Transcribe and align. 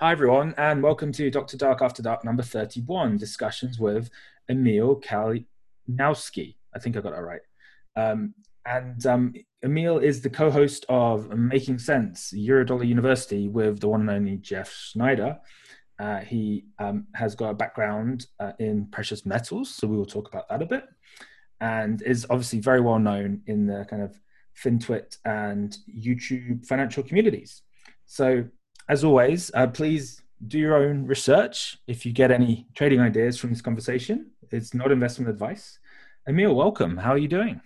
Hi, 0.00 0.10
everyone, 0.10 0.56
and 0.58 0.82
welcome 0.82 1.12
to 1.12 1.30
Dr. 1.30 1.56
Dark 1.56 1.80
After 1.80 2.02
Dark 2.02 2.24
number 2.24 2.42
31 2.42 3.16
discussions 3.16 3.78
with 3.78 4.10
Emil 4.48 5.00
Kalinowski. 5.00 6.56
I 6.74 6.80
think 6.80 6.96
I 6.96 7.00
got 7.00 7.12
that 7.12 7.22
right. 7.22 7.40
Um, 7.94 8.34
and 8.66 9.06
um, 9.06 9.34
Emil 9.62 9.98
is 9.98 10.20
the 10.20 10.30
co 10.30 10.50
host 10.50 10.84
of 10.88 11.30
Making 11.38 11.78
Sense, 11.78 12.34
Eurodollar 12.36 12.88
University, 12.88 13.46
with 13.46 13.78
the 13.78 13.88
one 13.88 14.00
and 14.00 14.10
only 14.10 14.36
Jeff 14.38 14.68
Snider. 14.72 15.38
Uh, 16.00 16.18
he 16.18 16.64
um, 16.80 17.06
has 17.14 17.36
got 17.36 17.50
a 17.50 17.54
background 17.54 18.26
uh, 18.40 18.50
in 18.58 18.88
precious 18.90 19.24
metals, 19.24 19.72
so 19.72 19.86
we 19.86 19.96
will 19.96 20.04
talk 20.04 20.26
about 20.26 20.48
that 20.48 20.60
a 20.60 20.66
bit, 20.66 20.88
and 21.60 22.02
is 22.02 22.26
obviously 22.30 22.58
very 22.58 22.80
well 22.80 22.98
known 22.98 23.42
in 23.46 23.68
the 23.68 23.86
kind 23.88 24.02
of 24.02 24.20
FinTwit 24.60 25.18
and 25.24 25.78
YouTube 25.88 26.66
financial 26.66 27.04
communities. 27.04 27.62
So 28.06 28.44
as 28.88 29.04
always, 29.04 29.50
uh, 29.54 29.66
please 29.66 30.22
do 30.46 30.58
your 30.58 30.76
own 30.76 31.06
research. 31.06 31.78
If 31.86 32.04
you 32.04 32.12
get 32.12 32.30
any 32.30 32.66
trading 32.74 33.00
ideas 33.00 33.38
from 33.38 33.50
this 33.50 33.62
conversation, 33.62 34.30
it's 34.50 34.74
not 34.74 34.92
investment 34.92 35.30
advice. 35.30 35.78
Emil, 36.28 36.54
welcome. 36.54 36.96
How 36.96 37.12
are 37.12 37.18
you 37.18 37.28
doing? 37.28 37.60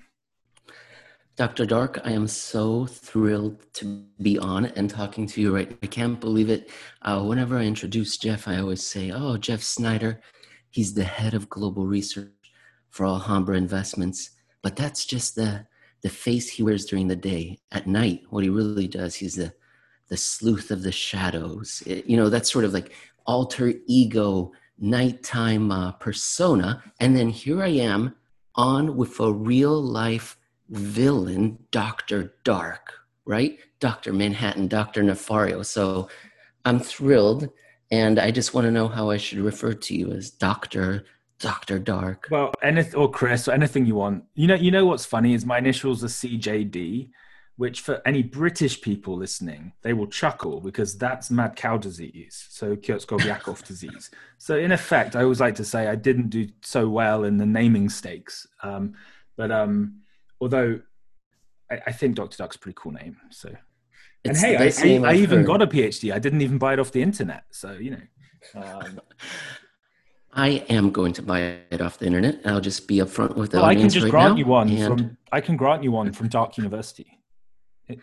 Dr. 1.37 1.67
Dark, 1.67 2.01
I 2.05 2.11
am 2.13 2.27
so 2.27 2.87
thrilled 2.87 3.73
to 3.75 4.05
be 4.21 4.39
on 4.39 4.67
and 4.67 4.91
talking 4.91 5.27
to 5.29 5.41
you 5.41 5.55
right. 5.55 5.79
I 5.83 5.87
can't 5.87 6.19
believe 6.19 6.51
it. 6.51 6.71
Uh, 7.03 7.23
whenever 7.23 7.57
I 7.57 7.63
introduce 7.63 8.17
Jeff, 8.17 8.49
I 8.49 8.59
always 8.59 8.85
say, 8.85 9.13
"Oh, 9.13 9.37
Jeff 9.37 9.63
Snider, 9.63 10.21
he's 10.71 10.95
the 10.95 11.05
head 11.05 11.35
of 11.35 11.49
global 11.49 11.87
research 11.87 12.33
for 12.91 13.07
Alhambra 13.07 13.57
Investments." 13.57 14.31
But 14.63 14.75
that's 14.75 15.07
just 15.07 15.37
the 15.37 15.67
the 16.03 16.09
face 16.09 16.49
he 16.49 16.65
wears 16.65 16.85
during 16.87 17.07
the 17.07 17.17
day. 17.17 17.59
At 17.71 17.87
night, 17.87 18.23
what 18.31 18.43
he 18.43 18.51
really 18.51 18.89
does, 18.89 19.15
he's 19.15 19.37
the 19.37 19.53
the 20.09 20.17
sleuth 20.17 20.71
of 20.71 20.83
the 20.83 20.93
shadows. 20.93 21.83
It, 21.87 22.07
you 22.07 22.17
know, 22.17 22.29
that's 22.29 22.51
sort 22.51 22.65
of 22.65 22.73
like 22.73 22.93
alter 23.27 23.73
ego, 23.87 24.53
nighttime 24.79 25.71
uh, 25.71 25.93
persona. 25.93 26.83
And 27.01 27.17
then 27.17 27.29
here 27.29 27.63
I 27.63 27.69
am 27.69 28.15
on 28.55 28.97
with 28.97 29.21
a 29.21 29.33
real 29.33 29.81
life 29.81 30.37
villain, 30.71 31.59
Dr. 31.71 32.35
Dark, 32.45 32.93
right? 33.25 33.59
Dr. 33.81 34.13
Manhattan, 34.13 34.69
Dr. 34.69 35.03
Nefario. 35.03 35.65
So 35.65 36.09
I'm 36.65 36.81
thrilled. 36.81 37.49
And 37.91 38.19
I 38.19 38.31
just 38.31 38.53
want 38.53 38.67
to 38.67 38.71
know 38.71 38.89
how 38.89 39.11
I 39.11 39.17
should 39.17 39.39
refer 39.39 39.73
to 39.73 39.95
you 39.95 40.13
as 40.13 40.31
Dr. 40.31 41.07
Dr. 41.39 41.79
Dark. 41.79 42.29
Well, 42.31 42.53
anything 42.63 42.95
or 42.97 43.11
Chris 43.11 43.49
or 43.49 43.53
anything 43.53 43.87
you 43.87 43.95
want. 43.95 44.25
You 44.35 44.49
know, 44.49 44.55
you 44.55 44.71
know 44.71 44.85
what's 44.85 45.07
funny 45.07 45.33
is 45.33 45.47
my 45.47 45.59
initials 45.59 46.05
are 46.05 46.09
CJD 46.09 47.09
which 47.59 47.81
for 47.81 48.01
any 48.07 48.23
British 48.23 48.81
people 48.81 49.17
listening, 49.17 49.73
they 49.83 49.93
will 49.93 50.07
chuckle 50.07 50.61
because 50.61 50.97
that's 50.97 51.29
mad 51.29 51.57
cow 51.57 51.77
disease, 51.77 52.47
so 52.51 52.77
Creutzfeldt-Jakob 52.77 53.65
disease. 53.67 54.13
So 54.39 54.57
in 54.57 54.71
effect, 54.71 55.17
I 55.17 55.25
always 55.25 55.41
like 55.41 55.57
to 55.57 55.65
say 55.65 55.89
I 55.89 55.97
didn't 55.97 56.29
do 56.31 56.49
so 56.63 56.89
well 56.89 57.25
in 57.25 57.37
the 57.37 57.45
naming 57.45 57.89
stakes, 57.89 58.47
um, 58.63 58.95
but 59.37 59.51
um, 59.51 60.03
although 60.41 60.81
I, 61.69 61.81
I, 61.89 61.93
think 61.93 62.15
Dr. 62.15 62.39
Dark's 62.39 62.55
a 62.55 62.61
pretty 62.61 62.77
cool 62.81 62.93
name. 62.93 63.17
So, 63.31 63.53
and 64.25 64.37
hey, 64.37 64.57
I, 64.57 65.09
I, 65.09 65.13
I 65.13 65.15
even 65.17 65.43
got 65.43 65.61
a 65.61 65.67
PhD. 65.67 66.15
I 66.15 66.21
didn't 66.21 66.43
even 66.43 66.59
buy 66.59 66.75
it 66.75 66.79
off 66.79 66.93
the 66.93 67.03
internet. 67.03 67.43
So 67.51 67.73
you 67.73 67.91
know. 67.91 68.03
Um, 68.55 69.01
I 70.33 70.49
am 70.69 70.91
going 70.91 71.15
to 71.15 71.23
buy 71.23 71.57
it 71.73 71.81
off 71.81 71.99
the 71.99 72.07
internet. 72.07 72.41
I'll 72.45 72.61
just 72.61 72.87
be 72.87 72.99
upfront 72.99 73.35
with 73.35 73.51
the 73.51 73.57
well, 73.57 73.67
I 73.67 73.75
can 73.75 73.89
just 73.89 74.05
right 74.05 74.11
grant 74.11 74.35
now, 74.35 74.39
you 74.39 74.47
one 74.47 74.77
from. 74.87 75.17
I 75.33 75.41
can 75.41 75.57
grant 75.57 75.83
you 75.83 75.91
one 75.91 76.13
from 76.13 76.29
Dark 76.29 76.57
University. 76.57 77.18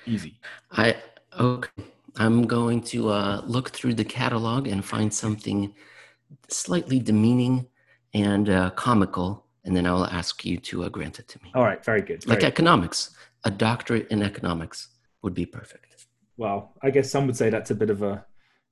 Easy. 0.05 0.39
I 0.71 0.95
okay. 1.39 1.69
I'm 2.17 2.47
going 2.47 2.81
to 2.83 3.09
uh, 3.09 3.41
look 3.45 3.71
through 3.71 3.95
the 3.95 4.05
catalog 4.05 4.67
and 4.67 4.83
find 4.83 5.13
something 5.13 5.73
slightly 6.49 6.99
demeaning 6.99 7.67
and 8.13 8.49
uh, 8.49 8.69
comical, 8.71 9.45
and 9.65 9.75
then 9.75 9.85
I'll 9.85 10.05
ask 10.05 10.45
you 10.45 10.57
to 10.57 10.85
uh, 10.85 10.89
grant 10.89 11.19
it 11.19 11.27
to 11.27 11.39
me. 11.43 11.51
All 11.53 11.63
right, 11.63 11.83
very 11.83 12.01
good. 12.01 12.23
Very 12.23 12.35
like 12.35 12.39
good. 12.39 12.47
economics, 12.47 13.15
a 13.43 13.51
doctorate 13.51 14.07
in 14.09 14.23
economics 14.23 14.89
would 15.23 15.33
be 15.33 15.45
perfect. 15.45 16.05
Well, 16.37 16.73
I 16.81 16.89
guess 16.89 17.11
some 17.11 17.25
would 17.27 17.35
say 17.35 17.49
that's 17.49 17.71
a 17.71 17.75
bit 17.75 17.89
of 17.89 18.01
a 18.01 18.25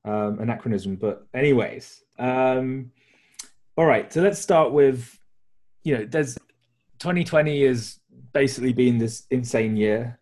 um, 0.06 0.40
anachronism, 0.40 0.96
but 0.96 1.28
anyways, 1.34 2.03
um, 2.19 2.91
all 3.78 3.85
right. 3.85 4.12
So 4.12 4.22
let's 4.22 4.40
start 4.40 4.72
with, 4.72 5.18
you 5.84 5.97
know, 5.97 6.06
there's 6.06 6.38
2020 7.03 7.66
has 7.66 8.00
basically 8.31 8.72
been 8.72 8.97
this 8.97 9.28
insane 9.30 9.75
year, 9.75 10.18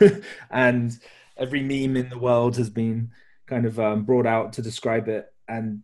and 0.50 0.92
every 1.38 1.62
meme 1.62 1.96
in 1.96 2.10
the 2.10 2.18
world 2.18 2.58
has 2.58 2.68
been 2.68 3.10
kind 3.46 3.64
of 3.64 3.80
um, 3.80 4.04
brought 4.04 4.26
out 4.26 4.52
to 4.52 4.60
describe 4.60 5.08
it. 5.08 5.32
And 5.48 5.80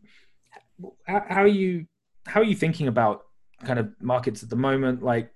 how, 1.07 1.25
how, 1.27 1.43
are 1.43 1.47
you 1.47 1.87
how 2.27 2.41
are 2.41 2.45
you 2.45 2.55
thinking 2.55 2.87
about 2.87 3.25
kind 3.65 3.79
of 3.79 3.95
markets 3.99 4.43
at 4.43 4.51
the 4.51 4.57
moment? 4.57 5.03
Like, 5.03 5.33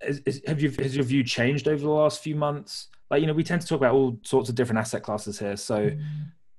is, 0.00 0.22
is, 0.24 0.40
have 0.46 0.62
you 0.62 0.70
has 0.70 0.96
your 0.96 1.04
view 1.04 1.22
changed 1.22 1.68
over 1.68 1.82
the 1.82 1.90
last 1.90 2.22
few 2.22 2.34
months? 2.34 2.88
Like, 3.10 3.20
you 3.20 3.26
know, 3.26 3.34
we 3.34 3.44
tend 3.44 3.60
to 3.60 3.66
talk 3.66 3.76
about 3.76 3.92
all 3.92 4.18
sorts 4.22 4.48
of 4.48 4.54
different 4.54 4.78
asset 4.78 5.02
classes 5.02 5.38
here. 5.38 5.58
So, 5.58 5.90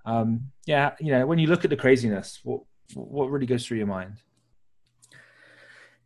um, 0.05 0.51
yeah, 0.67 0.91
you 0.99 1.11
know, 1.11 1.25
when 1.25 1.39
you 1.39 1.47
look 1.47 1.63
at 1.63 1.71
the 1.71 1.75
craziness, 1.75 2.41
what 2.43 2.61
what 2.93 3.31
really 3.31 3.47
goes 3.47 3.65
through 3.65 3.79
your 3.79 3.87
mind? 3.87 4.21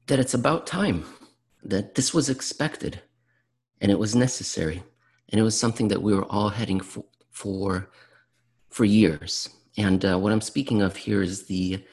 That 0.08 0.20
it's 0.20 0.34
about 0.34 0.66
time. 0.66 1.04
That 1.64 1.96
this 1.96 2.14
was 2.14 2.30
expected 2.30 3.02
and 3.82 3.92
it 3.92 4.00
was 4.00 4.16
necessary. 4.16 4.84
And 5.30 5.40
it 5.40 5.44
was 5.44 5.58
something 5.58 5.88
that 5.90 6.02
we 6.02 6.14
were 6.14 6.26
all 6.26 6.50
heading 6.50 6.80
for 6.80 7.06
for, 7.32 7.90
for 8.70 8.86
years. 8.86 9.50
And 9.78 10.04
uh, 10.06 10.20
what 10.20 10.34
i'm 10.34 10.42
speaking 10.42 10.82
of 10.82 10.96
here 10.96 11.22
is 11.22 11.46
the 11.46 11.84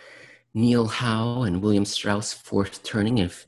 neil 0.53 0.87
howe 0.87 1.43
and 1.43 1.63
william 1.63 1.85
strauss 1.85 2.33
fourth 2.33 2.83
turning. 2.83 3.19
If 3.19 3.47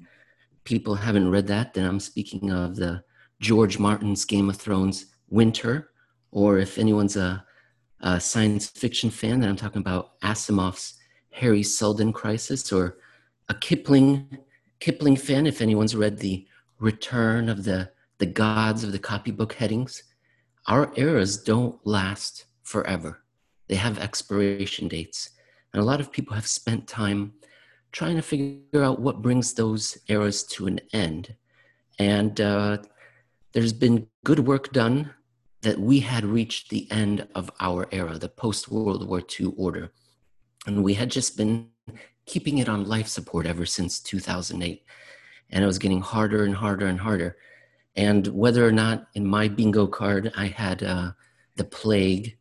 people 0.64 0.94
haven't 0.94 1.31
read 1.31 1.48
that 1.48 1.75
then 1.75 1.84
i'm 1.84 2.00
speaking 2.00 2.52
of 2.52 2.76
the 2.76 3.02
george 3.41 3.78
martin's 3.78 4.25
game 4.25 4.48
of 4.48 4.56
thrones 4.56 5.06
winter. 5.28 5.91
Or 6.32 6.58
if 6.58 6.78
anyone's 6.78 7.16
a, 7.16 7.44
a 8.00 8.20
science 8.20 8.69
fiction 8.69 9.10
fan 9.10 9.41
then 9.41 9.50
i'm 9.50 9.56
talking 9.56 9.81
about 9.81 10.20
asimov's 10.20 10.94
Hari 11.32 11.62
seldon 11.62 12.12
crisis 12.12 12.72
or 12.72 12.98
a 13.48 13.54
kipling 13.54 14.38
kipling 14.80 15.16
fan 15.16 15.46
if 15.46 15.60
anyone's 15.60 15.94
read 15.94 16.18
the 16.18 16.46
return 16.78 17.48
of 17.48 17.64
the 17.64 17.91
the 18.18 18.26
gods 18.26 18.84
of 18.84 18.92
the 18.92 18.98
copybook 18.98 19.54
headings, 19.54 20.02
our 20.66 20.92
eras 20.96 21.38
don't 21.38 21.84
last 21.86 22.44
forever. 22.62 23.22
They 23.69 23.76
have 23.76 23.98
expiration 23.98 24.88
dates. 24.88 25.30
And 25.72 25.80
a 25.80 25.84
lot 25.84 26.00
of 26.00 26.12
people 26.12 26.34
have 26.34 26.46
spent 26.46 26.86
time 26.86 27.32
trying 27.92 28.16
to 28.16 28.22
figure 28.22 28.82
out 28.82 29.00
what 29.00 29.22
brings 29.22 29.54
those 29.54 29.96
eras 30.08 30.44
to 30.44 30.66
an 30.66 30.80
end. 30.92 31.34
And 31.98 32.40
uh, 32.40 32.78
there's 33.52 33.72
been 33.72 34.06
good 34.24 34.40
work 34.40 34.72
done 34.72 35.14
that 35.62 35.78
we 35.78 36.00
had 36.00 36.24
reached 36.24 36.70
the 36.70 36.90
end 36.90 37.26
of 37.34 37.50
our 37.60 37.88
era, 37.90 38.19
the 38.19 38.28
post 38.28 38.70
World 38.70 39.08
War 39.08 39.22
II 39.40 39.54
order. 39.56 39.92
And 40.66 40.84
we 40.84 40.94
had 40.94 41.10
just 41.10 41.36
been 41.36 41.70
keeping 42.32 42.58
it 42.58 42.68
on 42.68 42.84
life 42.94 43.08
support 43.08 43.46
ever 43.46 43.66
since 43.66 44.00
2008. 44.00 44.84
And 45.50 45.64
it 45.64 45.66
was 45.66 45.78
getting 45.78 46.00
harder 46.00 46.44
and 46.44 46.54
harder 46.54 46.86
and 46.86 47.00
harder 47.00 47.36
and 47.96 48.26
whether 48.28 48.66
or 48.66 48.72
not 48.72 49.08
in 49.14 49.26
my 49.26 49.48
bingo 49.48 49.86
card 49.86 50.32
I 50.36 50.46
had 50.46 50.82
uh, 50.82 51.12
the 51.56 51.64
plague, 51.64 52.36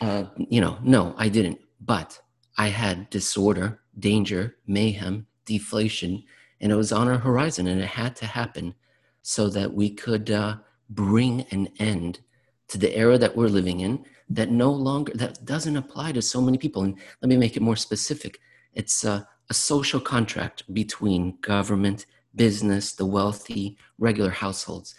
uh, 0.00 0.24
you 0.36 0.60
know, 0.60 0.78
no, 0.82 1.14
I 1.18 1.28
didn't. 1.28 1.58
But 1.80 2.20
I 2.56 2.68
had 2.68 3.10
disorder, 3.10 3.80
danger, 3.98 4.56
mayhem, 4.66 5.26
deflation, 5.44 6.22
and 6.60 6.72
it 6.72 6.76
was 6.76 6.92
on 6.92 7.08
our 7.08 7.18
horizon, 7.18 7.66
and 7.66 7.80
it 7.80 7.86
had 7.86 8.16
to 8.16 8.26
happen 8.26 8.74
so 9.22 9.48
that 9.50 9.74
we 9.74 9.90
could 9.90 10.30
uh, 10.30 10.56
bring 10.88 11.42
an 11.50 11.68
end 11.78 12.20
to 12.68 12.78
the 12.78 12.96
era 12.96 13.18
that 13.18 13.36
we're 13.36 13.48
living 13.48 13.80
in 13.80 14.04
that 14.28 14.50
no 14.50 14.70
longer 14.70 15.12
that 15.14 15.44
doesn't 15.44 15.76
apply 15.76 16.12
to 16.12 16.22
so 16.22 16.40
many 16.40 16.58
people 16.58 16.82
and 16.82 16.96
let 17.22 17.28
me 17.28 17.36
make 17.36 17.56
it 17.56 17.62
more 17.62 17.76
specific 17.76 18.40
it's 18.76 19.04
a, 19.04 19.26
a 19.50 19.54
social 19.54 19.98
contract 19.98 20.62
between 20.72 21.38
government 21.40 22.06
business, 22.36 22.92
the 22.92 23.06
wealthy, 23.06 23.78
regular 23.98 24.30
households. 24.30 24.94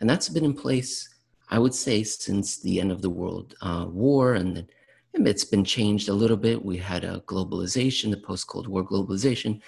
And 0.00 0.10
that's 0.10 0.28
been 0.28 0.44
in 0.44 0.54
place, 0.54 1.08
I 1.48 1.58
would 1.58 1.74
say, 1.74 2.02
since 2.02 2.60
the 2.60 2.80
end 2.80 2.90
of 2.90 3.00
the 3.00 3.10
World 3.10 3.54
uh, 3.62 3.86
War. 3.88 4.34
And 4.34 4.56
then 4.56 5.26
it's 5.26 5.44
been 5.44 5.64
changed 5.64 6.08
a 6.08 6.14
little 6.14 6.36
bit. 6.36 6.64
We 6.64 6.76
had 6.76 7.04
a 7.04 7.20
globalization, 7.26 8.10
the 8.10 8.16
post 8.16 8.48
Cold 8.48 8.66
War 8.66 8.84
globalization, 8.84 9.60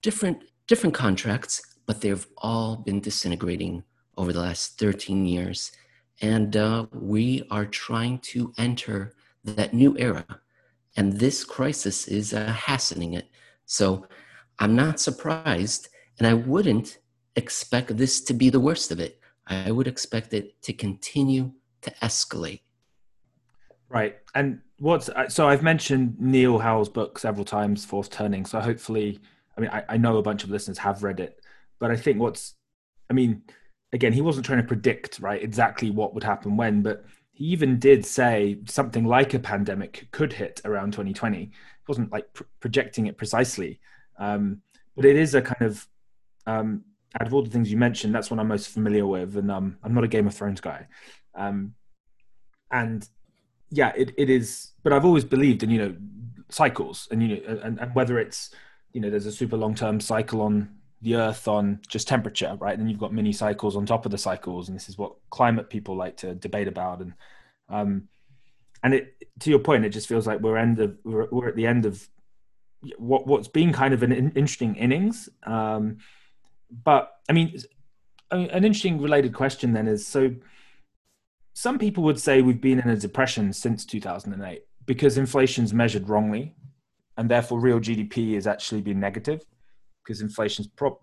different, 0.00 0.44
different 0.68 0.94
contracts, 0.94 1.60
but 1.86 2.00
they've 2.00 2.26
all 2.38 2.76
been 2.76 3.00
disintegrating 3.00 3.82
over 4.16 4.32
the 4.32 4.40
last 4.40 4.78
13 4.78 5.26
years. 5.26 5.72
And 6.20 6.56
uh, 6.56 6.86
we 6.92 7.44
are 7.50 7.66
trying 7.66 8.20
to 8.20 8.54
enter 8.56 9.14
that 9.42 9.74
new 9.74 9.98
era. 9.98 10.24
And 10.96 11.12
this 11.14 11.44
crisis 11.44 12.08
is 12.08 12.32
uh, 12.32 12.52
hastening 12.52 13.14
it. 13.14 13.28
So 13.66 14.06
I'm 14.58 14.76
not 14.76 15.00
surprised 15.00 15.88
and 16.18 16.26
I 16.26 16.34
wouldn't 16.34 16.98
expect 17.36 17.96
this 17.96 18.20
to 18.22 18.34
be 18.34 18.50
the 18.50 18.60
worst 18.60 18.92
of 18.92 19.00
it. 19.00 19.20
I 19.46 19.70
would 19.70 19.88
expect 19.88 20.32
it 20.32 20.60
to 20.62 20.72
continue 20.72 21.52
to 21.82 21.90
escalate. 22.02 22.60
Right. 23.88 24.16
And 24.34 24.60
what's 24.78 25.10
so 25.28 25.48
I've 25.48 25.62
mentioned 25.62 26.16
Neil 26.18 26.58
Howe's 26.58 26.88
book 26.88 27.18
several 27.18 27.44
times, 27.44 27.84
Fourth 27.84 28.10
Turning. 28.10 28.46
So 28.46 28.60
hopefully, 28.60 29.20
I 29.56 29.60
mean, 29.60 29.70
I, 29.70 29.84
I 29.90 29.96
know 29.96 30.16
a 30.16 30.22
bunch 30.22 30.44
of 30.44 30.50
listeners 30.50 30.78
have 30.78 31.02
read 31.02 31.20
it, 31.20 31.40
but 31.78 31.90
I 31.90 31.96
think 31.96 32.18
what's, 32.18 32.54
I 33.10 33.12
mean, 33.12 33.42
again, 33.92 34.12
he 34.12 34.20
wasn't 34.20 34.46
trying 34.46 34.62
to 34.62 34.66
predict 34.66 35.20
right 35.20 35.42
exactly 35.42 35.90
what 35.90 36.14
would 36.14 36.24
happen 36.24 36.56
when, 36.56 36.82
but 36.82 37.04
he 37.34 37.46
even 37.46 37.78
did 37.78 38.06
say 38.06 38.58
something 38.66 39.04
like 39.04 39.34
a 39.34 39.38
pandemic 39.38 40.08
could 40.12 40.32
hit 40.32 40.60
around 40.64 40.92
2020. 40.92 41.42
It 41.42 41.50
wasn't 41.86 42.12
like 42.12 42.32
pr- 42.32 42.44
projecting 42.60 43.06
it 43.06 43.18
precisely, 43.18 43.80
um, 44.18 44.62
but 44.96 45.04
it 45.04 45.16
is 45.16 45.34
a 45.34 45.42
kind 45.42 45.62
of 45.62 45.86
um, 46.46 46.84
out 47.20 47.26
of 47.26 47.34
all 47.34 47.42
the 47.42 47.50
things 47.50 47.70
you 47.70 47.76
mentioned, 47.76 48.14
that's 48.14 48.30
what 48.30 48.40
I'm 48.40 48.48
most 48.48 48.68
familiar 48.68 49.06
with, 49.06 49.36
and 49.36 49.50
um, 49.50 49.78
I'm 49.82 49.94
not 49.94 50.04
a 50.04 50.08
Game 50.08 50.26
of 50.26 50.34
Thrones 50.34 50.60
guy. 50.60 50.86
Um, 51.34 51.74
and 52.70 53.08
yeah, 53.70 53.92
it, 53.96 54.12
it 54.16 54.30
is. 54.30 54.72
But 54.82 54.92
I've 54.92 55.04
always 55.04 55.24
believed 55.24 55.62
in 55.62 55.70
you 55.70 55.78
know 55.78 55.96
cycles, 56.48 57.08
and 57.10 57.22
you 57.22 57.28
know, 57.28 57.60
and, 57.62 57.78
and 57.78 57.94
whether 57.94 58.18
it's 58.18 58.50
you 58.92 59.00
know 59.00 59.10
there's 59.10 59.26
a 59.26 59.32
super 59.32 59.56
long 59.56 59.74
term 59.74 60.00
cycle 60.00 60.40
on 60.42 60.70
the 61.04 61.16
Earth 61.16 61.46
on 61.46 61.80
just 61.86 62.08
temperature, 62.08 62.56
right? 62.58 62.72
And 62.72 62.80
then 62.80 62.88
you've 62.88 62.98
got 62.98 63.12
mini 63.12 63.32
cycles 63.32 63.76
on 63.76 63.84
top 63.84 64.06
of 64.06 64.10
the 64.10 64.18
cycles, 64.18 64.68
and 64.68 64.74
this 64.74 64.88
is 64.88 64.96
what 64.96 65.14
climate 65.30 65.68
people 65.68 65.96
like 65.96 66.16
to 66.18 66.34
debate 66.34 66.66
about. 66.66 67.00
And 67.00 67.12
um, 67.68 68.08
and 68.82 68.94
it 68.94 69.14
to 69.40 69.50
your 69.50 69.58
point, 69.58 69.84
it 69.84 69.90
just 69.90 70.08
feels 70.08 70.26
like 70.26 70.40
we're 70.40 70.56
end 70.56 70.80
of 70.80 70.96
we're, 71.04 71.28
we're 71.30 71.48
at 71.48 71.56
the 71.56 71.66
end 71.66 71.84
of 71.84 72.08
what 72.96 73.26
what's 73.26 73.48
been 73.48 73.72
kind 73.72 73.92
of 73.92 74.02
an 74.02 74.12
interesting 74.12 74.76
innings. 74.76 75.28
Um, 75.44 75.98
but 76.70 77.12
I 77.28 77.34
mean, 77.34 77.54
an 78.30 78.64
interesting 78.64 79.00
related 79.00 79.34
question 79.34 79.74
then 79.74 79.86
is 79.86 80.06
so 80.06 80.34
some 81.52 81.78
people 81.78 82.02
would 82.04 82.18
say 82.18 82.40
we've 82.40 82.62
been 82.62 82.80
in 82.80 82.88
a 82.88 82.96
depression 82.96 83.52
since 83.52 83.84
2008 83.84 84.64
because 84.86 85.18
inflation's 85.18 85.74
measured 85.74 86.08
wrongly 86.08 86.54
and 87.16 87.30
therefore 87.30 87.60
real 87.60 87.78
gdp 87.78 88.34
has 88.34 88.46
actually 88.46 88.80
been 88.80 88.98
negative 88.98 89.44
because 90.04 90.20
inflation's 90.20 90.66
pro- 90.68 90.98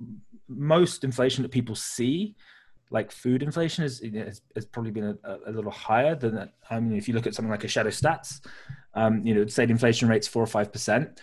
most 0.47 1.03
inflation 1.03 1.43
that 1.43 1.49
people 1.49 1.75
see 1.75 2.35
like 2.91 3.11
food 3.11 3.41
inflation 3.41 3.83
is 3.83 4.01
has, 4.13 4.41
has 4.53 4.65
probably 4.65 4.91
been 4.91 5.17
a, 5.23 5.37
a, 5.47 5.51
little 5.51 5.71
higher 5.71 6.13
than 6.13 6.35
that. 6.35 6.53
I 6.69 6.79
mean, 6.79 6.97
if 6.97 7.07
you 7.07 7.13
look 7.13 7.25
at 7.25 7.33
something 7.33 7.49
like 7.49 7.63
a 7.63 7.69
shadow 7.69 7.89
stats, 7.89 8.45
um, 8.93 9.25
you 9.25 9.33
know, 9.33 9.47
say 9.47 9.63
inflation 9.63 10.09
rate's 10.09 10.27
four 10.27 10.43
or 10.43 10.47
five 10.47 10.71
percent. 10.71 11.19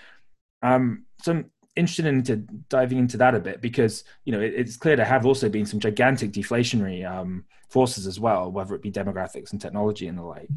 Um, 0.62 1.04
so 1.22 1.32
I'm 1.32 1.50
interested 1.76 2.06
into 2.06 2.36
diving 2.36 2.98
into 2.98 3.18
that 3.18 3.34
a 3.34 3.40
bit 3.40 3.60
because 3.60 4.02
you 4.24 4.32
know 4.32 4.40
it, 4.40 4.54
it's 4.56 4.76
clear 4.76 4.96
there 4.96 5.04
have 5.04 5.26
also 5.26 5.48
been 5.48 5.66
some 5.66 5.78
gigantic 5.78 6.32
deflationary 6.32 7.08
um, 7.08 7.44
forces 7.68 8.06
as 8.06 8.18
well, 8.18 8.50
whether 8.50 8.74
it 8.74 8.82
be 8.82 8.90
demographics 8.90 9.52
and 9.52 9.60
technology 9.60 10.08
and 10.08 10.18
the 10.18 10.22
like. 10.22 10.48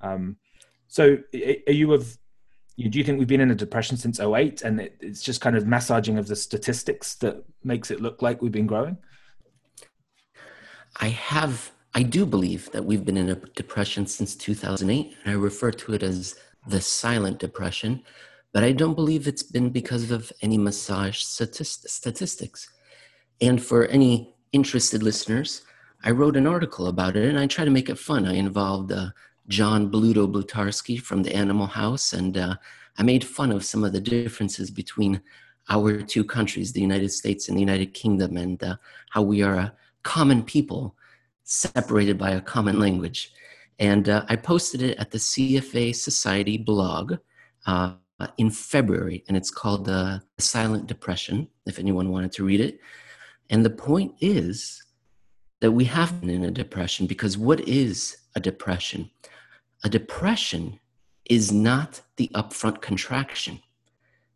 Um, 0.00 0.36
so, 0.86 1.18
are 1.34 1.72
you 1.72 1.92
of 1.92 2.16
do 2.76 2.98
you 2.98 3.04
think 3.04 3.18
we've 3.18 3.28
been 3.28 3.40
in 3.40 3.50
a 3.50 3.54
depression 3.54 3.96
since 3.96 4.18
08 4.18 4.62
and 4.62 4.80
it, 4.80 4.96
it's 5.00 5.22
just 5.22 5.40
kind 5.40 5.56
of 5.56 5.66
massaging 5.66 6.18
of 6.18 6.26
the 6.26 6.36
statistics 6.36 7.14
that 7.16 7.44
makes 7.62 7.90
it 7.90 8.00
look 8.00 8.22
like 8.22 8.40
we've 8.40 8.52
been 8.52 8.66
growing? 8.66 8.96
I 11.00 11.08
have, 11.08 11.72
I 11.94 12.02
do 12.02 12.26
believe 12.26 12.70
that 12.72 12.84
we've 12.84 13.04
been 13.04 13.16
in 13.16 13.30
a 13.30 13.34
depression 13.34 14.06
since 14.06 14.34
2008, 14.34 15.16
and 15.24 15.32
I 15.32 15.36
refer 15.36 15.70
to 15.70 15.94
it 15.94 16.02
as 16.02 16.36
the 16.66 16.80
silent 16.80 17.38
depression, 17.38 18.02
but 18.52 18.62
I 18.62 18.72
don't 18.72 18.94
believe 18.94 19.26
it's 19.26 19.42
been 19.42 19.70
because 19.70 20.10
of 20.10 20.32
any 20.42 20.58
massage 20.58 21.18
statistics. 21.18 22.68
And 23.40 23.62
for 23.62 23.86
any 23.86 24.34
interested 24.52 25.02
listeners, 25.02 25.62
I 26.04 26.10
wrote 26.10 26.36
an 26.36 26.46
article 26.46 26.88
about 26.88 27.16
it 27.16 27.28
and 27.28 27.38
I 27.38 27.46
try 27.46 27.64
to 27.64 27.70
make 27.70 27.88
it 27.88 27.98
fun. 27.98 28.26
I 28.26 28.34
involved 28.34 28.92
uh, 28.92 29.10
John 29.48 29.90
Bluto 29.90 30.30
Blutarsky 30.30 31.00
from 31.00 31.22
the 31.22 31.34
Animal 31.34 31.66
House, 31.66 32.12
and 32.12 32.36
uh, 32.36 32.56
I 32.98 33.02
made 33.02 33.24
fun 33.24 33.52
of 33.52 33.64
some 33.64 33.84
of 33.84 33.92
the 33.92 34.00
differences 34.00 34.70
between 34.70 35.20
our 35.68 36.02
two 36.02 36.24
countries, 36.24 36.72
the 36.72 36.80
United 36.80 37.10
States 37.10 37.48
and 37.48 37.56
the 37.56 37.60
United 37.60 37.94
Kingdom, 37.94 38.36
and 38.36 38.62
uh, 38.62 38.76
how 39.10 39.22
we 39.22 39.42
are 39.42 39.54
a 39.54 39.74
common 40.02 40.42
people 40.42 40.96
separated 41.44 42.18
by 42.18 42.30
a 42.30 42.40
common 42.40 42.78
language. 42.78 43.32
And 43.78 44.08
uh, 44.08 44.24
I 44.28 44.36
posted 44.36 44.82
it 44.82 44.98
at 44.98 45.10
the 45.10 45.18
CFA 45.18 45.94
Society 45.94 46.58
blog 46.58 47.14
uh, 47.66 47.94
in 48.38 48.50
February, 48.50 49.24
and 49.28 49.36
it's 49.36 49.50
called 49.50 49.88
uh, 49.88 50.20
Silent 50.38 50.86
Depression, 50.86 51.48
if 51.66 51.78
anyone 51.78 52.10
wanted 52.10 52.32
to 52.32 52.44
read 52.44 52.60
it. 52.60 52.78
And 53.50 53.64
the 53.64 53.70
point 53.70 54.14
is 54.20 54.82
that 55.60 55.72
we 55.72 55.84
have 55.84 56.20
been 56.20 56.30
in 56.30 56.44
a 56.44 56.50
depression 56.50 57.06
because 57.06 57.38
what 57.38 57.60
is 57.68 58.16
a 58.34 58.40
depression? 58.40 59.10
A 59.84 59.88
depression 59.88 60.78
is 61.28 61.50
not 61.50 62.02
the 62.16 62.30
upfront 62.34 62.80
contraction. 62.80 63.60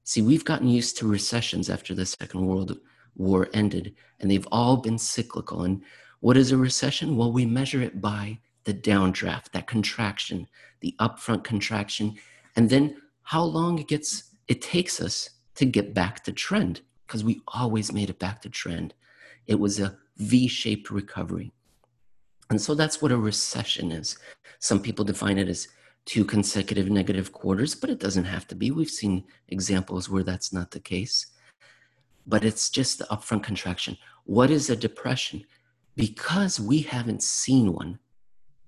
See, 0.02 0.22
we've 0.22 0.44
gotten 0.44 0.68
used 0.68 0.96
to 0.98 1.06
recessions 1.08 1.70
after 1.70 1.94
the 1.94 2.06
Second 2.06 2.46
World 2.46 2.78
War 3.16 3.48
ended, 3.52 3.94
and 4.20 4.30
they've 4.30 4.48
all 4.50 4.76
been 4.76 4.98
cyclical. 4.98 5.62
And 5.62 5.82
what 6.20 6.36
is 6.36 6.52
a 6.52 6.56
recession? 6.56 7.16
Well, 7.16 7.32
we 7.32 7.46
measure 7.46 7.80
it 7.80 8.00
by 8.00 8.38
the 8.64 8.74
downdraft, 8.74 9.52
that 9.52 9.66
contraction, 9.66 10.48
the 10.80 10.94
upfront 11.00 11.44
contraction, 11.44 12.16
and 12.56 12.68
then 12.68 12.96
how 13.22 13.42
long 13.42 13.78
it 13.78 13.88
gets 13.88 14.34
it 14.48 14.62
takes 14.62 15.00
us 15.00 15.30
to 15.56 15.64
get 15.64 15.94
back 15.94 16.22
to 16.24 16.32
trend 16.32 16.80
because 17.06 17.24
we 17.24 17.40
always 17.48 17.92
made 17.92 18.10
it 18.10 18.18
back 18.18 18.42
to 18.42 18.48
trend. 18.48 18.94
It 19.46 19.58
was 19.58 19.80
a 19.80 19.96
V-shaped 20.18 20.90
recovery. 20.90 21.52
And 22.50 22.60
so 22.60 22.74
that's 22.74 23.02
what 23.02 23.12
a 23.12 23.16
recession 23.16 23.90
is. 23.90 24.18
Some 24.58 24.80
people 24.80 25.04
define 25.04 25.38
it 25.38 25.48
as 25.48 25.68
two 26.04 26.24
consecutive 26.24 26.88
negative 26.88 27.32
quarters, 27.32 27.74
but 27.74 27.90
it 27.90 27.98
doesn't 27.98 28.24
have 28.24 28.46
to 28.48 28.54
be. 28.54 28.70
We've 28.70 28.88
seen 28.88 29.24
examples 29.48 30.08
where 30.08 30.22
that's 30.22 30.52
not 30.52 30.70
the 30.70 30.80
case. 30.80 31.26
But 32.26 32.44
it's 32.44 32.70
just 32.70 32.98
the 32.98 33.04
upfront 33.06 33.42
contraction. 33.42 33.96
What 34.24 34.50
is 34.50 34.70
a 34.70 34.76
depression? 34.76 35.44
Because 35.96 36.60
we 36.60 36.82
haven't 36.82 37.22
seen 37.22 37.72
one 37.72 37.98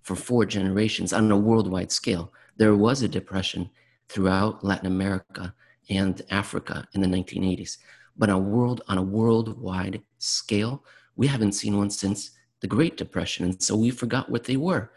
for 0.03 0.17
four 0.17 0.47
generations 0.47 1.13
on 1.13 1.31
a 1.31 1.37
worldwide 1.37 1.93
scale, 1.93 2.33
there 2.57 2.75
was 2.75 3.03
a 3.03 3.09
depression 3.09 3.69
throughout 4.09 4.65
Latin 4.65 4.87
America 4.87 5.55
and 5.91 6.23
Africa 6.31 6.89
in 6.95 7.03
the 7.03 7.07
1980s. 7.07 7.77
But 8.17 8.31
on 8.31 8.37
a 8.37 8.39
world 8.39 8.83
on 8.89 8.97
a 8.97 9.03
worldwide 9.03 10.03
scale, 10.19 10.83
we 11.17 11.27
haven't 11.27 11.53
seen 11.53 11.77
one 11.77 11.91
since 11.91 12.31
the 12.61 12.67
Great 12.67 12.97
Depression. 12.97 13.45
And 13.45 13.63
so 13.63 13.77
we 13.77 13.91
forgot 13.91 14.31
what 14.31 14.45
they 14.45 14.57
were. 14.57 14.93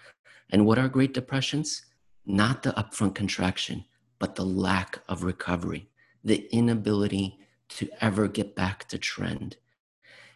And 0.49 0.65
what 0.65 0.77
are 0.77 0.89
Great 0.89 1.13
Depressions? 1.13 1.85
Not 2.25 2.63
the 2.63 2.71
upfront 2.71 3.15
contraction, 3.15 3.85
but 4.19 4.35
the 4.35 4.45
lack 4.45 4.99
of 5.07 5.23
recovery, 5.23 5.89
the 6.23 6.47
inability 6.53 7.39
to 7.69 7.89
ever 8.01 8.27
get 8.27 8.55
back 8.55 8.87
to 8.89 8.97
trend. 8.97 9.57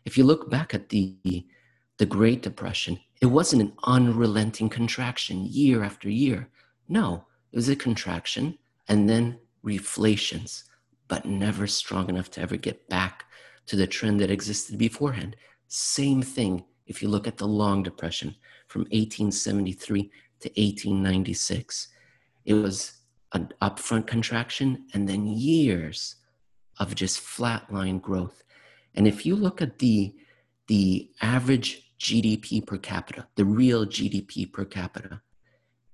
If 0.06 0.18
you 0.18 0.24
look 0.24 0.50
back 0.50 0.74
at 0.74 0.90
the, 0.90 1.16
the 1.98 2.06
Great 2.06 2.42
Depression, 2.42 3.00
it 3.22 3.28
wasn't 3.28 3.62
an 3.62 3.74
unrelenting 3.84 4.70
contraction 4.70 5.46
year 5.46 5.84
after 5.84 6.10
year. 6.10 6.50
No, 6.88 7.26
it 7.52 7.56
was 7.56 7.70
a 7.70 7.76
contraction 7.76 8.58
and 8.88 9.10
then 9.10 9.40
reflations, 9.66 10.64
but 11.08 11.26
never 11.26 11.68
strong 11.68 12.10
enough 12.10 12.30
to 12.32 12.42
ever 12.42 12.58
get 12.58 12.88
back 12.90 13.26
to 13.66 13.76
the 13.76 13.88
trend 13.88 14.20
that 14.20 14.30
existed 14.30 14.78
beforehand. 14.78 15.36
Same 15.68 16.22
thing 16.22 16.64
if 16.88 17.02
you 17.02 17.08
look 17.08 17.28
at 17.28 17.38
the 17.38 17.48
long 17.48 17.84
depression 17.84 18.36
from 18.68 18.82
1873 18.84 20.04
to 20.42 20.50
1896. 20.50 21.88
It 22.46 22.54
was 22.54 22.94
an 23.34 23.50
upfront 23.62 24.08
contraction 24.08 24.86
and 24.94 25.08
then 25.08 25.26
years 25.26 26.16
of 26.80 26.96
just 26.96 27.20
flatline 27.20 28.02
growth. 28.02 28.44
And 28.96 29.08
if 29.08 29.26
you 29.26 29.36
look 29.36 29.62
at 29.62 29.80
the, 29.80 30.14
the 30.68 31.10
average 31.22 31.94
GDP 32.00 32.66
per 32.66 32.78
capita, 32.78 33.28
the 33.36 33.46
real 33.46 33.86
GDP 33.86 34.52
per 34.52 34.66
capita, 34.66 35.22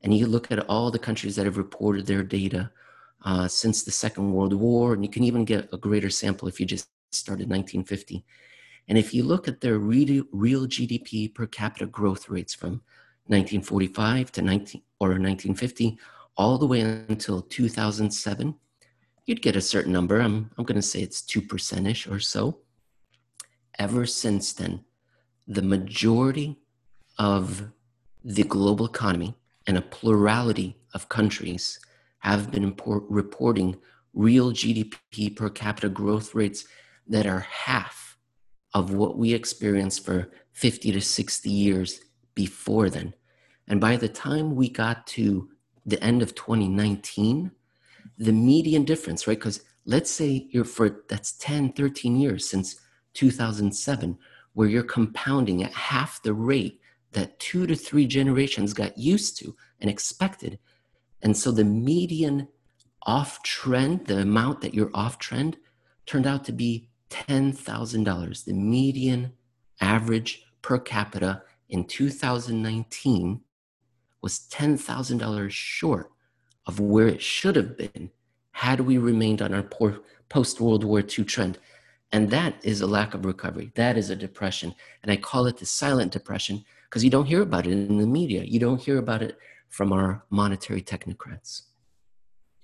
and 0.03 0.15
you 0.15 0.25
look 0.25 0.51
at 0.51 0.67
all 0.67 0.89
the 0.89 0.99
countries 0.99 1.35
that 1.35 1.45
have 1.45 1.57
reported 1.57 2.07
their 2.07 2.23
data 2.23 2.71
uh, 3.23 3.47
since 3.47 3.83
the 3.83 3.91
Second 3.91 4.33
World 4.33 4.53
War, 4.53 4.93
and 4.93 5.03
you 5.03 5.11
can 5.11 5.23
even 5.23 5.45
get 5.45 5.69
a 5.71 5.77
greater 5.77 6.09
sample 6.09 6.47
if 6.47 6.59
you 6.59 6.65
just 6.65 6.89
started 7.11 7.49
1950. 7.49 8.25
And 8.87 8.97
if 8.97 9.13
you 9.13 9.23
look 9.23 9.47
at 9.47 9.61
their 9.61 9.79
real, 9.79 10.23
GDP 10.31 11.33
per 11.33 11.47
capita 11.47 11.85
growth 11.85 12.29
rates 12.29 12.53
from 12.53 12.81
1945 13.27 14.31
to 14.33 14.41
19 14.41 14.81
or 14.99 15.09
1950 15.09 15.97
all 16.37 16.57
the 16.57 16.65
way 16.65 16.81
until 16.81 17.41
2007, 17.41 18.55
you'd 19.25 19.41
get 19.41 19.55
a 19.55 19.61
certain 19.61 19.93
number. 19.93 20.19
I'm, 20.19 20.51
I'm 20.57 20.65
going 20.65 20.75
to 20.75 20.81
say 20.81 21.01
it's 21.01 21.21
2% 21.21 21.89
ish 21.89 22.07
or 22.07 22.19
so. 22.19 22.59
Ever 23.79 24.05
since 24.05 24.53
then, 24.53 24.83
the 25.47 25.61
majority 25.61 26.57
of 27.17 27.71
the 28.23 28.43
global 28.43 28.85
economy 28.85 29.35
and 29.67 29.77
a 29.77 29.81
plurality 29.81 30.77
of 30.93 31.09
countries 31.09 31.79
have 32.19 32.51
been 32.51 32.75
reporting 32.85 33.77
real 34.13 34.51
GDP 34.51 35.35
per 35.35 35.49
capita 35.49 35.89
growth 35.89 36.35
rates 36.35 36.65
that 37.07 37.25
are 37.25 37.39
half 37.39 38.10
of 38.73 38.93
what 38.93 39.17
we 39.17 39.33
experienced 39.33 40.05
for 40.05 40.31
50 40.53 40.91
to 40.91 41.01
60 41.01 41.49
years 41.49 42.01
before 42.35 42.89
then. 42.89 43.13
And 43.67 43.79
by 43.79 43.97
the 43.97 44.09
time 44.09 44.55
we 44.55 44.69
got 44.69 45.07
to 45.07 45.49
the 45.85 46.01
end 46.03 46.21
of 46.21 46.35
2019, 46.35 47.51
the 48.17 48.31
median 48.31 48.83
difference, 48.83 49.27
right? 49.27 49.37
Because 49.37 49.61
let's 49.85 50.11
say 50.11 50.47
you're 50.51 50.63
for 50.63 51.03
that's 51.09 51.33
10, 51.33 51.73
13 51.73 52.15
years 52.15 52.49
since 52.49 52.75
2007, 53.13 54.17
where 54.53 54.67
you're 54.67 54.83
compounding 54.83 55.63
at 55.63 55.73
half 55.73 56.21
the 56.23 56.33
rate 56.33 56.79
that 57.13 57.39
two 57.39 57.67
to 57.67 57.75
three 57.75 58.07
generations 58.07 58.73
got 58.73 58.97
used 58.97 59.37
to 59.37 59.55
and 59.79 59.89
expected. 59.89 60.59
And 61.21 61.35
so 61.35 61.51
the 61.51 61.65
median 61.65 62.47
off 63.03 63.41
trend, 63.43 64.05
the 64.05 64.19
amount 64.19 64.61
that 64.61 64.73
you're 64.73 64.91
off 64.93 65.17
trend, 65.17 65.57
turned 66.05 66.27
out 66.27 66.45
to 66.45 66.51
be 66.51 66.89
$10,000. 67.11 68.45
The 68.45 68.53
median 68.53 69.33
average 69.79 70.43
per 70.61 70.79
capita 70.79 71.43
in 71.69 71.85
2019 71.85 73.41
was 74.21 74.47
$10,000 74.51 75.49
short 75.51 76.11
of 76.65 76.79
where 76.79 77.07
it 77.07 77.21
should 77.21 77.55
have 77.55 77.77
been 77.77 78.11
had 78.51 78.81
we 78.81 78.97
remained 78.97 79.41
on 79.41 79.53
our 79.53 79.63
post 80.29 80.61
World 80.61 80.83
War 80.83 80.99
II 81.01 81.25
trend. 81.25 81.57
And 82.11 82.29
that 82.29 82.55
is 82.63 82.81
a 82.81 82.87
lack 82.87 83.13
of 83.13 83.25
recovery. 83.25 83.71
That 83.75 83.97
is 83.97 84.09
a 84.09 84.15
depression. 84.15 84.75
And 85.01 85.11
I 85.11 85.15
call 85.15 85.47
it 85.47 85.57
the 85.57 85.65
silent 85.65 86.11
depression 86.11 86.63
because 86.89 87.03
you 87.03 87.09
don't 87.09 87.25
hear 87.25 87.41
about 87.41 87.65
it 87.65 87.71
in 87.71 87.97
the 87.97 88.05
media. 88.05 88.43
You 88.43 88.59
don't 88.59 88.81
hear 88.81 88.97
about 88.97 89.21
it 89.21 89.37
from 89.69 89.93
our 89.93 90.23
monetary 90.29 90.81
technocrats. 90.81 91.63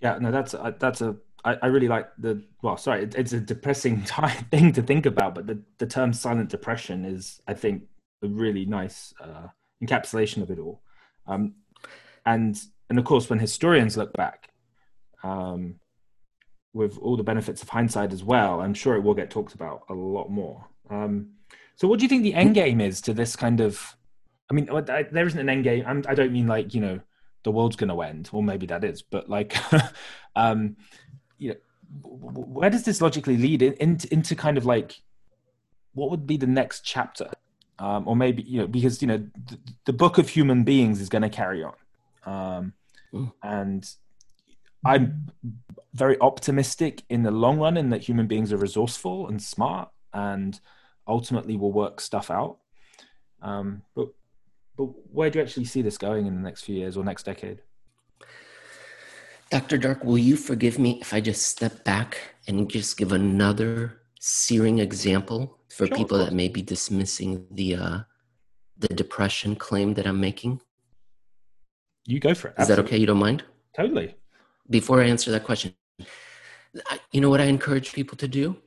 Yeah, 0.02 0.18
no, 0.20 0.32
that's 0.32 0.54
uh, 0.54 0.74
that's 0.78 1.02
a. 1.02 1.16
I, 1.48 1.58
I 1.64 1.68
really 1.68 1.88
like 1.88 2.10
the. 2.18 2.44
Well, 2.62 2.78
sorry, 2.78 3.04
it, 3.04 3.16
it's 3.16 3.32
a 3.32 3.40
depressing 3.40 4.02
thing 4.52 4.74
to 4.74 4.82
think 4.82 5.06
about, 5.06 5.34
but 5.34 5.48
the 5.48 5.62
the 5.78 5.88
term 5.88 6.12
silent 6.12 6.50
depression 6.50 7.06
is, 7.06 7.42
I 7.48 7.54
think, 7.54 7.84
a 8.22 8.28
really 8.28 8.66
nice 8.66 9.14
uh, 9.22 9.48
encapsulation 9.82 10.42
of 10.42 10.52
it 10.52 10.60
all. 10.60 10.82
Um, 11.26 11.56
and 12.26 12.60
and 12.90 13.00
of 13.00 13.06
course, 13.06 13.30
when 13.30 13.40
historians 13.40 13.96
look 13.96 14.12
back, 14.14 14.50
um, 15.24 15.76
with 16.74 16.98
all 16.98 17.16
the 17.16 17.24
benefits 17.24 17.64
of 17.64 17.70
hindsight 17.70 18.12
as 18.12 18.24
well, 18.24 18.60
I'm 18.60 18.74
sure 18.74 18.96
it 18.96 19.04
will 19.04 19.14
get 19.14 19.30
talked 19.30 19.54
about 19.54 19.84
a 19.90 19.94
lot 19.94 20.30
more. 20.30 20.68
Um, 20.90 21.32
so, 21.76 21.88
what 21.88 22.00
do 22.00 22.04
you 22.04 22.10
think 22.10 22.24
the 22.24 22.34
end 22.34 22.56
game 22.56 22.82
is 22.82 23.00
to 23.02 23.14
this 23.14 23.38
kind 23.38 23.62
of? 23.62 23.96
I 24.50 24.54
mean, 24.54 24.66
there 24.66 25.28
isn't 25.28 25.40
an 25.40 25.50
end 25.50 25.64
game. 25.64 25.86
I'm, 25.88 26.04
I 26.08 26.14
do 26.14 26.24
not 26.24 26.32
mean 26.32 26.48
like 26.48 26.74
you 26.74 26.82
know 26.82 27.00
the 27.44 27.52
world's 27.52 27.78
going 27.78 27.90
to 27.90 28.02
end, 28.02 28.30
or 28.34 28.44
maybe 28.44 28.66
that 28.66 28.84
is, 28.84 29.02
but 29.02 29.30
like, 29.30 29.56
um, 30.36 30.76
you 31.38 31.50
know, 31.50 31.56
where 32.04 32.70
does 32.70 32.84
this 32.84 33.02
logically 33.02 33.38
lead 33.38 33.62
in, 33.62 33.74
into, 33.74 34.14
into 34.14 34.36
kind 34.36 34.58
of 34.58 34.66
like 34.66 35.02
what 35.94 36.12
would 36.12 36.28
be 36.28 36.38
the 36.38 36.48
next 36.48 36.82
chapter? 36.82 37.30
Um, 37.80 38.08
or 38.08 38.16
maybe 38.16 38.42
you 38.42 38.60
know 38.60 38.68
because 38.68 39.04
you 39.04 39.08
know 39.08 39.18
the, 39.18 39.60
the 39.86 39.94
book 39.94 40.18
of 40.18 40.30
human 40.30 40.64
beings 40.64 41.00
is 41.00 41.10
going 41.10 41.22
to 41.22 41.30
carry 41.30 41.64
on 41.64 41.76
um, 42.26 42.74
mm. 43.14 43.32
and 43.44 43.88
i'm 44.84 45.28
very 45.94 46.20
optimistic 46.20 47.04
in 47.08 47.22
the 47.22 47.30
long 47.30 47.60
run 47.60 47.78
in 47.78 47.92
that 47.92 48.02
human 48.02 48.26
beings 48.26 48.52
are 48.52 48.58
resourceful 48.58 49.28
and 49.28 49.44
smart 49.44 49.90
and 50.12 50.60
ultimately 51.08 51.56
will 51.56 51.72
work 51.72 52.02
stuff 52.02 52.32
out 52.32 52.58
um, 53.44 53.84
but 53.94 54.08
but 54.78 54.86
where 55.12 55.30
do 55.30 55.40
you 55.40 55.44
actually 55.44 55.66
see 55.66 55.82
this 55.82 55.98
going 55.98 56.28
in 56.28 56.36
the 56.36 56.42
next 56.42 56.64
few 56.64 56.76
years 56.76 56.96
or 56.96 57.04
next 57.04 57.24
decade? 57.24 57.62
Dr. 59.50 59.78
Dark, 59.78 60.04
will 60.04 60.18
you 60.18 60.36
forgive 60.36 60.78
me 60.78 61.00
if 61.02 61.14
I 61.14 61.22
just 61.22 61.44
step 61.44 61.84
back 61.84 62.18
and 62.48 62.70
just 62.70 62.98
give 62.98 63.12
another 63.12 64.02
searing 64.20 64.80
example 64.80 65.60
for 65.70 65.88
sure, 65.88 65.96
people 65.96 66.18
that 66.18 66.34
may 66.34 66.50
be 66.50 66.62
dismissing 66.62 67.48
the 67.52 67.76
uh, 67.76 68.00
the 68.78 68.90
depression 68.90 69.56
claim 69.56 69.94
that 69.94 70.06
I'm 70.06 70.20
making? 70.20 70.62
You 72.06 72.20
go 72.20 72.34
for 72.34 72.50
it. 72.50 72.52
Is 72.52 72.62
Absolutely. 72.62 72.84
that 72.84 72.88
okay? 72.88 72.98
You 72.98 73.08
don't 73.08 73.18
mind? 73.18 73.44
Totally. 73.76 74.16
Before 74.70 75.02
I 75.02 75.06
answer 75.06 75.32
that 75.32 75.44
question, 75.44 75.74
I, 76.90 77.00
you 77.12 77.22
know 77.22 77.30
what 77.30 77.42
I 77.42 77.46
encourage 77.46 77.94
people 77.94 78.18
to 78.18 78.28
do? 78.28 78.58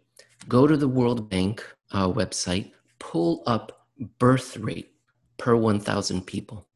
Go 0.49 0.67
to 0.67 0.77
the 0.77 0.89
World 0.89 1.29
Bank 1.29 1.65
uh, 1.93 2.09
website, 2.09 2.73
pull 2.99 3.43
up 3.47 3.87
birth 4.19 4.57
rate 4.57 4.93
per 5.37 5.55
1,000 5.57 6.27
people. 6.27 6.67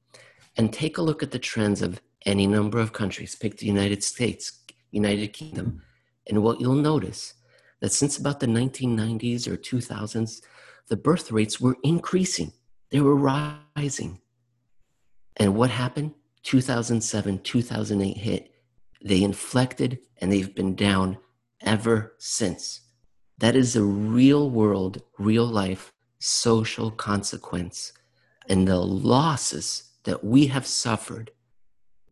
And 0.56 0.72
take 0.72 0.98
a 0.98 1.02
look 1.02 1.22
at 1.22 1.30
the 1.30 1.38
trends 1.38 1.82
of 1.82 2.00
any 2.24 2.46
number 2.46 2.78
of 2.78 2.92
countries. 2.92 3.34
Pick 3.34 3.58
the 3.58 3.66
United 3.66 4.02
States, 4.02 4.60
United 4.90 5.32
Kingdom. 5.32 5.82
And 6.26 6.42
what 6.42 6.60
you'll 6.60 6.74
notice 6.74 7.34
that 7.80 7.92
since 7.92 8.16
about 8.16 8.40
the 8.40 8.46
1990s 8.46 9.46
or 9.46 9.56
2000s, 9.56 10.40
the 10.88 10.96
birth 10.96 11.30
rates 11.30 11.60
were 11.60 11.76
increasing. 11.82 12.52
They 12.90 13.00
were 13.00 13.16
rising. 13.16 14.20
And 15.36 15.54
what 15.54 15.70
happened? 15.70 16.14
2007, 16.44 17.40
2008 17.40 18.16
hit. 18.16 18.52
They 19.02 19.22
inflected 19.22 19.98
and 20.18 20.30
they've 20.30 20.54
been 20.54 20.74
down 20.74 21.18
ever 21.60 22.14
since. 22.18 22.82
That 23.38 23.56
is 23.56 23.74
a 23.74 23.82
real 23.82 24.48
world, 24.48 25.02
real 25.18 25.46
life 25.46 25.92
social 26.18 26.90
consequence 26.90 27.92
and 28.48 28.66
the 28.66 28.78
losses 28.78 29.92
that 30.04 30.24
we 30.24 30.46
have 30.46 30.66
suffered 30.66 31.30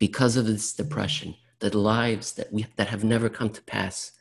because 0.07 0.35
of 0.35 0.45
this 0.45 0.73
depression, 0.73 1.33
the 1.59 1.77
lives 1.77 2.33
that 2.33 2.51
we 2.51 2.65
that 2.75 2.89
have 2.89 3.05
never 3.05 3.29
come 3.29 3.49
to 3.49 3.61
pass 3.61 4.11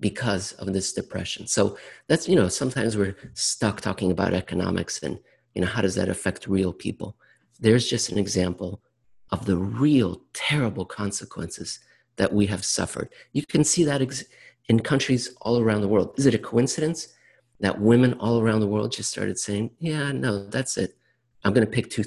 because 0.00 0.50
of 0.54 0.72
this 0.72 0.92
depression. 0.92 1.46
So 1.46 1.78
that's 2.08 2.28
you 2.28 2.34
know 2.34 2.48
sometimes 2.48 2.96
we're 2.96 3.16
stuck 3.34 3.80
talking 3.80 4.10
about 4.10 4.34
economics 4.34 5.00
and 5.04 5.16
you 5.54 5.60
know 5.60 5.68
how 5.68 5.80
does 5.80 5.94
that 5.94 6.08
affect 6.08 6.48
real 6.48 6.72
people. 6.72 7.16
There's 7.60 7.88
just 7.88 8.10
an 8.10 8.18
example 8.18 8.82
of 9.30 9.46
the 9.46 9.56
real 9.56 10.22
terrible 10.32 10.84
consequences 10.84 11.78
that 12.16 12.32
we 12.32 12.46
have 12.46 12.64
suffered. 12.64 13.08
You 13.32 13.44
can 13.46 13.62
see 13.62 13.84
that 13.84 14.02
ex- 14.02 14.24
in 14.68 14.80
countries 14.80 15.36
all 15.42 15.60
around 15.60 15.82
the 15.82 15.92
world. 15.94 16.14
Is 16.18 16.26
it 16.26 16.34
a 16.34 16.46
coincidence 16.52 17.14
that 17.60 17.80
women 17.80 18.14
all 18.14 18.40
around 18.40 18.58
the 18.58 18.72
world 18.74 18.90
just 18.90 19.12
started 19.12 19.38
saying, 19.38 19.70
"Yeah, 19.78 20.10
no, 20.10 20.48
that's 20.48 20.76
it. 20.76 20.98
I'm 21.44 21.52
going 21.52 21.68
to 21.68 21.76
pick 21.76 21.90
two, 21.90 22.06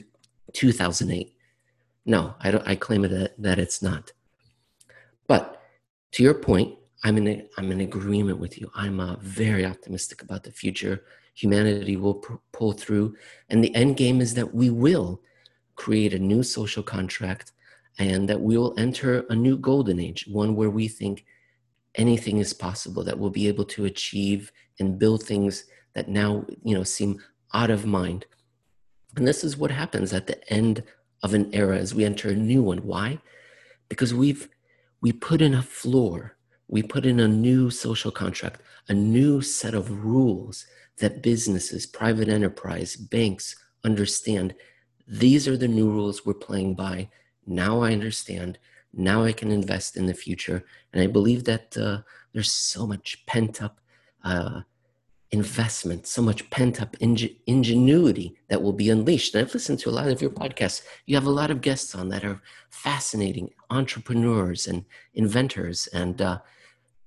2008. 0.51 1.37
No, 2.05 2.35
I 2.39 2.51
don't. 2.51 2.67
I 2.67 2.75
claim 2.75 3.03
that, 3.03 3.33
that 3.37 3.59
it's 3.59 3.81
not. 3.81 4.11
But 5.27 5.61
to 6.13 6.23
your 6.23 6.33
point, 6.33 6.77
I'm 7.03 7.17
in 7.17 7.47
I'm 7.57 7.71
in 7.71 7.81
agreement 7.81 8.39
with 8.39 8.59
you. 8.59 8.71
I'm 8.75 8.99
uh, 8.99 9.17
very 9.21 9.65
optimistic 9.65 10.21
about 10.21 10.43
the 10.43 10.51
future. 10.51 11.03
Humanity 11.35 11.95
will 11.95 12.15
pr- 12.15 12.35
pull 12.51 12.73
through, 12.73 13.15
and 13.49 13.63
the 13.63 13.73
end 13.75 13.97
game 13.97 14.19
is 14.19 14.33
that 14.33 14.53
we 14.53 14.69
will 14.69 15.21
create 15.75 16.13
a 16.13 16.19
new 16.19 16.43
social 16.43 16.83
contract, 16.83 17.53
and 17.97 18.27
that 18.29 18.41
we 18.41 18.57
will 18.57 18.73
enter 18.77 19.25
a 19.29 19.35
new 19.35 19.57
golden 19.57 19.99
age, 19.99 20.25
one 20.27 20.55
where 20.55 20.69
we 20.69 20.87
think 20.87 21.25
anything 21.95 22.37
is 22.37 22.53
possible. 22.53 23.03
That 23.03 23.17
we'll 23.17 23.29
be 23.29 23.47
able 23.47 23.65
to 23.65 23.85
achieve 23.85 24.51
and 24.79 24.99
build 24.99 25.23
things 25.23 25.65
that 25.93 26.07
now 26.07 26.45
you 26.63 26.75
know 26.75 26.83
seem 26.83 27.19
out 27.53 27.69
of 27.69 27.85
mind. 27.85 28.25
And 29.15 29.27
this 29.27 29.43
is 29.43 29.57
what 29.57 29.71
happens 29.71 30.13
at 30.13 30.27
the 30.27 30.53
end 30.53 30.83
of 31.23 31.33
an 31.33 31.53
era 31.53 31.77
as 31.77 31.93
we 31.93 32.03
enter 32.05 32.29
a 32.29 32.35
new 32.35 32.63
one. 32.63 32.79
Why? 32.79 33.19
Because 33.89 34.13
we've 34.13 34.49
we 35.01 35.11
put 35.11 35.41
in 35.41 35.53
a 35.53 35.63
floor, 35.63 36.37
we 36.67 36.83
put 36.83 37.05
in 37.05 37.19
a 37.19 37.27
new 37.27 37.69
social 37.71 38.11
contract, 38.11 38.61
a 38.87 38.93
new 38.93 39.41
set 39.41 39.73
of 39.73 40.05
rules 40.05 40.65
that 40.97 41.23
businesses, 41.23 41.85
private 41.85 42.29
enterprise, 42.29 42.95
banks 42.95 43.55
understand. 43.83 44.53
These 45.07 45.47
are 45.47 45.57
the 45.57 45.67
new 45.67 45.89
rules 45.89 46.25
we're 46.25 46.35
playing 46.35 46.75
by. 46.75 47.09
Now 47.45 47.81
I 47.81 47.91
understand. 47.91 48.59
Now 48.93 49.23
I 49.23 49.31
can 49.31 49.51
invest 49.51 49.97
in 49.97 50.05
the 50.05 50.13
future. 50.13 50.63
And 50.93 51.01
I 51.01 51.07
believe 51.07 51.43
that 51.45 51.75
uh, 51.77 52.01
there's 52.33 52.51
so 52.51 52.85
much 52.85 53.25
pent 53.25 53.61
up 53.61 53.79
uh, 54.23 54.61
investment, 55.31 56.05
so 56.07 56.21
much 56.21 56.49
pent 56.49 56.81
up 56.81 56.95
ingen- 56.99 57.35
ingenuity 57.47 58.35
that 58.49 58.61
will 58.61 58.73
be 58.73 58.89
unleashed. 58.89 59.33
And 59.33 59.45
I've 59.45 59.53
listened 59.53 59.79
to 59.79 59.89
a 59.89 59.91
lot 59.91 60.07
of 60.07 60.21
your 60.21 60.31
podcasts. 60.31 60.83
You 61.05 61.15
have 61.15 61.25
a 61.25 61.29
lot 61.31 61.51
of 61.51 61.61
guests 61.61 61.95
on 61.95 62.09
that 62.09 62.25
are 62.25 62.41
fascinating 62.69 63.51
entrepreneurs 63.69 64.67
and 64.67 64.85
inventors, 65.13 65.87
and 65.93 66.21
uh, 66.21 66.39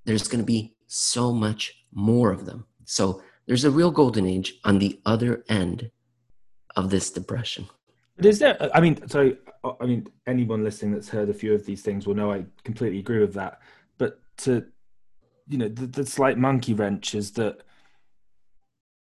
there's 0.05 0.29
going 0.29 0.41
to 0.41 0.47
be 0.47 0.75
so 0.87 1.33
much 1.33 1.85
more 1.93 2.31
of 2.31 2.47
them. 2.47 2.67
So 2.85 3.23
there's 3.47 3.65
a 3.65 3.71
real 3.71 3.91
golden 3.91 4.27
age 4.27 4.55
on 4.65 4.79
the 4.79 5.01
other 5.05 5.45
end 5.49 5.91
of 6.77 6.91
this 6.91 7.11
depression. 7.11 7.69
Is 8.19 8.39
there? 8.39 8.57
I 8.75 8.81
mean, 8.81 9.07
so 9.09 9.37
I 9.81 9.87
mean, 9.87 10.07
anyone 10.27 10.63
listening 10.65 10.93
that's 10.93 11.09
heard 11.09 11.29
a 11.29 11.35
few 11.35 11.55
of 11.55 11.67
these 11.67 11.83
things 11.83 12.07
will 12.07 12.15
know 12.15 12.33
I 12.33 12.45
completely 12.65 13.01
agree 13.01 13.19
with 13.21 13.35
that. 13.35 13.61
But 13.99 14.21
to, 14.39 14.65
you 15.49 15.59
know, 15.59 15.69
the, 15.69 15.87
the 15.87 16.07
slight 16.07 16.39
monkey 16.39 16.75
wrench 16.75 17.15
is 17.15 17.33
that 17.33 17.63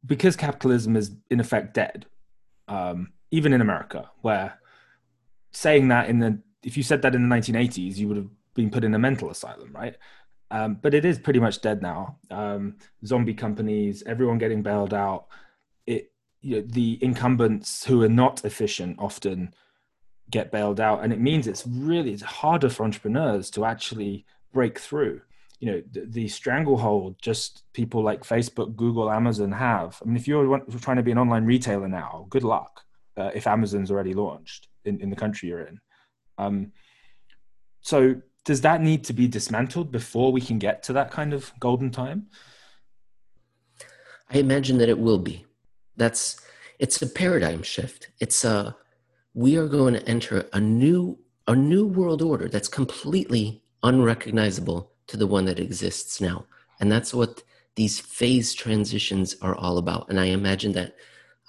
because 0.05 0.37
capitalism 0.37 0.97
is 0.97 1.13
in 1.31 1.41
effect 1.41 1.75
dead, 1.75 2.07
um, 2.69 3.13
even 3.31 3.53
in 3.53 3.61
America, 3.61 4.11
where 4.21 4.59
saying 5.53 5.89
that 5.89 6.09
in 6.09 6.19
the 6.19 6.39
if 6.63 6.77
you 6.77 6.83
said 6.83 7.03
that 7.03 7.15
in 7.15 7.29
the 7.29 7.35
1980s, 7.35 7.97
you 7.97 8.09
would 8.09 8.17
have 8.17 8.29
been 8.55 8.71
put 8.71 8.85
in 8.85 8.95
a 8.95 8.99
mental 8.99 9.31
asylum, 9.31 9.73
right? 9.73 9.97
Um, 10.51 10.79
but 10.81 10.95
it 10.95 11.05
is 11.05 11.19
pretty 11.19 11.41
much 11.41 11.61
dead 11.61 11.83
now. 11.83 12.19
Um, 12.31 12.77
zombie 13.05 13.35
companies, 13.35 14.03
everyone 14.05 14.39
getting 14.39 14.63
bailed 14.63 14.95
out. 14.95 15.27
It 15.87 16.13
you 16.41 16.57
know, 16.57 16.67
the 16.67 16.99
incumbents 17.01 17.85
who 17.85 18.03
are 18.03 18.09
not 18.09 18.45
efficient 18.45 18.99
often 18.99 19.55
get 20.31 20.53
bailed 20.53 20.81
out, 20.81 21.03
and 21.03 21.13
it 21.13 21.21
means 21.21 21.47
it's 21.47 21.67
really 21.67 22.13
it's 22.13 22.23
harder 22.23 22.69
for 22.69 22.85
entrepreneurs 22.85 23.51
to 23.53 23.65
actually 23.65 24.27
break 24.53 24.79
through. 24.79 25.23
You 25.63 25.71
know, 25.71 25.83
the, 25.93 26.01
the 26.07 26.29
stranglehold 26.29 27.23
just 27.23 27.63
people 27.73 28.03
like 28.03 28.25
Facebook, 28.25 28.75
Google, 28.75 29.11
Amazon 29.11 29.53
have. 29.53 29.91
I 30.03 30.07
mean, 30.07 30.17
if 30.17 30.27
you're 30.27 30.59
trying 30.81 30.97
to 30.97 31.03
be 31.05 31.13
an 31.13 31.19
online 31.19 31.45
retailer 31.45 31.89
now, 31.89 32.27
good 32.31 32.43
luck 32.43 32.83
uh, 33.17 33.31
if 33.35 33.47
Amazon's 33.47 33.91
already 33.91 34.15
launched 34.15 34.69
in, 34.85 35.01
in 35.01 35.09
the 35.09 35.17
country 35.17 35.49
you're 35.49 35.63
in. 35.63 35.79
Um, 36.37 36.73
so 37.81 38.17
does 38.45 38.61
that 38.63 38.81
need 38.81 39.05
to 39.05 39.13
be 39.13 39.29
dismantled 39.29 39.93
before 39.93 40.33
we 40.33 40.41
can 40.41 40.59
get 40.59 40.83
to 40.85 40.93
that 40.95 41.11
kind 41.11 41.33
of 41.33 41.53
golden 41.61 41.91
time? 41.91 42.27
I 44.31 44.39
imagine 44.39 44.79
that 44.79 44.89
it 44.89 44.99
will 44.99 45.19
be. 45.19 45.47
That's 45.97 46.41
it's 46.79 47.01
a 47.03 47.07
paradigm 47.07 47.63
shift. 47.63 48.09
It's 48.19 48.45
a 48.45 48.75
we 49.35 49.57
are 49.57 49.69
going 49.69 49.95
to 49.95 50.09
enter 50.09 50.49
a 50.53 50.61
new 50.61 51.19
a 51.47 51.55
new 51.55 51.87
world 51.87 52.23
order 52.23 52.49
that's 52.49 52.69
completely 52.69 53.63
unrecognizable 53.83 54.92
to 55.13 55.19
the 55.19 55.27
one 55.27 55.45
that 55.45 55.61
exists 55.61 56.23
now. 56.23 56.47
And 56.81 56.91
that's 56.91 57.13
what 57.13 57.43
these 57.77 58.01
phase 58.01 58.55
transitions 58.55 59.37
are 59.43 59.55
all 59.55 59.77
about. 59.77 60.09
And 60.09 60.19
I 60.19 60.25
imagine 60.41 60.73
that 60.73 60.97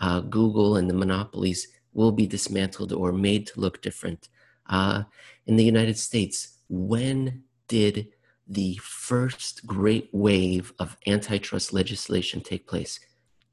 uh, 0.02 0.20
Google 0.20 0.76
and 0.76 0.90
the 0.90 0.94
monopolies 0.94 1.70
will 1.94 2.12
be 2.12 2.28
dismantled 2.28 2.92
or 2.92 3.14
made 3.14 3.48
to 3.48 3.62
look 3.62 3.82
different. 3.82 4.28
Uh, 4.70 5.04
in 5.46 5.56
the 5.56 5.64
United 5.64 5.98
States, 5.98 6.58
when 6.68 7.44
did 7.70 8.10
the 8.50 8.76
first 8.84 9.66
great 9.66 10.10
wave 10.12 10.74
of 10.78 10.98
antitrust 11.08 11.72
legislation 11.72 12.42
take 12.42 12.68
place? 12.68 13.00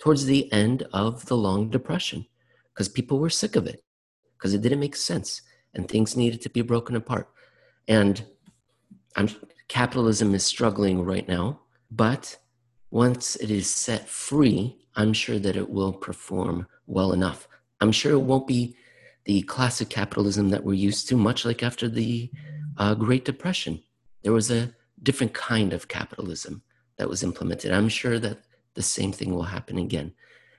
Towards 0.01 0.25
the 0.25 0.53
end 0.53 0.89
of 0.93 1.27
the 1.27 1.37
Long 1.37 1.71
Depression, 1.71 2.27
because 2.75 2.89
people 2.89 3.21
were 3.21 3.31
sick 3.31 3.55
of 3.55 3.69
it, 3.69 3.85
because 4.37 4.55
it 4.55 4.63
didn't 4.63 4.81
make 4.81 4.97
sense 4.97 5.43
and 5.73 5.87
things 5.87 6.17
needed 6.17 6.41
to 6.41 6.51
be 6.51 6.63
broken 6.63 6.97
apart. 6.97 7.29
And 7.87 8.25
I'm, 9.15 9.29
capitalism 9.71 10.35
is 10.35 10.45
struggling 10.45 11.05
right 11.05 11.29
now, 11.29 11.61
but 11.93 12.37
once 12.91 13.37
it 13.37 13.53
is 13.53 13.71
set 13.71 14.09
free, 14.09 14.77
I'm 14.97 15.13
sure 15.13 15.39
that 15.39 15.55
it 15.55 15.71
will 15.71 15.93
perform 15.93 16.67
well 16.89 17.13
enough. 17.13 17.47
I'm 17.81 17.93
sure 17.93 18.13
it 18.13 18.19
won't 18.19 18.49
be 18.49 18.75
the 19.27 19.43
classic 19.43 19.89
capitalism 19.89 20.49
that 20.49 20.65
we're 20.65 20.75
used 20.75 21.09
to, 21.09 21.17
much 21.17 21.45
like 21.45 21.63
after 21.63 21.89
the 21.89 22.33
uh, 22.79 22.95
Great 22.95 23.25
Depression. 23.25 23.81
There 24.25 24.33
was 24.33 24.51
a 24.51 24.75
different 25.05 25.35
kind 25.35 25.73
of 25.73 25.87
capitalism 25.87 26.63
that 26.99 27.09
was 27.09 27.23
implemented. 27.23 27.71
I'm 27.71 27.89
sure 27.89 28.19
that 28.19 28.39
the 28.75 28.83
same 28.83 29.13
thing 29.13 29.33
will 29.33 29.45
happen 29.45 29.79
again. 29.79 30.13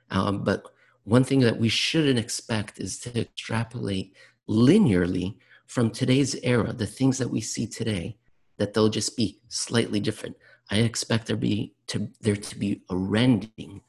Um, 0.10 0.46
but 0.46 0.64
one 1.04 1.26
thing 1.26 1.42
that 1.42 1.60
we 1.60 1.68
shouldn't 1.68 2.18
expect 2.18 2.80
is 2.80 2.98
to 3.00 3.20
extrapolate 3.20 4.16
linearly 4.48 5.36
from 5.66 5.90
today's 5.90 6.36
era, 6.44 6.72
the 6.72 6.88
things 6.88 7.18
that 7.18 7.30
we 7.30 7.42
see 7.42 7.68
today, 7.68 8.18
that 8.62 8.76
they'll 8.76 8.90
just 8.90 9.18
be 9.18 9.40
slightly 9.48 10.00
different. 10.00 10.36
I 10.70 10.78
expect 10.78 11.26
there 11.26 11.36
be 11.36 11.74
to 11.88 12.08
there 12.22 12.36
to 12.36 12.60
be 12.60 12.84
a 12.92 12.96
rending 12.96 13.82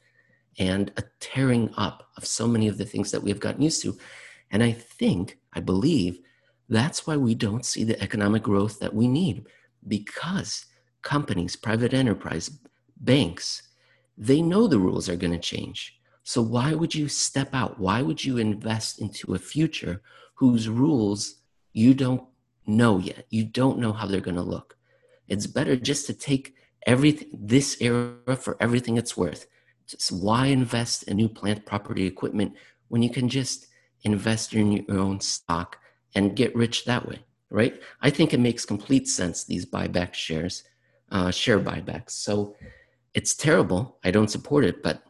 and 0.58 0.90
a 0.96 1.02
tearing 1.20 1.68
up 1.76 2.08
of 2.16 2.24
so 2.24 2.48
many 2.48 2.68
of 2.68 2.78
the 2.78 2.86
things 2.86 3.10
that 3.10 3.22
we 3.22 3.28
have 3.28 3.38
gotten 3.38 3.60
used 3.60 3.82
to. 3.82 3.98
And 4.50 4.62
I 4.62 4.72
think, 4.72 5.38
I 5.52 5.60
believe, 5.60 6.20
that's 6.70 7.06
why 7.06 7.18
we 7.18 7.34
don't 7.34 7.66
see 7.66 7.84
the 7.84 8.02
economic 8.02 8.44
growth 8.44 8.80
that 8.80 8.94
we 8.94 9.08
need 9.08 9.46
because 9.86 10.64
companies, 11.02 11.54
private 11.54 11.92
enterprise, 11.92 12.50
banks, 12.96 13.62
they 14.16 14.40
know 14.40 14.66
the 14.66 14.78
rules 14.78 15.06
are 15.06 15.16
going 15.16 15.34
to 15.34 15.38
change. 15.38 15.98
So 16.22 16.40
why 16.40 16.72
would 16.72 16.94
you 16.94 17.08
step 17.08 17.50
out? 17.52 17.78
Why 17.78 18.00
would 18.00 18.24
you 18.24 18.38
invest 18.38 19.02
into 19.02 19.34
a 19.34 19.38
future 19.38 20.00
whose 20.36 20.70
rules 20.70 21.42
you 21.74 21.92
don't 21.92 22.24
know 22.66 22.98
yet? 22.98 23.26
You 23.30 23.44
don't 23.44 23.78
know 23.78 23.92
how 23.92 24.06
they're 24.06 24.20
going 24.20 24.36
to 24.36 24.42
look. 24.42 24.76
It's 25.28 25.46
better 25.46 25.76
just 25.76 26.06
to 26.06 26.14
take 26.14 26.54
everything 26.86 27.28
this 27.32 27.80
era 27.80 28.36
for 28.36 28.56
everything 28.60 28.96
it's 28.96 29.16
worth 29.16 29.46
just 29.86 30.12
why 30.12 30.46
invest 30.46 31.04
in 31.04 31.16
new 31.16 31.28
plant 31.28 31.64
property 31.66 32.06
equipment 32.06 32.54
when 32.88 33.02
you 33.02 33.10
can 33.10 33.28
just 33.28 33.66
invest 34.04 34.54
in 34.54 34.72
your 34.72 34.98
own 34.98 35.20
stock 35.20 35.78
and 36.14 36.36
get 36.36 36.54
rich 36.54 36.84
that 36.84 37.06
way, 37.08 37.20
right? 37.50 37.80
I 38.00 38.10
think 38.10 38.32
it 38.32 38.40
makes 38.40 38.64
complete 38.64 39.08
sense, 39.08 39.44
these 39.44 39.64
buyback 39.64 40.14
shares, 40.14 40.64
uh, 41.10 41.30
share 41.30 41.60
buybacks. 41.60 42.10
So 42.10 42.56
it's 43.14 43.34
terrible. 43.34 43.98
I 44.04 44.10
don't 44.10 44.30
support 44.30 44.64
it. 44.64 44.82
But 44.82 45.02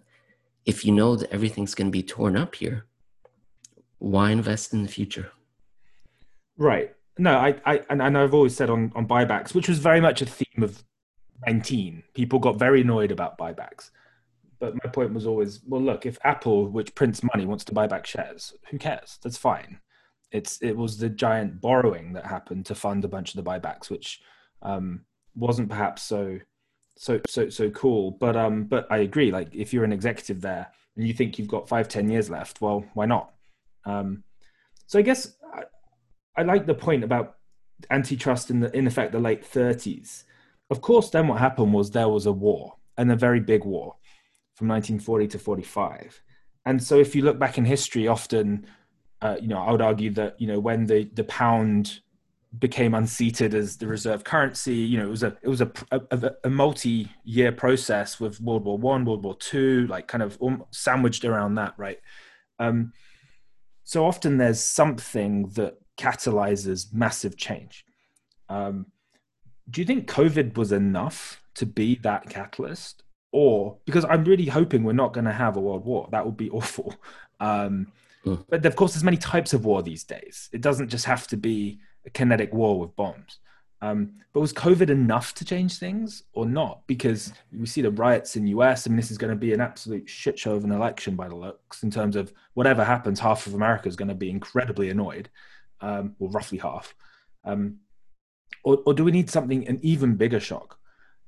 if 0.64 0.84
you 0.84 0.92
know 0.92 1.16
that 1.16 1.32
everything's 1.32 1.74
going 1.74 1.88
to 1.88 1.92
be 1.92 2.02
torn 2.02 2.36
up 2.36 2.54
here, 2.56 2.86
why 3.98 4.30
invest 4.30 4.72
in 4.72 4.82
the 4.82 4.88
future? 4.88 5.32
Right. 6.56 6.94
No, 7.18 7.36
I, 7.36 7.56
I 7.64 7.82
and, 7.90 8.00
and 8.00 8.16
I've 8.16 8.34
always 8.34 8.56
said 8.56 8.70
on, 8.70 8.92
on 8.94 9.06
buybacks, 9.06 9.54
which 9.54 9.68
was 9.68 9.78
very 9.78 10.00
much 10.00 10.22
a 10.22 10.26
theme 10.26 10.62
of 10.62 10.82
19, 11.46 12.02
people 12.14 12.38
got 12.38 12.58
very 12.58 12.80
annoyed 12.82 13.10
about 13.10 13.38
buybacks. 13.38 13.90
But 14.58 14.74
my 14.74 14.90
point 14.90 15.12
was 15.12 15.26
always, 15.26 15.60
well, 15.66 15.82
look, 15.82 16.06
if 16.06 16.18
Apple, 16.24 16.68
which 16.68 16.94
prints 16.94 17.22
money, 17.22 17.46
wants 17.46 17.64
to 17.64 17.74
buy 17.74 17.86
back 17.86 18.06
shares, 18.06 18.54
who 18.70 18.78
cares? 18.78 19.18
That's 19.22 19.36
fine. 19.36 19.80
It's 20.30 20.62
it 20.62 20.76
was 20.76 20.96
the 20.96 21.10
giant 21.10 21.60
borrowing 21.60 22.14
that 22.14 22.24
happened 22.24 22.64
to 22.66 22.74
fund 22.74 23.04
a 23.04 23.08
bunch 23.08 23.34
of 23.34 23.44
the 23.44 23.50
buybacks, 23.50 23.90
which 23.90 24.22
um, 24.62 25.04
wasn't 25.34 25.68
perhaps 25.68 26.02
so 26.02 26.38
so 26.96 27.20
so 27.28 27.50
so 27.50 27.70
cool. 27.70 28.12
But 28.12 28.36
um, 28.36 28.64
but 28.64 28.86
I 28.90 28.98
agree. 28.98 29.30
Like 29.30 29.54
if 29.54 29.74
you're 29.74 29.84
an 29.84 29.92
executive 29.92 30.40
there 30.40 30.68
and 30.96 31.06
you 31.06 31.12
think 31.12 31.38
you've 31.38 31.48
got 31.48 31.68
five 31.68 31.88
ten 31.88 32.08
years 32.08 32.30
left, 32.30 32.62
well, 32.62 32.84
why 32.94 33.04
not? 33.04 33.34
Um, 33.84 34.24
so 34.86 34.98
I 34.98 35.02
guess 35.02 35.34
I, 36.36 36.42
like 36.42 36.66
the 36.66 36.74
point 36.74 37.04
about 37.04 37.36
antitrust 37.90 38.50
in 38.50 38.60
the 38.60 38.76
in 38.76 38.86
effect 38.86 39.12
the 39.12 39.18
late 39.18 39.44
30s. 39.44 40.24
Of 40.70 40.80
course, 40.80 41.10
then 41.10 41.28
what 41.28 41.38
happened 41.38 41.74
was 41.74 41.90
there 41.90 42.08
was 42.08 42.26
a 42.26 42.32
war 42.32 42.76
and 42.96 43.10
a 43.10 43.16
very 43.16 43.40
big 43.40 43.64
war 43.64 43.96
from 44.54 44.68
1940 44.68 45.28
to 45.28 45.38
45. 45.38 46.22
And 46.64 46.82
so 46.82 46.98
if 46.98 47.14
you 47.14 47.22
look 47.22 47.38
back 47.38 47.58
in 47.58 47.64
history, 47.64 48.06
often, 48.06 48.66
uh, 49.20 49.36
you 49.40 49.48
know, 49.48 49.58
I 49.58 49.72
would 49.72 49.82
argue 49.82 50.10
that, 50.12 50.40
you 50.40 50.46
know, 50.46 50.60
when 50.60 50.86
the, 50.86 51.10
the 51.12 51.24
pound 51.24 52.00
became 52.58 52.94
unseated 52.94 53.54
as 53.54 53.76
the 53.76 53.86
reserve 53.86 54.24
currency, 54.24 54.74
you 54.74 54.98
know, 54.98 55.06
it 55.06 55.10
was 55.10 55.22
a, 55.22 55.36
it 55.42 55.48
was 55.48 55.60
a, 55.60 55.72
a, 55.90 56.30
a 56.44 56.50
multi-year 56.50 57.50
process 57.52 58.20
with 58.20 58.40
World 58.40 58.64
War 58.64 58.78
One, 58.78 59.04
World 59.04 59.24
War 59.24 59.36
Two, 59.36 59.86
like 59.88 60.06
kind 60.06 60.22
of 60.22 60.38
sandwiched 60.70 61.24
around 61.24 61.56
that, 61.56 61.74
right? 61.76 61.98
Um, 62.58 62.92
so 63.84 64.06
often 64.06 64.36
there's 64.36 64.60
something 64.60 65.48
that 65.54 65.74
catalyzes 65.98 66.92
massive 66.92 67.36
change. 67.36 67.84
Um, 68.48 68.86
do 69.70 69.80
you 69.80 69.86
think 69.86 70.10
COVID 70.10 70.56
was 70.56 70.72
enough 70.72 71.42
to 71.54 71.66
be 71.66 71.96
that 71.96 72.28
catalyst? 72.28 73.02
or 73.32 73.78
because 73.86 74.04
I'm 74.04 74.24
really 74.24 74.46
hoping 74.46 74.84
we're 74.84 74.92
not 74.92 75.14
going 75.14 75.24
to 75.24 75.32
have 75.32 75.56
a 75.56 75.60
world 75.60 75.84
war. 75.84 76.08
That 76.12 76.24
would 76.24 76.36
be 76.36 76.50
awful. 76.50 76.94
Um, 77.40 77.88
mm. 78.24 78.44
But 78.48 78.64
of 78.64 78.76
course, 78.76 78.92
there's 78.92 79.04
many 79.04 79.16
types 79.16 79.52
of 79.54 79.64
war 79.64 79.82
these 79.82 80.04
days. 80.04 80.48
It 80.52 80.60
doesn't 80.60 80.88
just 80.88 81.06
have 81.06 81.26
to 81.28 81.36
be 81.36 81.80
a 82.06 82.10
kinetic 82.10 82.52
war 82.52 82.78
with 82.78 82.94
bombs. 82.94 83.38
Um, 83.80 84.12
but 84.32 84.40
was 84.40 84.52
COVID 84.52 84.90
enough 84.90 85.34
to 85.34 85.44
change 85.44 85.78
things 85.78 86.22
or 86.34 86.46
not? 86.46 86.86
Because 86.86 87.32
we 87.52 87.66
see 87.66 87.82
the 87.82 87.90
riots 87.90 88.36
in 88.36 88.46
US. 88.46 88.86
I 88.86 88.90
mean, 88.90 88.96
this 88.96 89.10
is 89.10 89.18
going 89.18 89.32
to 89.32 89.36
be 89.36 89.52
an 89.52 89.60
absolute 89.60 90.08
shit 90.08 90.38
show 90.38 90.54
of 90.54 90.62
an 90.62 90.70
election 90.70 91.16
by 91.16 91.28
the 91.28 91.34
looks. 91.34 91.82
In 91.82 91.90
terms 91.90 92.14
of 92.14 92.32
whatever 92.54 92.84
happens, 92.84 93.18
half 93.18 93.46
of 93.48 93.54
America 93.54 93.88
is 93.88 93.96
going 93.96 94.08
to 94.08 94.14
be 94.14 94.30
incredibly 94.30 94.90
annoyed, 94.90 95.30
um, 95.82 96.16
or 96.18 96.30
roughly 96.30 96.58
half. 96.58 96.94
Um, 97.44 97.80
or, 98.64 98.78
or 98.86 98.94
do 98.94 99.04
we 99.04 99.12
need 99.12 99.28
something 99.28 99.68
an 99.68 99.78
even 99.82 100.14
bigger 100.14 100.40
shock? 100.40 100.78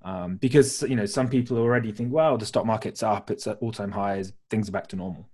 um, 0.05 0.37
because 0.37 0.83
you 0.83 0.95
know 0.95 1.07
some 1.07 1.29
people 1.29 1.57
already 1.57 1.91
think, 1.91 2.13
well, 2.13 2.37
the 2.37 2.47
stock 2.47 2.67
market's 2.67 3.03
up, 3.03 3.31
it's 3.31 3.47
at 3.47 3.59
all-time 3.61 3.91
highs, 3.91 4.33
things 4.51 4.69
are 4.69 4.73
back 4.73 4.87
to 4.89 4.97
normal. 4.97 5.29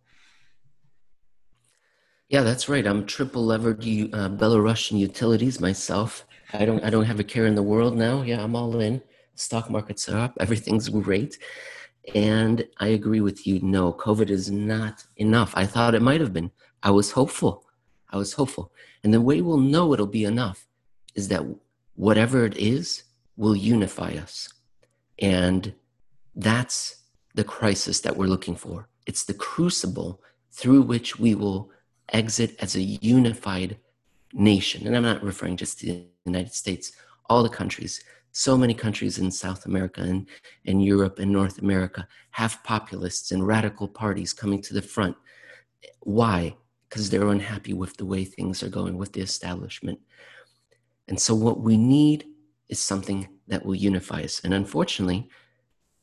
Yeah, 2.29 2.43
that's 2.43 2.69
right. 2.69 2.87
I'm 2.87 3.07
triple 3.07 3.45
levered 3.45 3.81
uh, 3.81 4.31
Belarusian 4.31 4.99
utilities 4.99 5.61
myself. 5.61 6.25
I 6.53 6.65
don't 6.65 6.83
I 6.85 6.91
don't 6.91 7.05
have 7.05 7.19
a 7.19 7.25
care 7.25 7.47
in 7.47 7.57
the 7.57 7.63
world 7.63 7.97
now. 7.97 8.23
Yeah, 8.23 8.43
I'm 8.43 8.55
all 8.55 8.81
in. 8.81 9.03
Stock 9.35 9.69
markets 9.69 10.09
are 10.09 10.19
up. 10.19 10.37
Everything's 10.39 10.89
great. 10.89 11.39
And 12.15 12.67
I 12.79 12.89
agree 12.89 13.21
with 13.21 13.47
you. 13.47 13.61
No, 13.61 13.93
COVID 13.93 14.31
is 14.31 14.51
not 14.51 15.05
enough. 15.17 15.53
I 15.57 15.67
thought 15.67 15.95
it 15.95 16.03
might 16.03 16.21
have 16.21 16.33
been. 16.33 16.51
I 16.83 16.91
was 16.91 17.11
hopeful. 17.11 17.65
I 18.11 18.17
was 18.17 18.33
hopeful. 18.33 18.73
And 19.03 19.15
the 19.15 19.21
way 19.21 19.41
we'll 19.41 19.59
know 19.59 19.93
it'll 19.93 20.07
be 20.07 20.25
enough 20.25 20.67
is 21.15 21.29
that 21.29 21.45
whatever 21.95 22.45
it 22.45 22.57
is 22.57 23.05
will 23.37 23.57
unify 23.57 24.13
us. 24.13 24.53
And 25.19 25.75
that's 26.35 26.97
the 27.35 27.45
crisis 27.45 28.01
that 28.01 28.17
we're 28.17 28.27
looking 28.27 28.57
for. 28.57 28.89
It's 29.07 29.25
the 29.25 29.35
crucible 29.35 30.21
through 30.53 30.83
which 30.83 31.19
we 31.19 31.35
will 31.35 31.71
exit 32.13 32.57
as 32.61 32.75
a 32.75 32.83
unified 32.83 33.79
nation. 34.33 34.87
And 34.87 34.97
I'm 34.97 35.03
not 35.03 35.23
referring 35.23 35.57
just 35.57 35.81
to 35.81 35.87
the 35.87 36.05
United 36.25 36.53
States, 36.53 36.93
all 37.29 37.43
the 37.43 37.49
countries. 37.49 38.03
So 38.33 38.57
many 38.57 38.75
countries 38.75 39.19
in 39.19 39.31
South 39.31 39.67
America 39.67 40.03
and, 40.03 40.29
and 40.67 40.85
Europe 40.85 41.19
and 41.19 41.33
North 41.33 41.59
America 41.59 42.07
have 42.33 42.63
populists 42.63 43.33
and 43.33 43.47
radical 43.47 43.89
parties 43.89 44.33
coming 44.33 44.63
to 44.63 44.75
the 44.75 44.83
front. 44.83 45.17
Why? 46.01 46.57
Because 46.91 47.09
they're 47.09 47.29
unhappy 47.29 47.73
with 47.73 47.97
the 47.97 48.05
way 48.05 48.25
things 48.25 48.63
are 48.63 48.69
going 48.69 48.99
with 48.99 49.13
the 49.13 49.21
establishment. 49.21 50.01
And 51.09 51.19
so, 51.19 51.35
what 51.35 51.61
we 51.61 51.77
need 51.77 52.27
is 52.69 52.81
something 52.81 53.29
that 53.47 53.65
will 53.65 53.77
unify 53.77 54.23
us. 54.23 54.41
And 54.45 54.53
unfortunately, 54.53 55.29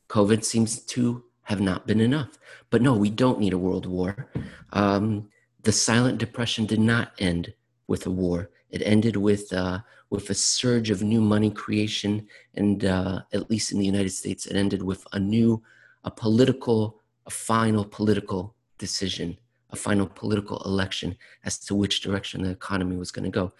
COVID 0.08 0.42
seems 0.44 0.80
to 0.80 1.24
have 1.42 1.60
not 1.60 1.86
been 1.86 2.00
enough. 2.00 2.38
But 2.70 2.82
no, 2.82 2.94
we 2.94 3.10
don't 3.10 3.40
need 3.40 3.52
a 3.52 3.58
world 3.58 3.86
war. 3.86 4.30
Um, 4.72 5.28
the 5.62 5.72
silent 5.72 6.18
depression 6.18 6.66
did 6.66 6.80
not 6.80 7.12
end 7.18 7.52
with 7.86 8.06
a 8.06 8.10
war. 8.10 8.50
It 8.70 8.82
ended 8.84 9.16
with 9.16 9.52
uh, 9.52 9.80
with 10.10 10.30
a 10.30 10.34
surge 10.34 10.90
of 10.90 11.02
new 11.02 11.20
money 11.20 11.50
creation, 11.50 12.26
and 12.54 12.84
uh, 12.84 13.20
at 13.32 13.50
least 13.50 13.72
in 13.72 13.78
the 13.78 13.86
United 13.86 14.10
States, 14.10 14.46
it 14.46 14.56
ended 14.56 14.82
with 14.82 15.06
a 15.12 15.18
new, 15.18 15.62
a 16.04 16.10
political, 16.10 17.00
a 17.26 17.30
final 17.30 17.84
political 17.84 18.54
decision, 18.78 19.36
a 19.70 19.76
final 19.76 20.06
political 20.06 20.62
election 20.64 21.16
as 21.44 21.58
to 21.58 21.74
which 21.74 22.00
direction 22.00 22.42
the 22.42 22.50
economy 22.50 22.96
was 22.96 23.10
going 23.10 23.24
to 23.24 23.30
go. 23.30 23.52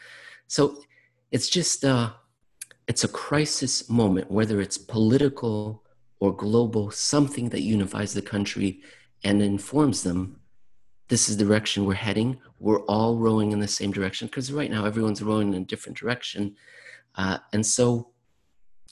So 0.47 0.83
it's 1.31 1.49
just 1.49 1.85
uh, 1.85 2.11
it's 2.87 3.05
a 3.05 3.09
crisis 3.09 3.89
moment, 3.91 4.31
whether 4.31 4.61
it's 4.61 4.79
political 4.79 5.83
or 6.21 6.35
global, 6.35 6.91
something 6.91 7.51
that 7.51 7.61
unifies 7.61 8.15
the 8.15 8.23
country 8.23 8.81
and 9.23 9.43
informs 9.43 10.03
them 10.03 10.39
this 11.09 11.29
is 11.29 11.39
the 11.39 11.45
direction 11.45 11.87
we're 11.87 11.95
heading. 11.95 12.39
We're 12.61 12.83
all 12.83 13.17
rowing 13.17 13.53
in 13.53 13.61
the 13.61 13.69
same 13.69 13.91
direction 13.91 14.29
because 14.29 14.53
right 14.53 14.71
now 14.71 14.85
everyone's 14.85 15.23
rowing 15.23 15.55
in 15.55 15.63
a 15.63 15.65
different 15.65 15.97
direction. 15.97 16.55
Uh, 17.15 17.39
and 17.53 17.65
so, 17.65 18.11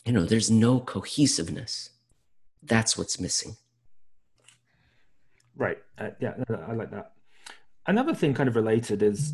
you 0.04 0.12
know, 0.12 0.24
there's 0.24 0.50
no 0.50 0.80
cohesiveness. 0.80 1.90
That's 2.62 2.96
what's 2.96 3.20
missing. 3.20 3.56
Right. 5.56 5.78
Uh, 5.98 6.10
yeah, 6.20 6.34
I 6.68 6.72
like 6.72 6.90
that. 6.90 7.12
Another 7.86 8.14
thing, 8.14 8.34
kind 8.34 8.48
of 8.48 8.56
related, 8.56 9.02
is 9.02 9.32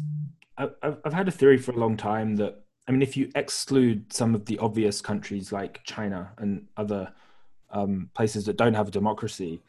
I've, 0.57 0.75
I've 0.83 1.13
had 1.13 1.29
a 1.29 1.33
theory 1.33 1.59
for 1.59 1.73
a 1.73 1.77
long 1.77 1.97
time 1.97 2.37
that, 2.37 2.63
I 2.89 2.93
mean, 2.93 3.03
if 3.03 3.17
you 3.17 3.31
exclude 3.35 4.13
some 4.13 4.35
of 4.35 4.45
the 4.45 4.59
obvious 4.59 5.01
countries 5.01 5.53
like 5.53 5.83
China 5.85 6.33
and 6.39 6.67
other 6.77 7.13
um, 7.71 8.11
places 8.15 8.45
that 8.47 8.57
don't 8.57 8.75
have 8.75 8.89
a 8.89 8.91
democracy, 8.91 9.63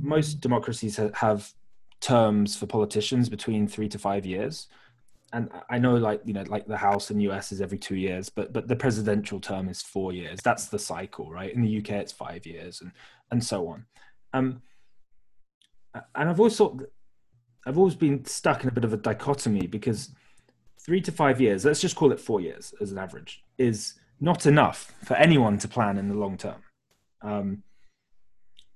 most 0.00 0.40
democracies 0.40 0.98
have 1.14 1.52
terms 2.00 2.56
for 2.56 2.66
politicians 2.66 3.28
between 3.28 3.66
three 3.66 3.88
to 3.88 3.98
five 3.98 4.24
years. 4.24 4.68
And 5.32 5.50
I 5.70 5.78
know, 5.78 5.96
like 5.96 6.20
you 6.24 6.34
know, 6.34 6.44
like 6.46 6.66
the 6.66 6.76
House 6.76 7.10
in 7.10 7.16
the 7.16 7.30
US 7.30 7.52
is 7.52 7.62
every 7.62 7.78
two 7.78 7.96
years, 7.96 8.28
but 8.28 8.52
but 8.52 8.68
the 8.68 8.76
presidential 8.76 9.40
term 9.40 9.68
is 9.68 9.80
four 9.80 10.12
years. 10.12 10.40
That's 10.44 10.66
the 10.66 10.78
cycle, 10.78 11.30
right? 11.30 11.52
In 11.54 11.62
the 11.62 11.78
UK, 11.78 11.90
it's 11.92 12.12
five 12.12 12.44
years, 12.44 12.82
and 12.82 12.92
and 13.30 13.42
so 13.42 13.66
on. 13.68 13.86
Um, 14.34 14.62
and 15.94 16.28
I've 16.28 16.40
always 16.40 16.56
thought, 16.56 16.82
I've 17.66 17.78
always 17.78 17.94
been 17.94 18.24
stuck 18.24 18.62
in 18.62 18.68
a 18.68 18.72
bit 18.72 18.84
of 18.84 18.92
a 18.92 18.96
dichotomy 18.96 19.66
because 19.66 20.10
three 20.80 21.00
to 21.02 21.12
five 21.12 21.40
years, 21.40 21.64
let's 21.64 21.80
just 21.80 21.96
call 21.96 22.12
it 22.12 22.20
four 22.20 22.40
years 22.40 22.74
as 22.80 22.92
an 22.92 22.98
average, 22.98 23.42
is 23.58 23.94
not 24.20 24.46
enough 24.46 24.92
for 25.04 25.14
anyone 25.14 25.58
to 25.58 25.68
plan 25.68 25.98
in 25.98 26.08
the 26.08 26.14
long 26.14 26.36
term. 26.36 26.62
Um, 27.22 27.62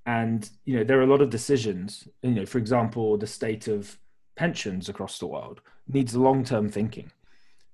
and 0.07 0.49
you 0.65 0.77
know 0.77 0.85
there 0.85 0.99
are 0.99 1.03
a 1.03 1.07
lot 1.07 1.21
of 1.21 1.31
decisions 1.31 2.09
you 2.23 2.31
know 2.31 2.47
for 2.47 2.59
example 2.59 3.19
the 3.19 3.27
state 3.27 3.69
of 3.69 3.99
pensions 4.37 4.89
across 4.89 5.19
the 5.19 5.27
world 5.27 5.61
needs 5.89 6.15
long-term 6.15 6.69
thinking 6.69 7.11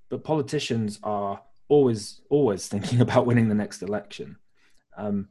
but 0.09 0.24
politicians 0.24 0.98
are 1.02 1.40
always 1.68 2.22
always 2.31 2.66
thinking 2.66 3.00
about 3.07 3.26
winning 3.26 3.48
the 3.48 3.55
next 3.55 3.83
election 3.83 4.37
um, 4.96 5.28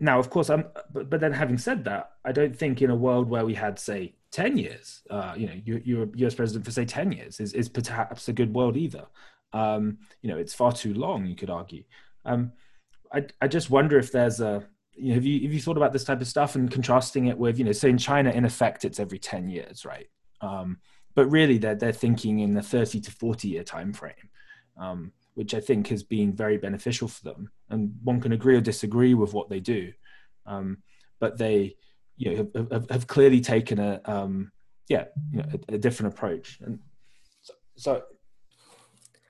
now 0.00 0.18
of 0.18 0.30
course 0.30 0.50
i'm 0.50 0.64
but, 0.92 1.10
but 1.10 1.20
then 1.20 1.32
having 1.32 1.58
said 1.58 1.84
that 1.84 2.12
i 2.24 2.32
don't 2.32 2.56
think 2.56 2.82
in 2.82 2.90
a 2.90 2.96
world 2.96 3.28
where 3.28 3.44
we 3.44 3.54
had 3.54 3.78
say 3.78 4.14
10 4.32 4.58
years 4.58 5.02
uh, 5.10 5.34
you 5.36 5.46
know 5.46 5.54
you, 5.64 6.10
you're 6.14 6.26
us 6.26 6.34
president 6.34 6.64
for 6.64 6.70
say 6.70 6.84
10 6.84 7.12
years 7.12 7.40
is, 7.40 7.52
is 7.54 7.68
perhaps 7.68 8.28
a 8.28 8.32
good 8.32 8.54
world 8.54 8.76
either. 8.76 9.06
Um, 9.52 9.98
you 10.20 10.30
know 10.30 10.36
it's 10.36 10.54
far 10.54 10.72
too 10.72 10.92
long 10.92 11.26
you 11.26 11.34
could 11.34 11.50
argue. 11.50 11.84
Um, 12.24 12.52
I, 13.12 13.24
I 13.40 13.48
just 13.48 13.70
wonder 13.70 13.98
if 13.98 14.12
there's 14.12 14.40
a 14.40 14.64
you 14.94 15.08
know, 15.08 15.14
have 15.14 15.24
you 15.24 15.40
have 15.42 15.54
you 15.54 15.60
thought 15.60 15.78
about 15.78 15.94
this 15.94 16.04
type 16.04 16.20
of 16.20 16.26
stuff 16.26 16.54
and 16.54 16.70
contrasting 16.70 17.26
it 17.26 17.38
with 17.38 17.58
you 17.58 17.64
know 17.64 17.72
say 17.72 17.88
in 17.88 17.96
China 17.96 18.30
in 18.30 18.44
effect 18.44 18.84
it's 18.84 19.00
every 19.00 19.18
10 19.18 19.48
years 19.48 19.86
right? 19.86 20.08
Um, 20.42 20.78
but 21.14 21.30
really 21.30 21.56
they're 21.56 21.74
they're 21.74 21.92
thinking 21.92 22.40
in 22.40 22.52
the 22.52 22.62
30 22.62 23.00
to 23.00 23.10
40 23.10 23.48
year 23.48 23.64
time 23.64 23.94
frame 23.94 24.28
um, 24.78 25.12
which 25.38 25.54
I 25.54 25.60
think 25.60 25.86
has 25.88 26.02
been 26.02 26.32
very 26.32 26.56
beneficial 26.58 27.06
for 27.06 27.22
them 27.22 27.50
and 27.70 27.94
one 28.02 28.20
can 28.20 28.32
agree 28.32 28.56
or 28.56 28.60
disagree 28.60 29.14
with 29.14 29.32
what 29.32 29.48
they 29.48 29.60
do 29.60 29.92
um, 30.46 30.78
but 31.20 31.38
they 31.38 31.76
you 32.16 32.30
know 32.30 32.36
have, 32.54 32.72
have, 32.72 32.90
have 32.90 33.06
clearly 33.06 33.40
taken 33.40 33.78
a 33.78 34.00
um, 34.04 34.50
yeah 34.88 35.04
you 35.30 35.38
know, 35.38 35.48
a, 35.68 35.74
a, 35.74 35.78
different 35.78 36.12
approach 36.12 36.58
and 36.64 36.80
so, 37.42 37.54
so 37.76 38.02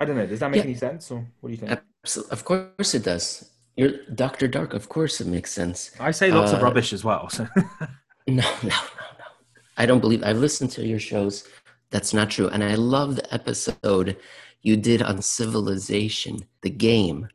I 0.01 0.07
don't 0.07 0.17
know 0.17 0.27
does 0.27 0.41
that 0.41 0.51
make 0.51 0.59
yeah. 0.59 0.71
any 0.71 0.75
sense 0.75 1.11
or 1.11 1.27
what 1.41 1.49
do 1.49 1.53
you 1.53 1.59
think 1.59 1.79
Absolutely. 2.03 2.33
of 2.33 2.45
course 2.47 2.95
it 2.95 3.05
does 3.05 3.51
you're 3.79 3.93
Dr. 4.13 4.49
Dark, 4.49 4.75
of 4.75 4.89
course 4.89 5.21
it 5.21 5.29
makes 5.29 5.53
sense. 5.53 5.93
I 6.01 6.11
say 6.11 6.33
lots 6.33 6.53
uh, 6.53 6.57
of 6.57 6.63
rubbish 6.63 6.93
as 6.93 7.05
well. 7.05 7.29
So. 7.29 7.47
no, 8.27 8.43
no, 8.43 8.43
no, 8.65 8.71
no. 8.71 8.75
I 9.77 9.87
don't 9.87 10.01
believe 10.01 10.25
I've 10.25 10.39
listened 10.39 10.73
to 10.73 10.85
your 10.85 10.99
shows. 10.99 11.47
That's 11.91 12.13
not 12.13 12.29
true. 12.29 12.49
And 12.49 12.65
I 12.65 12.75
love 12.75 13.15
the 13.15 13.33
episode 13.33 14.17
you 14.63 14.77
did 14.77 15.03
on 15.03 15.23
civilization, 15.23 16.41
the 16.63 16.71
game, 16.71 17.29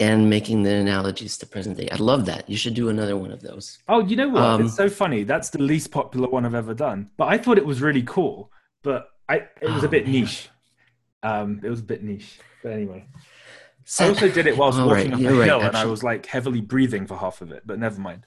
and 0.00 0.28
making 0.28 0.62
the 0.62 0.72
analogies 0.72 1.38
to 1.38 1.46
present 1.46 1.78
day. 1.78 1.88
I 1.90 1.96
love 1.96 2.26
that. 2.26 2.48
You 2.48 2.56
should 2.56 2.74
do 2.74 2.88
another 2.88 3.16
one 3.16 3.32
of 3.32 3.40
those. 3.40 3.78
Oh, 3.88 4.00
you 4.00 4.16
know 4.16 4.28
what? 4.28 4.42
Um, 4.42 4.66
it's 4.66 4.76
so 4.76 4.88
funny. 4.88 5.24
That's 5.24 5.50
the 5.50 5.62
least 5.62 5.90
popular 5.90 6.28
one 6.28 6.44
I've 6.44 6.54
ever 6.54 6.74
done. 6.74 7.10
But 7.16 7.28
I 7.28 7.38
thought 7.38 7.58
it 7.58 7.66
was 7.66 7.80
really 7.80 8.02
cool. 8.02 8.50
But 8.82 9.08
I 9.28 9.36
it 9.60 9.70
was 9.70 9.82
oh, 9.82 9.86
a 9.86 9.90
bit 9.90 10.04
man. 10.04 10.12
niche. 10.12 10.48
Um, 11.22 11.60
it 11.64 11.70
was 11.70 11.80
a 11.80 11.84
bit 11.84 12.02
niche. 12.02 12.38
But 12.62 12.72
anyway. 12.72 13.06
So, 13.88 14.04
I 14.04 14.08
also 14.08 14.28
did 14.28 14.46
it 14.48 14.56
whilst 14.56 14.78
walking 14.78 15.12
right, 15.12 15.12
up 15.12 15.20
a 15.20 15.22
hill, 15.22 15.38
right, 15.38 15.68
and 15.68 15.76
I 15.76 15.84
was 15.84 16.02
like 16.02 16.26
heavily 16.26 16.60
breathing 16.60 17.06
for 17.06 17.16
half 17.16 17.40
of 17.40 17.52
it. 17.52 17.62
But 17.64 17.78
never 17.78 18.00
mind. 18.00 18.26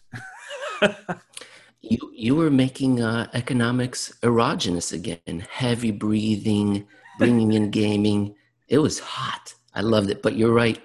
you 1.81 1.97
you 2.13 2.35
were 2.35 2.49
making 2.49 3.01
uh, 3.01 3.27
economics 3.33 4.13
erogenous 4.23 4.93
again, 4.93 5.45
heavy 5.49 5.91
breathing, 5.91 6.87
bringing 7.19 7.53
in 7.53 7.69
gaming. 7.69 8.35
It 8.67 8.79
was 8.79 8.99
hot. 8.99 9.53
I 9.75 9.81
loved 9.81 10.09
it. 10.09 10.23
But 10.23 10.35
you're 10.35 10.53
right. 10.53 10.81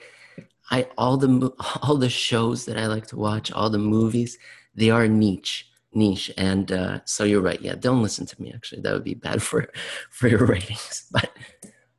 I 0.71 0.87
all 0.99 1.17
the 1.17 1.53
all 1.83 1.97
the 1.97 2.11
shows 2.11 2.67
that 2.67 2.77
I 2.77 2.87
like 2.87 3.07
to 3.09 3.17
watch, 3.17 3.51
all 3.51 3.71
the 3.71 3.79
movies, 3.79 4.37
they 4.75 4.91
are 4.91 5.09
niche 5.09 5.71
niche 5.97 6.29
and 6.37 6.73
uh, 6.73 6.99
so 7.05 7.23
you're 7.23 7.41
right 7.41 7.61
yeah 7.61 7.77
don't 7.79 8.03
listen 8.03 8.27
to 8.27 8.43
me 8.43 8.51
actually 8.53 8.81
that 8.81 8.93
would 8.93 9.05
be 9.05 9.15
bad 9.15 9.41
for 9.49 9.71
for 10.11 10.27
your 10.27 10.45
ratings 10.45 11.07
but 11.13 11.31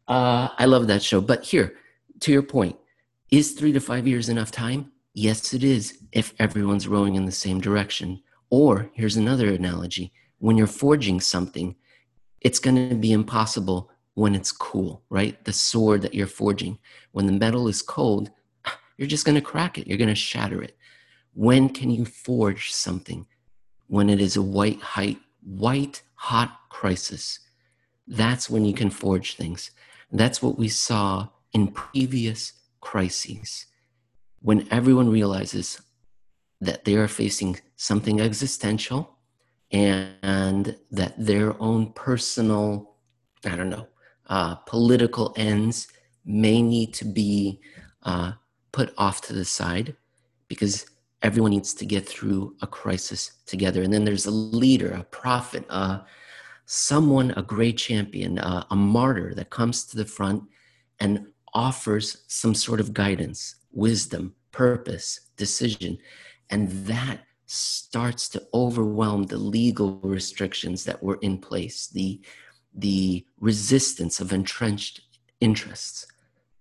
uh, 0.09 0.49
i 0.57 0.65
love 0.65 0.87
that 0.87 1.01
show 1.01 1.21
but 1.21 1.45
here 1.45 1.73
to 2.21 2.31
your 2.31 2.43
point, 2.43 2.77
is 3.31 3.53
three 3.53 3.71
to 3.73 3.79
five 3.79 4.07
years 4.07 4.29
enough 4.29 4.51
time? 4.51 4.91
Yes, 5.13 5.53
it 5.53 5.63
is, 5.63 5.99
if 6.11 6.33
everyone's 6.39 6.87
rowing 6.87 7.15
in 7.15 7.25
the 7.25 7.31
same 7.31 7.61
direction. 7.61 8.21
Or 8.49 8.89
here's 8.93 9.17
another 9.17 9.49
analogy 9.49 10.13
when 10.39 10.57
you're 10.57 10.67
forging 10.67 11.19
something, 11.19 11.75
it's 12.41 12.59
going 12.59 12.89
to 12.89 12.95
be 12.95 13.11
impossible 13.11 13.89
when 14.15 14.33
it's 14.33 14.51
cool, 14.51 15.03
right? 15.09 15.43
The 15.45 15.53
sword 15.53 16.01
that 16.01 16.15
you're 16.15 16.27
forging. 16.27 16.79
When 17.11 17.27
the 17.27 17.33
metal 17.33 17.67
is 17.67 17.81
cold, 17.81 18.31
you're 18.97 19.07
just 19.07 19.25
going 19.25 19.35
to 19.35 19.41
crack 19.41 19.77
it, 19.77 19.87
you're 19.87 19.97
going 19.97 20.09
to 20.09 20.15
shatter 20.15 20.63
it. 20.63 20.75
When 21.33 21.69
can 21.69 21.91
you 21.91 22.05
forge 22.05 22.71
something? 22.71 23.27
When 23.87 24.09
it 24.09 24.19
is 24.19 24.35
a 24.35 24.41
white 24.41 24.81
height, 24.81 25.19
white 25.43 26.01
hot 26.15 26.59
crisis. 26.69 27.39
That's 28.07 28.49
when 28.49 28.65
you 28.65 28.73
can 28.73 28.89
forge 28.89 29.35
things. 29.35 29.71
That's 30.11 30.41
what 30.41 30.57
we 30.57 30.69
saw 30.69 31.29
in 31.53 31.67
previous 31.67 32.53
crises 32.79 33.67
when 34.41 34.67
everyone 34.71 35.09
realizes 35.09 35.81
that 36.61 36.85
they 36.85 36.95
are 36.95 37.07
facing 37.07 37.59
something 37.75 38.21
existential 38.21 39.17
and 39.71 40.77
that 40.91 41.13
their 41.17 41.59
own 41.61 41.91
personal, 41.93 42.95
I 43.43 43.55
don't 43.55 43.69
know, 43.69 43.87
uh, 44.27 44.55
political 44.55 45.33
ends 45.35 45.87
may 46.25 46.61
need 46.61 46.93
to 46.93 47.05
be 47.05 47.59
uh, 48.03 48.33
put 48.71 48.93
off 48.97 49.21
to 49.21 49.33
the 49.33 49.45
side 49.45 49.95
because 50.47 50.85
everyone 51.21 51.51
needs 51.51 51.73
to 51.73 51.85
get 51.85 52.07
through 52.07 52.55
a 52.61 52.67
crisis 52.67 53.31
together. 53.45 53.81
And 53.81 53.93
then 53.93 54.05
there's 54.05 54.25
a 54.25 54.31
leader, 54.31 54.91
a 54.91 55.03
prophet, 55.03 55.65
uh, 55.69 55.99
someone, 56.65 57.31
a 57.31 57.41
great 57.41 57.77
champion, 57.77 58.39
uh, 58.39 58.65
a 58.69 58.75
martyr 58.75 59.33
that 59.35 59.49
comes 59.49 59.85
to 59.85 59.97
the 59.97 60.05
front 60.05 60.43
and 60.99 61.27
offers 61.53 62.23
some 62.27 62.53
sort 62.53 62.79
of 62.79 62.93
guidance, 62.93 63.55
wisdom, 63.71 64.35
purpose, 64.51 65.21
decision. 65.37 65.97
And 66.49 66.69
that 66.85 67.21
starts 67.45 68.27
to 68.29 68.43
overwhelm 68.53 69.23
the 69.23 69.37
legal 69.37 69.99
restrictions 70.01 70.83
that 70.83 71.01
were 71.01 71.19
in 71.21 71.37
place, 71.37 71.87
the, 71.87 72.21
the 72.75 73.25
resistance 73.39 74.19
of 74.19 74.33
entrenched 74.33 75.01
interests 75.39 76.05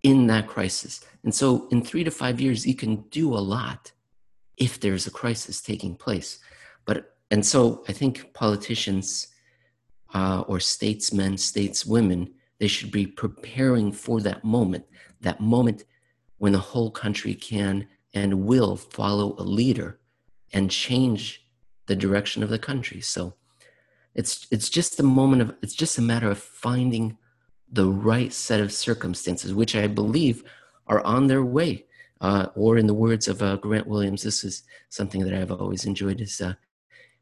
in 0.03 0.27
that 0.29 0.47
crisis. 0.47 1.05
And 1.25 1.35
so, 1.35 1.67
in 1.71 1.83
three 1.83 2.05
to 2.05 2.11
five 2.11 2.41
years, 2.41 2.67
you 2.67 2.75
can 2.75 3.03
do 3.11 3.35
a 3.35 3.39
lot 3.39 3.93
if 4.57 4.79
there's 4.79 5.07
a 5.07 5.11
crisis 5.11 5.61
taking 5.61 5.97
place. 5.97 6.39
But, 6.85 7.17
and 7.31 7.45
so 7.45 7.83
I 7.89 7.93
think 7.93 8.33
politicians 8.35 9.29
uh, 10.13 10.45
or 10.47 10.61
statesmen, 10.61 11.35
stateswomen, 11.35 12.33
they 12.59 12.69
should 12.69 12.93
be 12.93 13.07
preparing 13.07 13.91
for 13.91 14.21
that 14.21 14.45
moment, 14.45 14.85
that 15.23 15.41
moment 15.41 15.85
when 16.39 16.53
the 16.53 16.59
whole 16.59 16.91
country 16.91 17.35
can 17.35 17.87
and 18.13 18.45
will 18.45 18.77
follow 18.77 19.35
a 19.39 19.43
leader 19.43 19.99
and 20.53 20.71
change 20.71 21.45
the 21.87 21.97
direction 21.97 22.43
of 22.43 22.49
the 22.49 22.59
country. 22.59 23.01
So 23.01 23.35
it's 24.15 24.47
it's 24.51 24.69
just 24.69 25.01
a 25.01 25.03
moment 25.03 25.43
of 25.43 25.55
it's 25.63 25.75
just 25.75 25.99
a 25.99 26.03
matter 26.03 26.31
of 26.31 26.39
finding 26.39 27.19
the 27.71 27.89
right 27.89 28.33
set 28.33 28.61
of 28.61 28.73
circumstances, 28.73 29.53
which 29.53 29.75
I 29.75 29.87
believe 29.87 30.45
are 30.87 31.01
on 31.01 31.27
their 31.27 31.45
way. 31.45 31.87
Uh, 32.21 32.47
or 32.55 32.79
in 32.79 32.87
the 32.87 32.95
words 32.95 33.29
of 33.29 33.43
uh, 33.43 33.57
Grant 33.57 33.87
Williams, 33.87 34.23
this 34.23 34.45
is 34.45 34.63
something 34.89 35.25
that 35.25 35.35
I've 35.35 35.51
always 35.51 35.85
enjoyed. 35.85 36.21
Is 36.21 36.41
uh, 36.41 36.55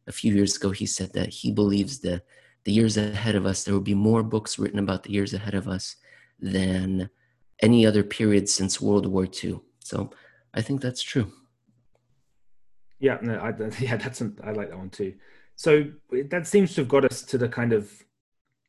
a 0.06 0.12
few 0.12 0.34
years 0.34 0.56
ago 0.56 0.70
he 0.70 0.86
said 0.86 1.12
that 1.14 1.30
he 1.30 1.50
believes 1.50 2.00
that 2.00 2.22
the 2.64 2.72
years 2.72 2.96
ahead 2.96 3.34
of 3.34 3.46
us 3.46 3.64
there 3.64 3.74
will 3.74 3.80
be 3.80 3.94
more 3.94 4.22
books 4.22 4.58
written 4.58 4.78
about 4.78 5.02
the 5.02 5.12
years 5.12 5.34
ahead 5.34 5.54
of 5.54 5.66
us 5.66 5.96
than 6.38 7.08
any 7.60 7.86
other 7.86 8.02
period 8.02 8.48
since 8.48 8.80
World 8.80 9.06
War 9.06 9.26
II. 9.42 9.60
So 9.80 10.10
I 10.52 10.60
think 10.60 10.80
that's 10.80 11.02
true. 11.02 11.32
Yeah, 12.98 13.18
no, 13.22 13.34
I, 13.38 13.52
yeah, 13.80 13.96
that's 13.96 14.20
an, 14.20 14.38
I 14.44 14.52
like 14.52 14.68
that 14.70 14.78
one 14.78 14.90
too. 14.90 15.14
So 15.56 15.84
that 16.30 16.46
seems 16.46 16.74
to 16.74 16.80
have 16.80 16.88
got 16.88 17.04
us 17.04 17.22
to 17.22 17.38
the 17.38 17.48
kind 17.48 17.72
of 17.72 17.90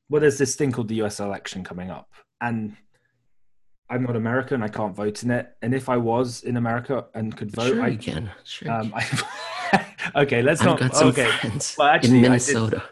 well, 0.09 0.21
there's 0.21 0.37
this 0.37 0.55
thing 0.55 0.71
called 0.71 0.89
the 0.89 0.95
U.S. 0.95 1.19
election 1.19 1.63
coming 1.63 1.89
up, 1.89 2.09
and 2.39 2.75
I'm 3.89 4.03
not 4.03 4.15
American. 4.15 4.63
I 4.63 4.67
can't 4.67 4.95
vote 4.95 5.23
in 5.23 5.31
it. 5.31 5.55
And 5.61 5.73
if 5.73 5.89
I 5.89 5.97
was 5.97 6.43
in 6.43 6.57
America 6.57 7.05
and 7.13 7.35
could 7.35 7.51
vote, 7.51 7.73
sure 7.73 7.81
I 7.81 7.95
can. 7.95 8.31
Sure. 8.43 8.71
Um, 8.71 8.93
I, 8.95 9.85
okay, 10.15 10.41
let's 10.41 10.61
I've 10.61 10.67
not. 10.67 10.79
Got 10.79 10.95
some 10.95 11.07
okay, 11.09 11.29
friends 11.29 11.75
well, 11.77 11.87
actually, 11.87 12.17
in 12.17 12.21
Minnesota. 12.21 12.83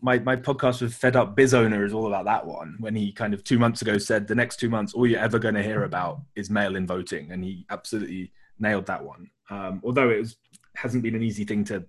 my 0.00 0.18
my 0.20 0.36
podcast 0.36 0.80
with 0.80 0.94
Fed 0.94 1.16
Up 1.16 1.36
Biz 1.36 1.54
Owner 1.54 1.84
is 1.84 1.92
all 1.92 2.06
about 2.06 2.24
that 2.26 2.46
one. 2.46 2.76
When 2.78 2.94
he 2.94 3.12
kind 3.12 3.34
of 3.34 3.44
two 3.44 3.58
months 3.58 3.82
ago 3.82 3.98
said 3.98 4.26
the 4.26 4.34
next 4.34 4.56
two 4.56 4.70
months, 4.70 4.94
all 4.94 5.06
you're 5.06 5.20
ever 5.20 5.38
going 5.38 5.54
to 5.54 5.62
hear 5.62 5.84
about 5.84 6.20
is 6.34 6.50
mail-in 6.50 6.86
voting, 6.86 7.30
and 7.32 7.44
he 7.44 7.66
absolutely 7.70 8.32
nailed 8.58 8.86
that 8.86 9.04
one. 9.04 9.30
Um, 9.50 9.80
although 9.84 10.10
it 10.10 10.18
was, 10.18 10.36
hasn't 10.76 11.02
been 11.02 11.14
an 11.14 11.22
easy 11.22 11.44
thing 11.44 11.64
to 11.64 11.84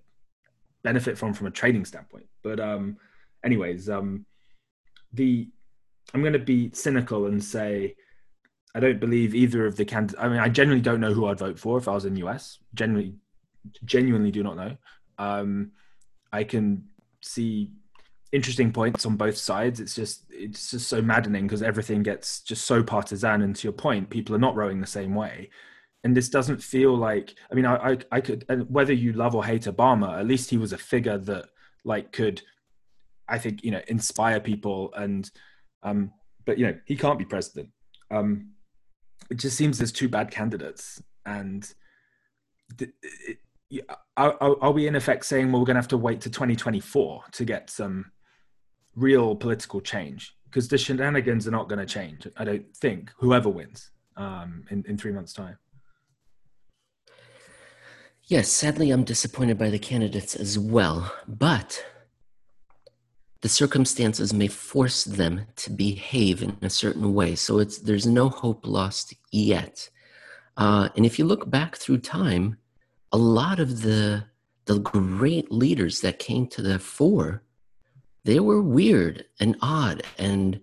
benefit 0.84 1.18
from 1.18 1.32
from 1.34 1.46
a 1.46 1.50
trading 1.50 1.84
standpoint. 1.84 2.26
But 2.42 2.60
um, 2.60 2.96
anyways, 3.44 3.88
um, 3.88 4.26
the 5.12 5.48
I'm 6.14 6.20
going 6.20 6.32
to 6.32 6.38
be 6.38 6.70
cynical 6.72 7.26
and 7.26 7.42
say 7.42 7.96
I 8.74 8.80
don't 8.80 9.00
believe 9.00 9.34
either 9.34 9.66
of 9.66 9.76
the 9.76 9.84
candidates. 9.84 10.20
I 10.22 10.28
mean, 10.28 10.38
I 10.38 10.48
genuinely 10.48 10.82
don't 10.82 11.00
know 11.00 11.12
who 11.12 11.26
I'd 11.26 11.38
vote 11.38 11.58
for 11.58 11.78
if 11.78 11.88
I 11.88 11.92
was 11.92 12.04
in 12.04 12.14
the 12.14 12.26
US. 12.26 12.58
Genuinely, 12.74 13.16
genuinely 13.84 14.30
do 14.30 14.42
not 14.42 14.56
know. 14.56 14.76
Um, 15.18 15.72
I 16.32 16.44
can 16.44 16.88
see 17.20 17.72
interesting 18.32 18.72
points 18.72 19.04
on 19.04 19.16
both 19.16 19.36
sides. 19.36 19.78
It's 19.78 19.94
just 19.94 20.24
it's 20.30 20.70
just 20.70 20.88
so 20.88 21.02
maddening 21.02 21.46
because 21.46 21.62
everything 21.62 22.02
gets 22.02 22.40
just 22.40 22.66
so 22.66 22.82
partisan. 22.82 23.42
And 23.42 23.54
to 23.56 23.64
your 23.64 23.72
point, 23.72 24.08
people 24.08 24.34
are 24.34 24.40
not 24.40 24.56
rowing 24.56 24.80
the 24.80 24.86
same 24.86 25.14
way. 25.14 25.50
And 26.04 26.16
this 26.16 26.28
doesn't 26.28 26.62
feel 26.62 26.96
like. 26.96 27.34
I 27.50 27.54
mean, 27.54 27.66
I 27.66 27.92
I, 27.92 27.98
I 28.10 28.20
could 28.20 28.44
whether 28.68 28.92
you 28.92 29.12
love 29.12 29.34
or 29.34 29.44
hate 29.44 29.62
Obama, 29.62 30.18
at 30.18 30.26
least 30.26 30.50
he 30.50 30.58
was 30.58 30.72
a 30.72 30.78
figure 30.78 31.18
that 31.18 31.46
like 31.84 32.12
could, 32.12 32.42
I 33.28 33.38
think 33.38 33.62
you 33.64 33.70
know, 33.70 33.80
inspire 33.88 34.40
people. 34.40 34.92
And 34.96 35.30
um, 35.82 36.12
but 36.44 36.58
you 36.58 36.66
know, 36.66 36.76
he 36.86 36.96
can't 36.96 37.18
be 37.18 37.24
president. 37.24 37.70
Um, 38.10 38.50
it 39.30 39.36
just 39.36 39.56
seems 39.56 39.78
there's 39.78 39.92
two 39.92 40.08
bad 40.08 40.30
candidates, 40.30 41.02
and. 41.24 41.72
Are, 44.16 44.36
are, 44.40 44.70
we 44.70 44.86
in 44.86 44.96
effect 44.96 45.24
saying 45.24 45.50
well 45.50 45.60
we're 45.60 45.66
going 45.66 45.76
to 45.76 45.80
have 45.80 45.88
to 45.88 45.96
wait 45.96 46.20
to 46.22 46.30
2024 46.30 47.24
to 47.32 47.44
get 47.44 47.70
some 47.70 48.10
real 48.94 49.34
political 49.34 49.80
change 49.80 50.36
because 50.44 50.68
the 50.68 50.76
shenanigans 50.76 51.48
are 51.48 51.50
not 51.50 51.68
going 51.68 51.78
to 51.78 51.86
change 51.86 52.26
i 52.36 52.44
don't 52.44 52.74
think 52.76 53.10
whoever 53.18 53.48
wins 53.48 53.90
um, 54.16 54.64
in, 54.70 54.84
in 54.86 54.98
three 54.98 55.12
months 55.12 55.32
time 55.32 55.56
yes 58.26 58.48
sadly 58.48 58.90
i'm 58.90 59.04
disappointed 59.04 59.58
by 59.58 59.70
the 59.70 59.78
candidates 59.78 60.34
as 60.34 60.58
well 60.58 61.12
but 61.26 61.84
the 63.42 63.48
circumstances 63.48 64.32
may 64.32 64.46
force 64.46 65.02
them 65.02 65.42
to 65.56 65.70
behave 65.70 66.42
in 66.42 66.56
a 66.62 66.70
certain 66.70 67.12
way 67.12 67.34
so 67.34 67.58
it's 67.58 67.78
there's 67.78 68.06
no 68.06 68.28
hope 68.28 68.64
lost 68.64 69.14
yet. 69.32 69.90
Uh, 70.56 70.88
and 70.96 71.04
if 71.04 71.18
you 71.18 71.24
look 71.24 71.50
back 71.50 71.76
through 71.76 71.98
time 71.98 72.56
a 73.10 73.18
lot 73.18 73.58
of 73.58 73.82
the 73.82 74.24
the 74.66 74.78
great 74.78 75.50
leaders 75.50 76.00
that 76.00 76.18
came 76.20 76.46
to 76.46 76.62
the 76.62 76.78
fore 76.78 77.42
they 78.24 78.38
were 78.38 78.62
weird 78.62 79.24
and 79.40 79.56
odd 79.60 80.02
and 80.18 80.60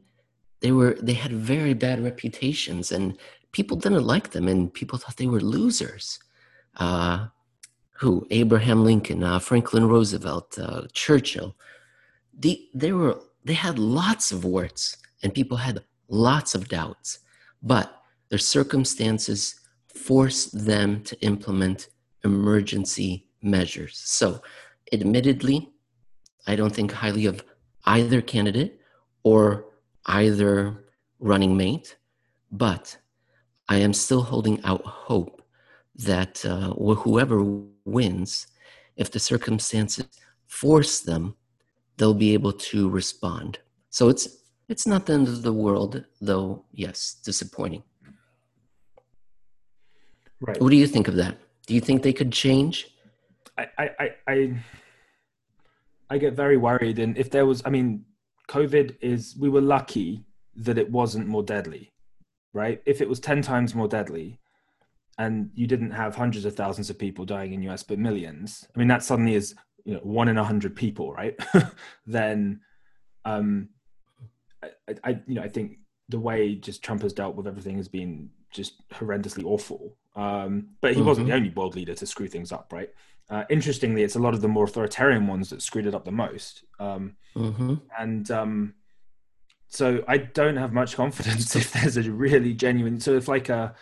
they 0.61 0.71
were 0.71 0.97
they 1.01 1.13
had 1.13 1.33
very 1.33 1.73
bad 1.73 2.01
reputations 2.01 2.91
and 2.91 3.17
people 3.51 3.75
didn't 3.75 4.05
like 4.05 4.31
them 4.31 4.47
and 4.47 4.73
people 4.73 4.97
thought 4.97 5.17
they 5.17 5.27
were 5.27 5.41
losers. 5.41 6.19
Uh, 6.77 7.27
who 7.99 8.25
abraham 8.31 8.83
lincoln 8.83 9.23
uh, 9.23 9.39
franklin 9.39 9.87
roosevelt 9.87 10.57
uh, 10.59 10.83
churchill 10.93 11.55
the, 12.37 12.67
they 12.73 12.91
were 12.91 13.19
they 13.43 13.53
had 13.53 13.77
lots 13.77 14.31
of 14.31 14.45
warts 14.45 14.97
and 15.23 15.33
people 15.33 15.57
had 15.57 15.83
lots 16.07 16.55
of 16.55 16.67
doubts 16.67 17.19
but 17.61 18.01
their 18.29 18.39
circumstances 18.39 19.55
forced 19.87 20.65
them 20.65 21.03
to 21.03 21.19
implement 21.21 21.89
emergency 22.23 23.27
measures. 23.41 23.99
So, 24.03 24.41
admittedly, 24.93 25.69
I 26.47 26.55
don't 26.55 26.73
think 26.73 26.91
highly 26.91 27.25
of 27.25 27.43
either 27.85 28.21
candidate 28.21 28.79
or 29.23 29.65
either 30.05 30.85
running 31.19 31.57
mate, 31.57 31.97
but 32.51 32.97
I 33.67 33.77
am 33.77 33.93
still 33.93 34.21
holding 34.21 34.63
out 34.63 34.85
hope 34.85 35.41
that 35.95 36.45
uh, 36.45 36.73
whoever 36.73 37.43
wins, 37.91 38.47
if 38.95 39.11
the 39.11 39.19
circumstances 39.19 40.07
force 40.47 40.99
them, 40.99 41.35
they'll 41.97 42.13
be 42.13 42.33
able 42.33 42.53
to 42.53 42.89
respond. 42.89 43.59
So 43.89 44.09
it's 44.09 44.39
it's 44.67 44.85
not 44.85 45.05
the 45.05 45.13
end 45.13 45.27
of 45.27 45.41
the 45.41 45.53
world, 45.53 46.05
though. 46.21 46.63
Yes, 46.71 47.15
disappointing. 47.25 47.83
Right. 50.41 50.61
What 50.61 50.69
do 50.69 50.75
you 50.75 50.87
think 50.87 51.07
of 51.07 51.15
that? 51.15 51.37
Do 51.65 51.73
you 51.73 51.81
think 51.81 52.03
they 52.03 52.13
could 52.13 52.31
change? 52.31 52.87
I, 53.57 53.67
I, 53.77 54.09
I, 54.27 54.63
I 56.09 56.17
get 56.17 56.33
very 56.33 56.57
worried. 56.57 56.99
And 56.99 57.17
if 57.17 57.29
there 57.29 57.45
was, 57.45 57.61
I 57.65 57.69
mean, 57.69 58.05
COVID 58.47 58.95
is, 59.01 59.35
we 59.37 59.49
were 59.49 59.61
lucky 59.61 60.23
that 60.55 60.77
it 60.77 60.89
wasn't 60.89 61.27
more 61.27 61.43
deadly, 61.43 61.91
right? 62.53 62.81
If 62.85 63.01
it 63.01 63.09
was 63.09 63.19
10 63.19 63.41
times 63.41 63.75
more 63.75 63.87
deadly 63.87 64.39
and 65.19 65.51
you 65.53 65.67
didn't 65.67 65.91
have 65.91 66.15
hundreds 66.15 66.45
of 66.45 66.55
thousands 66.55 66.89
of 66.89 66.97
people 66.97 67.25
dying 67.25 67.53
in 67.53 67.61
US, 67.63 67.83
but 67.83 67.99
millions, 67.99 68.65
I 68.73 68.79
mean, 68.79 68.87
that 68.87 69.03
suddenly 69.03 69.35
is, 69.35 69.53
you 69.83 69.93
know, 69.93 69.99
one 69.99 70.29
in 70.29 70.37
a 70.37 70.43
hundred 70.43 70.77
people, 70.77 71.11
right? 71.11 71.37
then, 72.07 72.61
um, 73.25 73.67
I, 74.63 74.69
I, 75.03 75.09
you 75.27 75.35
know, 75.35 75.41
I 75.41 75.49
think 75.49 75.79
the 76.07 76.19
way 76.19 76.55
just 76.55 76.81
Trump 76.81 77.01
has 77.01 77.11
dealt 77.11 77.35
with 77.35 77.47
everything 77.47 77.75
has 77.75 77.89
been 77.89 78.29
just 78.49 78.89
horrendously 78.91 79.43
awful. 79.43 79.97
Um, 80.15 80.69
but 80.79 80.93
he 80.93 80.99
mm-hmm. 80.99 81.07
wasn't 81.09 81.27
the 81.27 81.33
only 81.33 81.49
world 81.49 81.75
leader 81.75 81.93
to 81.93 82.05
screw 82.05 82.27
things 82.29 82.53
up, 82.53 82.71
right? 82.71 82.89
Uh, 83.29 83.43
interestingly, 83.49 84.03
it's 84.03 84.15
a 84.15 84.19
lot 84.19 84.33
of 84.33 84.39
the 84.41 84.47
more 84.47 84.63
authoritarian 84.63 85.27
ones 85.27 85.49
that 85.49 85.61
screwed 85.61 85.85
it 85.85 85.93
up 85.93 86.05
the 86.05 86.11
most. 86.11 86.63
Um, 86.79 87.17
mm-hmm. 87.35 87.75
And 87.99 88.31
um, 88.31 88.73
so 89.67 90.01
I 90.07 90.17
don't 90.17 90.55
have 90.55 90.71
much 90.71 90.95
confidence 90.95 91.55
if 91.57 91.73
there's 91.73 91.97
a 91.97 92.09
really 92.09 92.53
genuine. 92.53 93.01
So 93.01 93.17
if 93.17 93.27
like 93.27 93.49
a, 93.49 93.75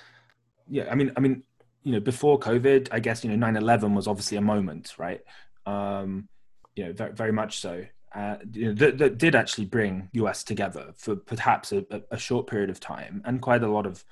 yeah, 0.69 0.87
I 0.91 0.95
mean, 0.95 1.11
I 1.15 1.19
mean, 1.19 1.43
you 1.83 1.93
know, 1.93 1.99
before 1.99 2.39
COVID, 2.39 2.89
I 2.91 2.99
guess 2.99 3.23
you 3.23 3.35
know, 3.35 3.47
9/11 3.47 3.95
was 3.95 4.07
obviously 4.07 4.37
a 4.37 4.41
moment, 4.41 4.93
right? 4.97 5.21
Um, 5.65 6.27
you 6.75 6.85
know, 6.85 6.93
very, 6.93 7.13
very 7.13 7.31
much 7.31 7.59
so. 7.59 7.85
Uh, 8.13 8.37
you 8.51 8.67
know, 8.67 8.73
that, 8.73 8.97
that 8.97 9.17
did 9.17 9.35
actually 9.35 9.65
bring 9.65 10.09
US 10.13 10.43
together 10.43 10.93
for 10.97 11.15
perhaps 11.15 11.71
a, 11.71 11.85
a 12.09 12.17
short 12.17 12.47
period 12.47 12.69
of 12.69 12.79
time 12.79 13.21
and 13.25 13.41
quite 13.41 13.63
a 13.63 13.67
lot 13.67 13.85
of 13.85 14.03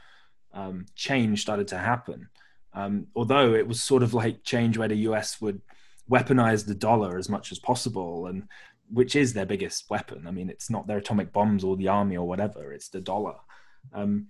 um, 0.54 0.86
change 0.96 1.42
started 1.42 1.68
to 1.70 1.78
happen. 1.78 2.30
Um, 2.74 3.08
although 3.16 3.54
it 3.54 3.68
was 3.68 3.82
sort 3.82 4.04
of 4.04 4.14
like 4.14 4.44
change 4.44 4.78
where 4.78 4.88
the 4.88 5.08
US 5.10 5.40
would 5.40 5.62
weaponize 6.10 6.66
the 6.66 6.76
dollar 6.76 7.18
as 7.18 7.30
much 7.30 7.52
as 7.52 7.60
possible, 7.60 8.28
and 8.28 8.48
which 8.92 9.16
is 9.16 9.34
their 9.34 9.46
biggest 9.46 9.90
weapon. 9.90 10.28
I 10.28 10.32
mean, 10.32 10.50
it's 10.50 10.70
not 10.70 10.88
their 10.88 10.98
atomic 10.98 11.32
bombs 11.32 11.64
or 11.64 11.76
the 11.76 11.88
army 11.88 12.18
or 12.18 12.28
whatever; 12.28 12.74
it's 12.74 12.90
the 12.90 13.02
dollar. 13.02 13.36
Um, 13.94 14.28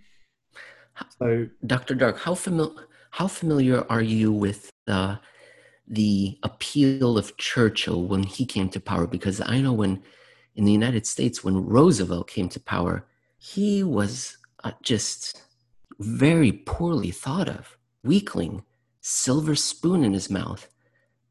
so, 1.19 1.47
Dr. 1.65 1.95
Dark, 1.95 2.19
how 2.19 2.35
familiar 2.35 2.87
how 3.11 3.27
familiar 3.27 3.85
are 3.89 4.01
you 4.01 4.33
with 4.33 4.69
uh, 4.89 5.15
the 5.87 6.37
appeal 6.43 7.17
of 7.17 7.37
Churchill 7.37 8.03
when 8.03 8.23
he 8.23 8.45
came 8.45 8.67
to 8.69 8.79
power? 8.81 9.07
Because 9.07 9.41
I 9.45 9.61
know 9.61 9.71
when 9.71 10.03
in 10.55 10.65
the 10.65 10.73
United 10.73 11.07
States, 11.07 11.41
when 11.41 11.65
Roosevelt 11.65 12.27
came 12.27 12.49
to 12.49 12.59
power, 12.59 13.05
he 13.37 13.83
was 13.83 14.37
uh, 14.65 14.71
just 14.81 15.43
very 15.99 16.51
poorly 16.51 17.11
thought 17.11 17.47
of, 17.47 17.77
weakling, 18.03 18.63
silver 18.99 19.55
spoon 19.55 20.03
in 20.03 20.11
his 20.11 20.29
mouth. 20.29 20.67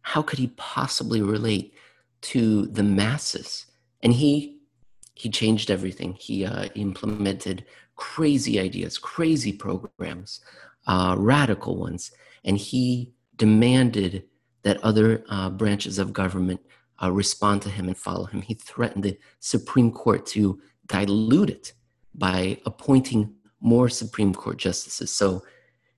How 0.01 0.23
could 0.23 0.39
he 0.39 0.49
possibly 0.57 1.21
relate 1.21 1.75
to 2.23 2.67
the 2.67 2.83
masses? 2.83 3.67
And 4.03 4.15
he 4.15 4.61
he 5.17 5.31
changed 5.31 5.71
everything. 5.71 6.15
He 6.19 6.45
uh, 6.45 6.67
implemented 6.75 7.65
crazy 7.97 8.59
ideas, 8.59 8.99
crazy 8.99 9.53
programs, 9.53 10.41
uh, 10.87 11.15
radical 11.19 11.77
ones, 11.77 12.11
and 12.45 12.59
he 12.59 13.13
demanded 13.37 14.25
that 14.63 14.83
other 14.83 15.25
uh, 15.29 15.51
branches 15.51 15.99
of 15.99 16.13
government 16.13 16.61
uh, 17.03 17.11
respond 17.11 17.63
to 17.63 17.71
him 17.71 17.89
and 17.89 17.97
follow 17.97 18.25
him. 18.25 18.43
He 18.43 18.55
threatened 18.55 19.05
the 19.05 19.19
Supreme 19.41 19.91
Court 19.91 20.27
to 20.27 20.61
dilute 20.87 21.51
it 21.51 21.73
by 22.15 22.59
appointing 22.67 23.35
more 23.61 23.89
Supreme 23.89 24.35
Court 24.35 24.59
justices. 24.59 25.11
So 25.11 25.43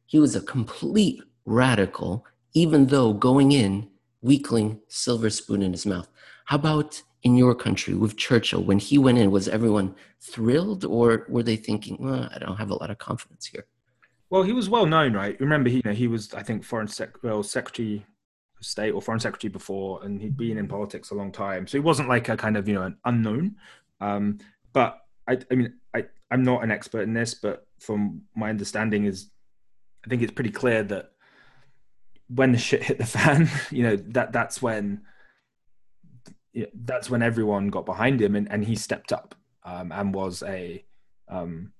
he 0.06 0.18
was 0.18 0.36
a 0.36 0.40
complete 0.40 1.20
radical, 1.44 2.24
even 2.54 2.86
though 2.86 3.12
going 3.12 3.52
in, 3.52 3.88
weakling, 4.22 4.80
silver 4.88 5.30
spoon 5.30 5.62
in 5.62 5.72
his 5.72 5.86
mouth. 5.86 6.08
How 6.46 6.56
about 6.56 7.02
in 7.22 7.36
your 7.36 7.54
country 7.54 7.94
with 7.94 8.16
Churchill? 8.16 8.62
When 8.62 8.78
he 8.78 8.98
went 8.98 9.18
in, 9.18 9.30
was 9.30 9.48
everyone 9.48 9.94
thrilled 10.20 10.84
or 10.84 11.26
were 11.28 11.42
they 11.42 11.56
thinking, 11.56 11.96
well, 12.00 12.28
I 12.34 12.38
don't 12.38 12.56
have 12.56 12.70
a 12.70 12.74
lot 12.74 12.90
of 12.90 12.98
confidence 12.98 13.46
here? 13.46 13.66
Well, 14.30 14.42
he 14.42 14.52
was 14.52 14.68
well 14.68 14.86
known, 14.86 15.12
right? 15.14 15.38
Remember, 15.40 15.68
he, 15.68 15.76
you 15.76 15.82
know, 15.84 15.92
he 15.92 16.08
was, 16.08 16.34
I 16.34 16.42
think, 16.42 16.64
foreign 16.64 16.88
sec- 16.88 17.22
well, 17.22 17.42
secretary 17.42 18.04
of 18.58 18.66
state 18.66 18.90
or 18.90 19.00
foreign 19.00 19.20
secretary 19.20 19.50
before, 19.50 20.02
and 20.02 20.20
he'd 20.20 20.36
been 20.36 20.58
in 20.58 20.66
politics 20.66 21.10
a 21.10 21.14
long 21.14 21.30
time. 21.30 21.66
So 21.66 21.78
he 21.78 21.82
wasn't 21.82 22.08
like 22.08 22.28
a 22.28 22.36
kind 22.36 22.56
of, 22.56 22.68
you 22.68 22.74
know, 22.74 22.82
an 22.82 22.96
unknown. 23.04 23.56
Um, 24.00 24.38
but 24.72 24.98
I, 25.28 25.38
I 25.50 25.54
mean, 25.54 25.74
I, 25.94 26.06
I'm 26.30 26.42
not 26.42 26.64
an 26.64 26.70
expert 26.70 27.02
in 27.02 27.14
this, 27.14 27.34
but 27.34 27.66
from 27.78 28.22
my 28.34 28.50
understanding 28.50 29.04
is, 29.04 29.30
I 30.04 30.08
think 30.08 30.22
it's 30.22 30.32
pretty 30.32 30.50
clear 30.50 30.82
that 30.84 31.12
when 32.28 32.52
the 32.52 32.58
shit 32.58 32.82
hit 32.82 32.98
the 32.98 33.06
fan, 33.06 33.48
you 33.70 33.82
know, 33.82 33.96
that 33.96 34.32
that's 34.32 34.60
when 34.60 35.02
that's 36.74 37.10
when 37.10 37.22
everyone 37.22 37.68
got 37.68 37.86
behind 37.86 38.20
him 38.20 38.34
and, 38.34 38.50
and 38.50 38.64
he 38.64 38.76
stepped 38.76 39.12
up 39.12 39.34
um, 39.64 39.92
and 39.92 40.14
was 40.14 40.42
a 40.42 40.84
um, 41.28 41.72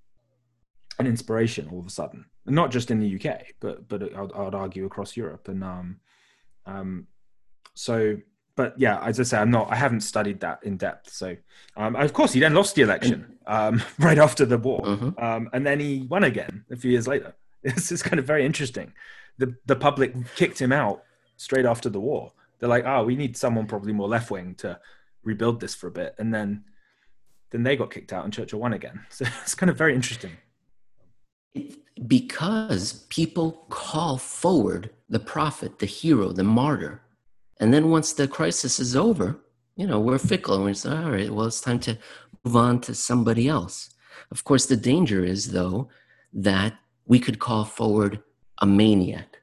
an 0.98 1.06
inspiration 1.06 1.68
all 1.70 1.80
of 1.80 1.86
a 1.86 1.90
sudden, 1.90 2.26
not 2.46 2.70
just 2.70 2.90
in 2.90 3.00
the 3.00 3.16
UK, 3.16 3.46
but 3.60 3.88
but 3.88 4.02
I'd, 4.02 4.32
I'd 4.32 4.54
argue 4.54 4.84
across 4.84 5.16
Europe. 5.16 5.48
And 5.48 5.62
um, 5.62 6.00
um, 6.66 7.06
so, 7.74 8.16
but 8.56 8.78
yeah, 8.78 9.00
as 9.02 9.20
I 9.20 9.22
say, 9.22 9.38
I'm 9.38 9.50
not. 9.50 9.70
I 9.70 9.76
haven't 9.76 10.00
studied 10.00 10.40
that 10.40 10.60
in 10.62 10.76
depth. 10.76 11.12
So, 11.12 11.36
um, 11.76 11.96
of 11.96 12.12
course, 12.12 12.32
he 12.32 12.40
then 12.40 12.54
lost 12.54 12.74
the 12.74 12.82
election 12.82 13.38
um, 13.46 13.82
right 13.98 14.18
after 14.18 14.44
the 14.44 14.58
war, 14.58 14.82
mm-hmm. 14.82 15.24
um, 15.24 15.48
and 15.52 15.66
then 15.66 15.80
he 15.80 16.06
won 16.08 16.24
again 16.24 16.64
a 16.70 16.76
few 16.76 16.90
years 16.90 17.06
later. 17.08 17.34
This 17.62 17.90
is 17.90 18.00
kind 18.00 18.20
of 18.20 18.26
very 18.26 18.46
interesting. 18.46 18.92
The 19.38 19.56
the 19.66 19.74
public 19.74 20.14
kicked 20.36 20.60
him 20.60 20.70
out 20.70 21.02
straight 21.36 21.66
after 21.66 21.88
the 21.88 21.98
war. 22.00 22.32
They're 22.58 22.68
like, 22.68 22.84
oh, 22.86 23.04
we 23.04 23.16
need 23.16 23.36
someone 23.36 23.66
probably 23.66 23.92
more 23.92 24.08
left 24.08 24.30
wing 24.30 24.54
to 24.56 24.78
rebuild 25.22 25.60
this 25.60 25.74
for 25.74 25.88
a 25.88 25.92
bit, 25.92 26.14
and 26.18 26.32
then 26.32 26.64
then 27.50 27.62
they 27.62 27.76
got 27.76 27.92
kicked 27.92 28.12
out, 28.12 28.24
and 28.24 28.32
Churchill 28.32 28.60
won 28.60 28.72
again. 28.72 29.00
So 29.10 29.24
it's 29.42 29.54
kind 29.54 29.70
of 29.70 29.78
very 29.78 29.94
interesting 29.94 30.32
because 32.06 33.04
people 33.08 33.66
call 33.70 34.18
forward 34.18 34.90
the 35.08 35.18
prophet, 35.18 35.78
the 35.78 35.86
hero, 35.86 36.32
the 36.32 36.44
martyr. 36.44 37.02
And 37.58 37.72
then 37.72 37.90
once 37.90 38.12
the 38.12 38.28
crisis 38.28 38.78
is 38.78 38.94
over, 38.94 39.40
you 39.76 39.86
know, 39.86 40.00
we're 40.00 40.18
fickle 40.18 40.56
and 40.56 40.64
we 40.64 40.74
say, 40.74 40.90
all 40.90 41.10
right, 41.10 41.30
well, 41.30 41.46
it's 41.46 41.60
time 41.60 41.78
to 41.80 41.96
move 42.44 42.56
on 42.56 42.80
to 42.82 42.94
somebody 42.94 43.48
else. 43.48 43.90
Of 44.30 44.44
course, 44.44 44.66
the 44.66 44.76
danger 44.76 45.24
is, 45.24 45.52
though, 45.52 45.88
that 46.32 46.74
we 47.06 47.18
could 47.18 47.38
call 47.38 47.64
forward 47.64 48.22
a 48.60 48.66
maniac, 48.66 49.38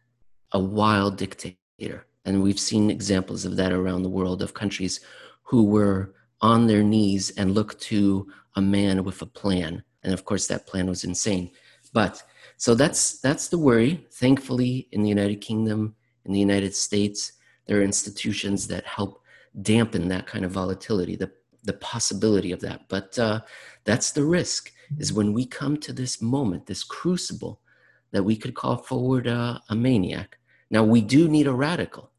a 0.51 0.59
wild 0.59 1.17
dictator. 1.17 2.05
And 2.25 2.41
we've 2.41 2.59
seen 2.59 2.89
examples 2.89 3.45
of 3.45 3.55
that 3.57 3.71
around 3.71 4.03
the 4.03 4.09
world 4.09 4.41
of 4.41 4.53
countries 4.53 5.01
who 5.43 5.63
were 5.65 6.13
on 6.41 6.67
their 6.67 6.83
knees 6.83 7.31
and 7.31 7.53
looked 7.53 7.81
to 7.81 8.27
a 8.55 8.61
man 8.61 9.03
with 9.03 9.21
a 9.21 9.25
plan. 9.25 9.83
And 10.03 10.13
of 10.13 10.25
course, 10.25 10.47
that 10.47 10.67
plan 10.67 10.87
was 10.87 11.03
insane. 11.03 11.51
But 11.93 12.23
so 12.57 12.75
that's 12.75 13.19
that's 13.19 13.47
the 13.47 13.57
worry. 13.57 14.05
Thankfully, 14.11 14.87
in 14.91 15.03
the 15.03 15.09
United 15.09 15.41
Kingdom, 15.41 15.95
in 16.25 16.33
the 16.33 16.39
United 16.39 16.75
States, 16.75 17.33
there 17.65 17.79
are 17.79 17.83
institutions 17.83 18.67
that 18.67 18.85
help 18.85 19.21
dampen 19.61 20.07
that 20.07 20.27
kind 20.27 20.45
of 20.45 20.51
volatility, 20.51 21.15
the 21.15 21.31
the 21.63 21.73
possibility 21.73 22.51
of 22.51 22.59
that. 22.61 22.87
But 22.89 23.17
uh, 23.17 23.41
that's 23.85 24.11
the 24.11 24.23
risk 24.23 24.71
is 24.97 25.13
when 25.13 25.33
we 25.33 25.45
come 25.45 25.77
to 25.77 25.93
this 25.93 26.21
moment, 26.21 26.65
this 26.65 26.83
crucible, 26.83 27.61
that 28.11 28.23
we 28.23 28.35
could 28.35 28.53
call 28.53 28.77
forward 28.77 29.27
uh, 29.27 29.59
a 29.69 29.75
maniac. 29.75 30.37
Now 30.69 30.83
we 30.83 31.01
do 31.01 31.27
need 31.27 31.47
a 31.47 31.53
radical. 31.53 32.11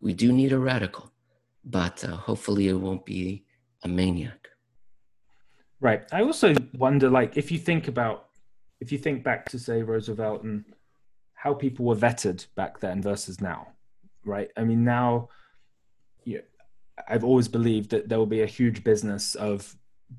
We 0.00 0.14
do 0.14 0.32
need 0.32 0.52
a 0.52 0.58
radical, 0.58 1.10
but 1.64 2.04
uh, 2.04 2.16
hopefully 2.16 2.68
it 2.68 2.74
won't 2.74 3.04
be 3.04 3.44
a 3.82 3.88
maniac. 3.88 4.48
Right. 5.80 6.02
I 6.12 6.22
also 6.22 6.54
wonder, 6.74 7.08
like, 7.08 7.36
if 7.36 7.50
you 7.50 7.58
think 7.58 7.88
about 7.88 8.26
if 8.80 8.90
you 8.90 8.98
think 8.98 9.22
back 9.22 9.48
to 9.50 9.58
say 9.58 9.82
Roosevelt 9.82 10.42
and 10.42 10.64
how 11.34 11.54
people 11.54 11.84
were 11.84 11.96
vetted 11.96 12.46
back 12.54 12.80
then 12.80 13.02
versus 13.02 13.40
now, 13.40 13.68
right? 14.24 14.50
I 14.56 14.64
mean, 14.64 14.84
now, 14.84 15.28
you 16.24 16.36
know, 16.36 16.42
I've 17.08 17.24
always 17.24 17.48
believed 17.48 17.90
that 17.90 18.08
there 18.08 18.18
will 18.18 18.26
be 18.26 18.42
a 18.42 18.46
huge 18.46 18.82
business 18.84 19.34
of 19.34 19.76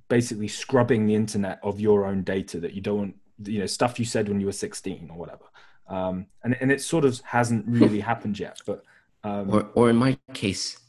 basically 0.09 0.47
scrubbing 0.47 1.05
the 1.05 1.15
internet 1.15 1.59
of 1.63 1.79
your 1.79 2.05
own 2.05 2.23
data 2.23 2.59
that 2.59 2.73
you 2.73 2.81
don't 2.81 2.97
want, 2.97 3.15
you 3.45 3.59
know, 3.59 3.65
stuff 3.65 3.99
you 3.99 4.05
said 4.05 4.29
when 4.29 4.39
you 4.39 4.45
were 4.45 4.51
16 4.51 5.09
or 5.11 5.17
whatever. 5.17 5.45
Um, 5.87 6.27
and, 6.43 6.55
and 6.61 6.71
it 6.71 6.81
sort 6.81 7.05
of 7.05 7.19
hasn't 7.21 7.67
really 7.67 7.99
happened 8.11 8.39
yet, 8.39 8.59
but, 8.65 8.83
um, 9.23 9.49
or, 9.49 9.69
or 9.73 9.89
in 9.89 9.95
my 9.95 10.17
case, 10.34 10.79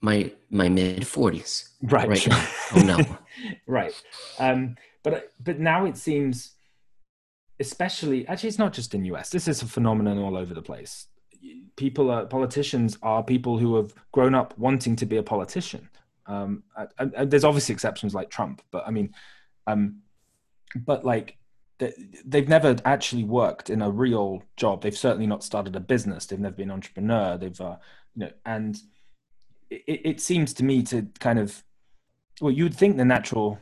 my, 0.00 0.32
my 0.50 0.68
mid 0.68 1.06
forties, 1.06 1.70
right? 1.82 2.08
Right. 2.08 2.28
Oh 2.74 2.80
no. 2.80 2.98
right. 3.66 3.92
Um, 4.38 4.76
but, 5.02 5.32
but 5.42 5.58
now 5.58 5.84
it 5.84 5.96
seems, 5.96 6.54
especially 7.62 8.26
actually 8.26 8.48
it's 8.48 8.58
not 8.58 8.72
just 8.72 8.94
in 8.94 9.02
the 9.02 9.10
us 9.10 9.30
this 9.30 9.46
is 9.46 9.62
a 9.62 9.66
phenomenon 9.66 10.18
all 10.18 10.36
over 10.36 10.52
the 10.52 10.62
place 10.62 11.06
people 11.76 12.10
are 12.10 12.26
politicians 12.26 12.98
are 13.02 13.22
people 13.22 13.56
who 13.56 13.76
have 13.76 13.94
grown 14.10 14.34
up 14.34 14.56
wanting 14.58 14.96
to 14.96 15.06
be 15.06 15.16
a 15.16 15.22
politician 15.22 15.88
um, 16.26 16.62
and, 16.98 17.14
and 17.14 17.30
there's 17.30 17.44
obviously 17.44 17.72
exceptions 17.72 18.14
like 18.14 18.30
trump 18.30 18.62
but 18.72 18.82
i 18.86 18.90
mean 18.90 19.14
um, 19.68 20.00
but 20.74 21.04
like 21.04 21.36
they've 22.24 22.48
never 22.48 22.76
actually 22.84 23.24
worked 23.24 23.70
in 23.70 23.82
a 23.82 23.90
real 23.90 24.42
job 24.56 24.82
they've 24.82 24.96
certainly 24.96 25.26
not 25.26 25.42
started 25.42 25.74
a 25.76 25.80
business 25.80 26.26
they've 26.26 26.40
never 26.40 26.54
been 26.54 26.70
an 26.70 26.74
entrepreneur 26.74 27.36
they've 27.36 27.60
uh, 27.60 27.76
you 28.14 28.24
know 28.24 28.30
and 28.46 28.78
it, 29.70 30.00
it 30.04 30.20
seems 30.20 30.52
to 30.52 30.64
me 30.64 30.82
to 30.82 31.06
kind 31.18 31.38
of 31.38 31.62
well 32.40 32.52
you 32.52 32.64
would 32.64 32.74
think 32.74 32.96
the 32.96 33.04
natural 33.04 33.58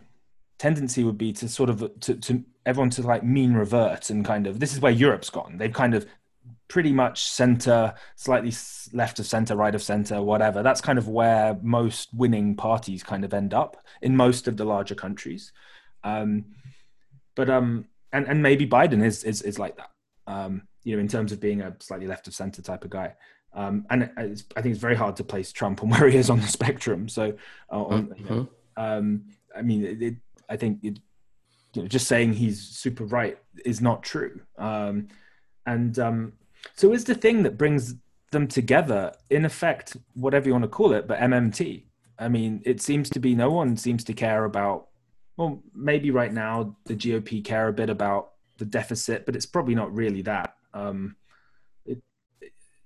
tendency 0.58 1.02
would 1.02 1.16
be 1.16 1.32
to 1.32 1.48
sort 1.48 1.70
of 1.70 1.90
to, 2.00 2.14
to 2.16 2.44
everyone 2.66 2.90
to 2.90 3.02
like 3.02 3.24
mean 3.24 3.54
revert 3.54 4.10
and 4.10 4.24
kind 4.24 4.46
of 4.46 4.60
this 4.60 4.74
is 4.74 4.80
where 4.80 4.92
Europe's 4.92 5.30
gone. 5.30 5.56
They've 5.56 5.72
kind 5.72 5.94
of 5.94 6.06
pretty 6.68 6.92
much 6.92 7.28
center, 7.28 7.94
slightly 8.14 8.52
left 8.92 9.18
of 9.18 9.26
center, 9.26 9.56
right 9.56 9.74
of 9.74 9.82
center, 9.82 10.22
whatever. 10.22 10.62
That's 10.62 10.82
kind 10.82 10.98
of 10.98 11.08
where 11.08 11.58
most 11.62 12.10
winning 12.14 12.54
parties 12.56 13.02
kind 13.02 13.24
of 13.24 13.34
end 13.34 13.54
up 13.54 13.78
in 14.02 14.16
most 14.16 14.46
of 14.46 14.56
the 14.56 14.64
larger 14.64 14.94
countries. 14.94 15.52
Um, 16.04 16.44
but 17.34 17.48
um, 17.48 17.86
and 18.12 18.26
and 18.28 18.42
maybe 18.42 18.66
Biden 18.66 19.04
is 19.04 19.24
is 19.24 19.42
is 19.42 19.58
like 19.58 19.76
that. 19.76 19.90
Um, 20.26 20.62
you 20.84 20.94
know, 20.94 21.00
in 21.00 21.08
terms 21.08 21.32
of 21.32 21.40
being 21.40 21.60
a 21.60 21.74
slightly 21.80 22.06
left 22.06 22.26
of 22.26 22.34
center 22.34 22.62
type 22.62 22.84
of 22.84 22.90
guy. 22.90 23.14
Um, 23.52 23.84
and 23.90 24.10
I 24.16 24.22
think 24.26 24.66
it's 24.66 24.78
very 24.78 24.94
hard 24.94 25.16
to 25.16 25.24
place 25.24 25.52
Trump 25.52 25.82
on 25.82 25.90
where 25.90 26.08
he 26.08 26.16
is 26.16 26.30
on 26.30 26.40
the 26.40 26.46
spectrum. 26.46 27.08
So, 27.08 27.34
uh, 27.70 27.82
on, 27.84 28.14
you 28.16 28.24
know, 28.24 28.30
mm-hmm. 28.30 28.82
um, 28.82 29.24
I 29.56 29.62
mean, 29.62 29.84
it, 29.84 30.02
it, 30.02 30.14
I 30.48 30.56
think 30.56 30.78
it, 30.82 30.98
you 31.74 31.82
know, 31.82 31.88
just 31.88 32.06
saying 32.06 32.34
he's 32.34 32.60
super 32.60 33.04
right 33.04 33.38
is 33.64 33.80
not 33.80 34.02
true. 34.02 34.40
Um, 34.56 35.08
and 35.66 35.98
um, 35.98 36.32
so 36.76 36.92
is 36.92 37.04
the 37.04 37.14
thing 37.14 37.42
that 37.42 37.58
brings 37.58 37.94
them 38.32 38.46
together, 38.46 39.12
in 39.28 39.44
effect, 39.44 39.96
whatever 40.14 40.46
you 40.46 40.52
want 40.52 40.64
to 40.64 40.68
call 40.68 40.92
it, 40.92 41.06
but 41.06 41.18
MMT. 41.18 41.84
I 42.18 42.28
mean, 42.28 42.62
it 42.64 42.80
seems 42.80 43.08
to 43.10 43.18
be 43.18 43.34
no 43.34 43.50
one 43.50 43.76
seems 43.76 44.04
to 44.04 44.12
care 44.12 44.44
about. 44.44 44.88
Well, 45.40 45.62
maybe 45.74 46.10
right 46.10 46.32
now 46.32 46.76
the 46.84 46.94
GOP 46.94 47.42
care 47.42 47.68
a 47.68 47.72
bit 47.72 47.88
about 47.88 48.32
the 48.58 48.66
deficit, 48.66 49.24
but 49.24 49.34
it's 49.34 49.46
probably 49.46 49.74
not 49.74 49.94
really 49.94 50.20
that. 50.22 50.54
Um, 50.74 51.16
it, 51.86 52.02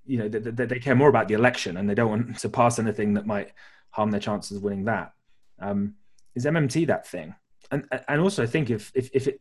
you 0.07 0.19
know, 0.19 0.29
they, 0.29 0.39
they, 0.39 0.67
they, 0.67 0.79
care 0.79 0.95
more 0.95 1.09
about 1.09 1.27
the 1.27 1.35
election, 1.35 1.77
and 1.77 1.91
they 1.91 1.97
don't 1.97 2.11
want 2.11 2.39
to 2.45 2.49
pass 2.49 2.79
anything 2.79 3.15
that 3.15 3.27
might 3.27 3.51
harm 3.91 4.13
their 4.13 4.21
chances 4.21 4.57
of 4.57 4.63
winning 4.63 4.85
that. 4.85 5.15
Um, 5.59 5.97
is 6.37 6.45
MMT 6.45 6.87
that 6.87 7.09
thing? 7.09 7.35
and 7.71 7.85
and 8.09 8.21
also 8.21 8.43
I 8.43 8.47
think 8.47 8.71
if 8.71 8.93
if 8.95 9.11
if 9.13 9.27
it 9.27 9.41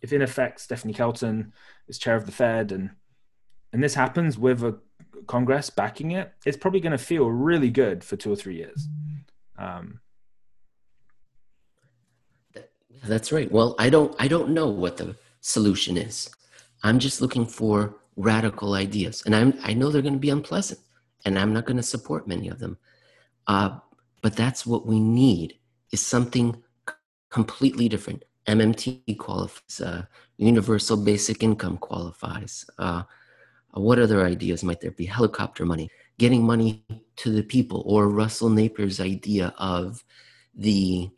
if 0.00 0.12
in 0.12 0.22
effect 0.22 0.60
Stephanie 0.60 0.94
Kelton 0.94 1.52
is 1.88 1.98
chair 1.98 2.14
of 2.14 2.26
the 2.26 2.32
Fed 2.32 2.72
and 2.72 2.90
and 3.72 3.82
this 3.82 3.94
happens 3.94 4.38
with 4.38 4.62
a 4.62 4.78
Congress 5.26 5.70
backing 5.70 6.12
it, 6.12 6.32
it's 6.46 6.56
probably 6.56 6.80
going 6.80 6.92
to 6.92 6.98
feel 6.98 7.28
really 7.28 7.70
good 7.70 8.04
for 8.04 8.16
two 8.16 8.32
or 8.32 8.36
three 8.36 8.56
years. 8.56 8.88
Um, 9.58 10.00
That's 13.06 13.32
right. 13.32 13.50
Well, 13.50 13.74
I 13.78 13.90
don't 13.90 14.14
I 14.18 14.28
don't 14.28 14.50
know 14.50 14.68
what 14.68 14.96
the 14.96 15.16
solution 15.40 15.96
is. 15.96 16.30
I'm 16.82 16.98
just 16.98 17.20
looking 17.20 17.46
for 17.46 17.96
radical 18.16 18.74
ideas, 18.74 19.22
and 19.26 19.34
I'm 19.34 19.54
I 19.62 19.74
know 19.74 19.90
they're 19.90 20.02
going 20.02 20.14
to 20.14 20.20
be 20.20 20.30
unpleasant, 20.30 20.80
and 21.24 21.38
I'm 21.38 21.52
not 21.52 21.66
going 21.66 21.76
to 21.76 21.82
support 21.82 22.28
many 22.28 22.48
of 22.48 22.58
them. 22.58 22.78
Uh, 23.46 23.78
but 24.22 24.36
that's 24.36 24.64
what 24.64 24.86
we 24.86 25.00
need 25.00 25.58
is 25.92 26.00
something 26.00 26.62
completely 27.30 27.88
different. 27.88 28.24
MMT 28.46 29.18
qualifies, 29.18 29.80
uh, 29.80 30.02
universal 30.38 30.96
basic 30.96 31.42
income 31.42 31.76
qualifies. 31.78 32.64
Uh, 32.78 33.02
what 33.72 33.98
other 33.98 34.24
ideas 34.24 34.62
might 34.62 34.80
there 34.80 34.92
be? 34.92 35.04
Helicopter 35.04 35.66
money, 35.66 35.90
getting 36.18 36.44
money 36.44 36.84
to 37.16 37.30
the 37.30 37.42
people, 37.42 37.82
or 37.86 38.08
Russell 38.08 38.48
Napier's 38.48 39.00
idea 39.00 39.52
of 39.58 40.04
the 40.54 41.10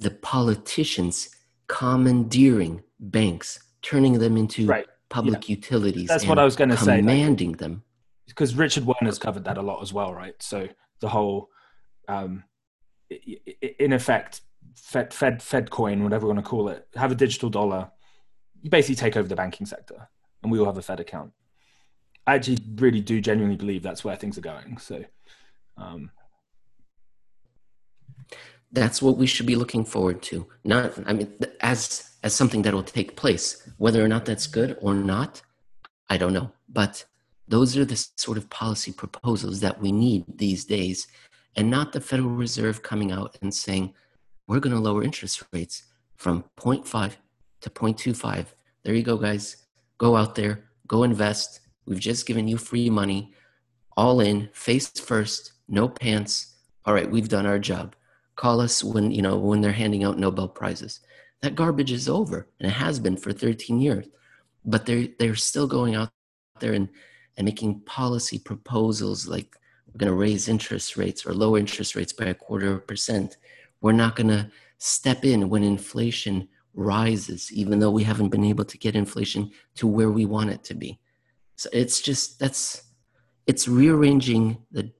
the 0.00 0.10
politicians 0.10 1.36
commandeering 1.68 2.82
banks, 2.98 3.60
turning 3.82 4.18
them 4.18 4.36
into 4.36 4.66
right. 4.66 4.86
public 5.08 5.48
yeah. 5.48 5.54
utilities. 5.54 6.08
That's 6.08 6.26
what 6.26 6.38
I 6.38 6.44
was 6.44 6.56
going 6.56 6.70
to 6.70 6.76
say. 6.76 6.96
Commanding 6.96 7.52
them. 7.52 7.84
Because 8.26 8.54
Richard 8.54 8.84
Werner's 8.84 9.18
covered 9.18 9.44
that 9.44 9.58
a 9.58 9.62
lot 9.62 9.82
as 9.82 9.92
well, 9.92 10.12
right? 10.14 10.34
So 10.40 10.68
the 11.00 11.08
whole, 11.08 11.50
um, 12.08 12.44
in 13.78 13.92
effect, 13.92 14.40
Fed, 14.76 15.12
Fed, 15.12 15.42
Fed 15.42 15.70
coin, 15.70 16.02
whatever 16.02 16.24
you 16.26 16.32
want 16.32 16.44
to 16.44 16.48
call 16.48 16.68
it, 16.68 16.86
have 16.94 17.12
a 17.12 17.16
digital 17.16 17.50
dollar. 17.50 17.90
You 18.62 18.70
basically 18.70 18.96
take 18.96 19.16
over 19.16 19.28
the 19.28 19.36
banking 19.36 19.66
sector, 19.66 20.08
and 20.42 20.50
we 20.50 20.58
all 20.58 20.66
have 20.66 20.78
a 20.78 20.82
Fed 20.82 21.00
account. 21.00 21.32
I 22.26 22.34
actually 22.34 22.58
really 22.76 23.00
do 23.00 23.20
genuinely 23.20 23.56
believe 23.56 23.82
that's 23.82 24.04
where 24.04 24.16
things 24.16 24.38
are 24.38 24.42
going. 24.42 24.78
So, 24.78 25.04
um, 25.76 26.10
that's 28.72 29.02
what 29.02 29.16
we 29.16 29.26
should 29.26 29.46
be 29.46 29.56
looking 29.56 29.84
forward 29.84 30.22
to. 30.22 30.46
Not, 30.64 30.92
I 31.06 31.12
mean, 31.12 31.32
as 31.60 32.10
as 32.22 32.34
something 32.34 32.62
that 32.62 32.74
will 32.74 32.82
take 32.82 33.16
place. 33.16 33.68
Whether 33.78 34.04
or 34.04 34.08
not 34.08 34.26
that's 34.26 34.46
good 34.46 34.76
or 34.80 34.94
not, 34.94 35.42
I 36.08 36.16
don't 36.16 36.32
know. 36.32 36.52
But 36.68 37.04
those 37.48 37.76
are 37.76 37.84
the 37.84 37.96
sort 38.16 38.36
of 38.36 38.50
policy 38.50 38.92
proposals 38.92 39.60
that 39.60 39.80
we 39.80 39.90
need 39.90 40.24
these 40.28 40.64
days, 40.64 41.08
and 41.56 41.70
not 41.70 41.92
the 41.92 42.00
Federal 42.00 42.30
Reserve 42.30 42.82
coming 42.82 43.10
out 43.10 43.38
and 43.42 43.52
saying 43.52 43.94
we're 44.46 44.60
going 44.60 44.74
to 44.74 44.80
lower 44.80 45.02
interest 45.02 45.42
rates 45.52 45.84
from 46.16 46.44
0.5 46.58 47.12
to 47.62 47.70
0.25. 47.70 48.46
There 48.82 48.94
you 48.94 49.02
go, 49.02 49.16
guys. 49.16 49.56
Go 49.98 50.16
out 50.16 50.34
there, 50.34 50.64
go 50.86 51.02
invest. 51.02 51.60
We've 51.86 52.00
just 52.00 52.26
given 52.26 52.48
you 52.48 52.56
free 52.56 52.88
money, 52.88 53.32
all 53.96 54.20
in, 54.20 54.48
face 54.52 54.88
first, 54.98 55.52
no 55.68 55.88
pants. 55.88 56.54
All 56.84 56.94
right, 56.94 57.10
we've 57.10 57.28
done 57.28 57.46
our 57.46 57.58
job 57.58 57.94
call 58.40 58.60
us 58.60 58.82
when 58.82 59.10
you 59.10 59.22
know 59.22 59.36
when 59.38 59.60
they're 59.60 59.80
handing 59.82 60.04
out 60.04 60.18
nobel 60.18 60.48
prizes. 60.48 61.00
That 61.42 61.54
garbage 61.54 61.92
is 61.92 62.08
over 62.08 62.48
and 62.58 62.70
it 62.70 62.74
has 62.74 62.98
been 62.98 63.16
for 63.16 63.32
13 63.32 63.80
years 63.80 64.06
but 64.64 64.86
they're 64.86 65.08
they're 65.18 65.34
still 65.34 65.66
going 65.66 65.94
out 65.94 66.10
there 66.60 66.72
and 66.72 66.88
and 67.36 67.44
making 67.44 67.80
policy 67.80 68.38
proposals 68.38 69.26
like 69.26 69.56
we're 69.86 69.98
going 69.98 70.12
to 70.12 70.16
raise 70.16 70.48
interest 70.48 70.96
rates 70.96 71.24
or 71.26 71.32
lower 71.32 71.58
interest 71.58 71.94
rates 71.96 72.12
by 72.12 72.26
a 72.26 72.34
quarter 72.34 72.68
of 72.68 72.76
a 72.76 72.80
percent. 72.80 73.38
We're 73.80 73.92
not 73.92 74.14
going 74.14 74.28
to 74.28 74.50
step 74.78 75.24
in 75.24 75.48
when 75.48 75.64
inflation 75.64 76.48
rises 76.74 77.50
even 77.52 77.80
though 77.80 77.90
we 77.90 78.04
haven't 78.04 78.28
been 78.28 78.44
able 78.44 78.64
to 78.64 78.78
get 78.78 78.94
inflation 78.94 79.50
to 79.74 79.86
where 79.86 80.10
we 80.10 80.24
want 80.26 80.50
it 80.50 80.62
to 80.64 80.74
be. 80.74 80.98
So 81.56 81.68
it's 81.72 82.00
just 82.00 82.38
that's 82.38 82.82
it's 83.46 83.66
rearranging 83.66 84.58
the 84.70 84.92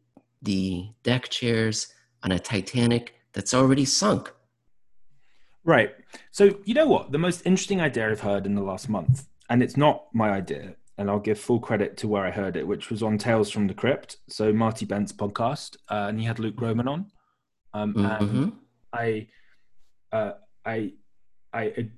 the 0.42 0.88
deck 1.02 1.28
chairs 1.28 1.88
on 2.22 2.32
a 2.32 2.38
titanic 2.38 3.14
that's 3.32 3.54
already 3.54 3.84
sunk. 3.84 4.32
Right. 5.64 5.94
So, 6.30 6.58
you 6.64 6.74
know 6.74 6.86
what? 6.86 7.12
The 7.12 7.18
most 7.18 7.46
interesting 7.46 7.80
idea 7.80 8.10
I've 8.10 8.20
heard 8.20 8.46
in 8.46 8.54
the 8.54 8.62
last 8.62 8.88
month, 8.88 9.28
and 9.48 9.62
it's 9.62 9.76
not 9.76 10.06
my 10.12 10.30
idea, 10.30 10.74
and 10.98 11.10
I'll 11.10 11.18
give 11.18 11.38
full 11.38 11.60
credit 11.60 11.96
to 11.98 12.08
where 12.08 12.24
I 12.24 12.30
heard 12.30 12.56
it, 12.56 12.66
which 12.66 12.90
was 12.90 13.02
on 13.02 13.18
Tales 13.18 13.50
from 13.50 13.66
the 13.66 13.74
Crypt. 13.74 14.16
So, 14.28 14.52
Marty 14.52 14.86
Bent's 14.86 15.12
podcast, 15.12 15.76
uh, 15.88 16.06
and 16.08 16.18
he 16.18 16.24
had 16.26 16.38
Luke 16.38 16.56
Gromen 16.56 16.88
on. 16.88 17.06
Um, 17.74 17.94
mm-hmm. 17.94 18.42
And 18.42 18.52
I, 18.92 19.28
uh, 20.12 20.32
I, 20.64 20.92
I, 21.52 21.88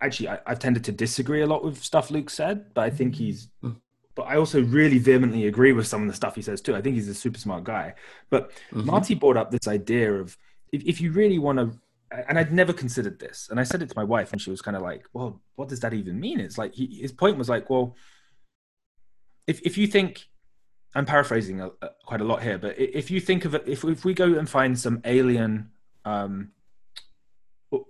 actually, 0.00 0.28
I, 0.28 0.38
have 0.46 0.58
tended 0.58 0.84
to 0.84 0.92
disagree 0.92 1.42
a 1.42 1.46
lot 1.46 1.64
with 1.64 1.82
stuff 1.82 2.10
Luke 2.10 2.30
said, 2.30 2.74
but 2.74 2.82
I 2.82 2.90
think 2.90 3.14
he's 3.14 3.48
mm 3.62 3.76
but 4.14 4.26
I 4.26 4.36
also 4.36 4.62
really 4.62 4.98
vehemently 4.98 5.46
agree 5.46 5.72
with 5.72 5.86
some 5.86 6.02
of 6.02 6.08
the 6.08 6.14
stuff 6.14 6.34
he 6.34 6.42
says 6.42 6.60
too. 6.60 6.76
I 6.76 6.82
think 6.82 6.94
he's 6.94 7.08
a 7.08 7.14
super 7.14 7.38
smart 7.38 7.64
guy. 7.64 7.94
But 8.28 8.50
mm-hmm. 8.70 8.84
Marty 8.84 9.14
brought 9.14 9.38
up 9.38 9.50
this 9.50 9.66
idea 9.66 10.12
of 10.12 10.36
if, 10.72 10.82
if 10.84 11.00
you 11.00 11.12
really 11.12 11.38
want 11.38 11.58
to 11.58 11.78
and 12.10 12.38
I'd 12.38 12.52
never 12.52 12.72
considered 12.72 13.18
this. 13.18 13.48
And 13.50 13.60
I 13.60 13.62
said 13.62 13.82
it 13.82 13.88
to 13.88 13.96
my 13.96 14.04
wife, 14.04 14.32
and 14.32 14.40
she 14.40 14.50
was 14.50 14.60
kind 14.60 14.76
of 14.76 14.82
like, 14.82 15.06
"Well, 15.12 15.40
what 15.54 15.68
does 15.68 15.80
that 15.80 15.94
even 15.94 16.18
mean?" 16.18 16.40
It's 16.40 16.58
like 16.58 16.74
he, 16.74 16.86
his 17.00 17.12
point 17.12 17.38
was 17.38 17.48
like, 17.48 17.70
"Well, 17.70 17.96
if 19.46 19.60
if 19.62 19.78
you 19.78 19.86
think, 19.86 20.26
I'm 20.94 21.06
paraphrasing 21.06 21.60
a, 21.60 21.68
a, 21.80 21.90
quite 22.04 22.20
a 22.20 22.24
lot 22.24 22.42
here, 22.42 22.58
but 22.58 22.78
if 22.78 23.10
you 23.10 23.20
think 23.20 23.44
of 23.44 23.54
it, 23.54 23.64
if 23.66 23.84
if 23.84 24.04
we 24.04 24.14
go 24.14 24.38
and 24.38 24.48
find 24.48 24.78
some 24.78 25.00
alien 25.04 25.70
um, 26.04 26.50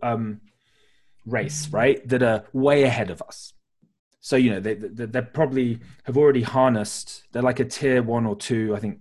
um, 0.03 0.43
race, 1.25 1.69
right, 1.69 2.07
that 2.09 2.23
are 2.23 2.45
way 2.53 2.83
ahead 2.83 3.11
of 3.11 3.23
us, 3.23 3.55
so 4.21 4.37
you 4.37 4.51
know 4.51 4.61
they, 4.61 4.75
they 4.75 5.07
they 5.07 5.23
probably 5.23 5.79
have 6.05 6.19
already 6.19 6.43
harnessed. 6.43 7.25
They're 7.33 7.43
like 7.43 7.61
a 7.61 7.65
tier 7.65 8.03
one 8.03 8.27
or 8.27 8.37
two, 8.37 8.75
I 8.77 8.81
think." 8.81 8.99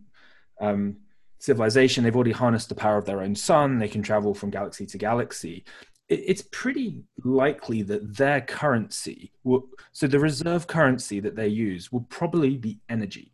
Um, 0.62 0.98
civilization. 1.40 2.04
They've 2.04 2.16
already 2.16 2.32
harnessed 2.32 2.70
the 2.70 2.76
power 2.76 2.98
of 2.98 3.06
their 3.06 3.22
own 3.22 3.36
sun. 3.36 3.80
They 3.80 3.88
can 3.88 4.04
travel 4.04 4.34
from 4.34 4.50
galaxy 4.50 4.86
to 4.86 4.98
galaxy. 4.98 5.64
it's 6.10 6.42
pretty 6.52 7.04
likely 7.24 7.84
that 7.84 8.18
their 8.18 8.42
currency, 8.42 9.32
will, 9.44 9.70
so 9.92 10.08
the 10.08 10.20
reserve 10.20 10.66
currency 10.66 11.20
that 11.20 11.36
they 11.36 11.48
use, 11.48 11.92
will 11.92 12.06
probably 12.10 12.58
be 12.58 12.80
energy, 12.90 13.32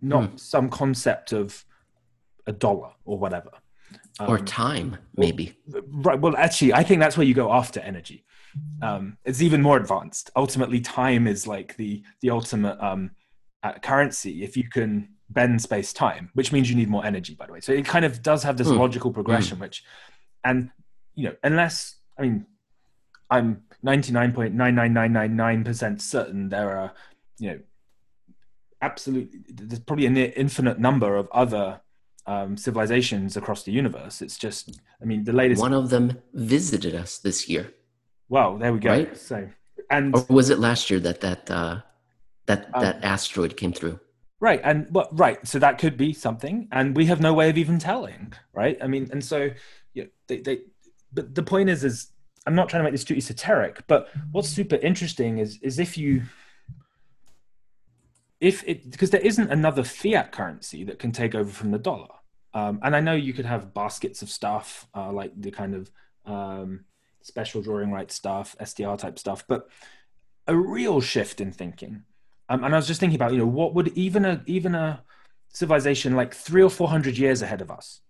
not 0.00 0.30
hmm. 0.30 0.36
some 0.36 0.70
concept 0.70 1.32
of 1.32 1.64
a 2.46 2.52
dollar 2.52 2.92
or 3.04 3.18
whatever. 3.18 3.50
Um, 4.18 4.30
or 4.30 4.38
time, 4.38 4.96
maybe. 5.16 5.56
right. 5.88 6.18
Well, 6.18 6.36
actually, 6.36 6.72
I 6.74 6.82
think 6.82 7.00
that's 7.00 7.16
where 7.16 7.26
you 7.26 7.34
go 7.34 7.52
after 7.52 7.80
energy. 7.80 8.24
Um, 8.82 9.18
it's 9.24 9.42
even 9.42 9.62
more 9.62 9.76
advanced. 9.76 10.30
Ultimately, 10.36 10.80
time 10.80 11.26
is 11.26 11.46
like 11.46 11.76
the 11.76 12.02
the 12.20 12.30
ultimate 12.30 12.78
um, 12.80 13.12
uh, 13.62 13.74
currency. 13.74 14.42
If 14.42 14.56
you 14.56 14.68
can 14.68 15.08
bend 15.30 15.62
space 15.62 15.92
time, 15.92 16.30
which 16.34 16.52
means 16.52 16.68
you 16.68 16.76
need 16.76 16.88
more 16.88 17.04
energy, 17.04 17.34
by 17.34 17.46
the 17.46 17.52
way. 17.52 17.60
So 17.60 17.72
it 17.72 17.84
kind 17.84 18.04
of 18.04 18.22
does 18.22 18.42
have 18.42 18.56
this 18.56 18.68
mm. 18.68 18.78
logical 18.78 19.12
progression, 19.12 19.58
mm. 19.58 19.62
which, 19.62 19.84
and, 20.44 20.70
you 21.14 21.28
know, 21.28 21.36
unless, 21.42 21.96
I 22.18 22.22
mean, 22.22 22.46
I'm 23.30 23.62
99.99999% 23.84 26.00
certain 26.00 26.48
there 26.48 26.76
are, 26.76 26.92
you 27.38 27.50
know, 27.50 27.60
absolutely, 28.82 29.40
there's 29.48 29.80
probably 29.80 30.06
a 30.06 30.10
near 30.10 30.32
infinite 30.36 30.78
number 30.78 31.16
of 31.16 31.28
other 31.32 31.80
um, 32.26 32.56
civilizations 32.56 33.36
across 33.36 33.62
the 33.62 33.72
universe. 33.72 34.22
It's 34.22 34.38
just, 34.38 34.80
I 35.00 35.04
mean, 35.04 35.24
the 35.24 35.32
latest. 35.32 35.60
One 35.60 35.72
of 35.72 35.90
them 35.90 36.20
visited 36.34 36.94
us 36.94 37.18
this 37.18 37.48
year. 37.48 37.72
Well, 38.28 38.58
there 38.58 38.72
we 38.72 38.78
go. 38.78 38.90
Right? 38.90 39.16
So, 39.16 39.48
and 39.90 40.14
or 40.14 40.24
was 40.28 40.50
it 40.50 40.58
last 40.58 40.90
year 40.90 41.00
that 41.00 41.20
that 41.22 41.50
uh, 41.50 41.80
that 42.46 42.68
um, 42.72 42.82
that 42.82 43.02
asteroid 43.02 43.56
came 43.56 43.72
through? 43.72 43.98
Right. 44.40 44.60
And 44.64 44.88
right. 45.12 45.46
So 45.46 45.58
that 45.58 45.78
could 45.78 45.96
be 45.98 46.14
something. 46.14 46.66
And 46.72 46.96
we 46.96 47.06
have 47.06 47.20
no 47.20 47.34
way 47.34 47.50
of 47.50 47.58
even 47.58 47.78
telling. 47.78 48.32
Right. 48.54 48.78
I 48.82 48.86
mean, 48.86 49.08
and 49.12 49.22
so 49.22 49.50
you 49.92 50.04
know, 50.04 50.08
they, 50.28 50.40
they, 50.40 50.60
but 51.12 51.34
the 51.34 51.42
point 51.42 51.68
is, 51.68 51.84
is 51.84 52.08
I'm 52.46 52.54
not 52.54 52.70
trying 52.70 52.80
to 52.80 52.84
make 52.84 52.94
this 52.94 53.04
too 53.04 53.14
esoteric, 53.14 53.86
but 53.86 54.08
what's 54.32 54.48
super 54.48 54.76
interesting 54.76 55.38
is, 55.38 55.58
is 55.62 55.78
if 55.78 55.98
you, 55.98 56.22
if 58.40 58.66
it, 58.66 58.90
because 58.90 59.10
there 59.10 59.20
isn't 59.20 59.50
another 59.50 59.84
fiat 59.84 60.32
currency 60.32 60.84
that 60.84 60.98
can 60.98 61.12
take 61.12 61.34
over 61.34 61.50
from 61.50 61.70
the 61.70 61.78
dollar. 61.78 62.08
Um, 62.54 62.80
and 62.82 62.96
I 62.96 63.00
know 63.00 63.12
you 63.14 63.34
could 63.34 63.44
have 63.44 63.74
baskets 63.74 64.22
of 64.22 64.30
stuff, 64.30 64.88
uh, 64.94 65.12
like 65.12 65.32
the 65.36 65.50
kind 65.50 65.74
of 65.74 65.90
um, 66.24 66.84
special 67.20 67.60
drawing 67.60 67.92
rights 67.92 68.14
stuff, 68.14 68.56
SDR 68.60 68.98
type 68.98 69.18
stuff, 69.18 69.44
but 69.46 69.68
a 70.46 70.56
real 70.56 71.00
shift 71.00 71.40
in 71.40 71.52
thinking 71.52 72.04
um, 72.50 72.64
and 72.64 72.74
I 72.74 72.76
was 72.76 72.88
just 72.88 72.98
thinking 72.98 73.14
about, 73.14 73.32
you 73.32 73.38
know, 73.38 73.46
what 73.46 73.74
would 73.74 73.96
even 73.96 74.24
a 74.24 74.42
even 74.46 74.74
a 74.74 75.02
civilization 75.48 76.16
like 76.16 76.34
three 76.34 76.62
or 76.62 76.68
four 76.68 76.88
hundred 76.88 77.16
years 77.16 77.42
ahead 77.42 77.62
of 77.62 77.70
us? 77.70 78.00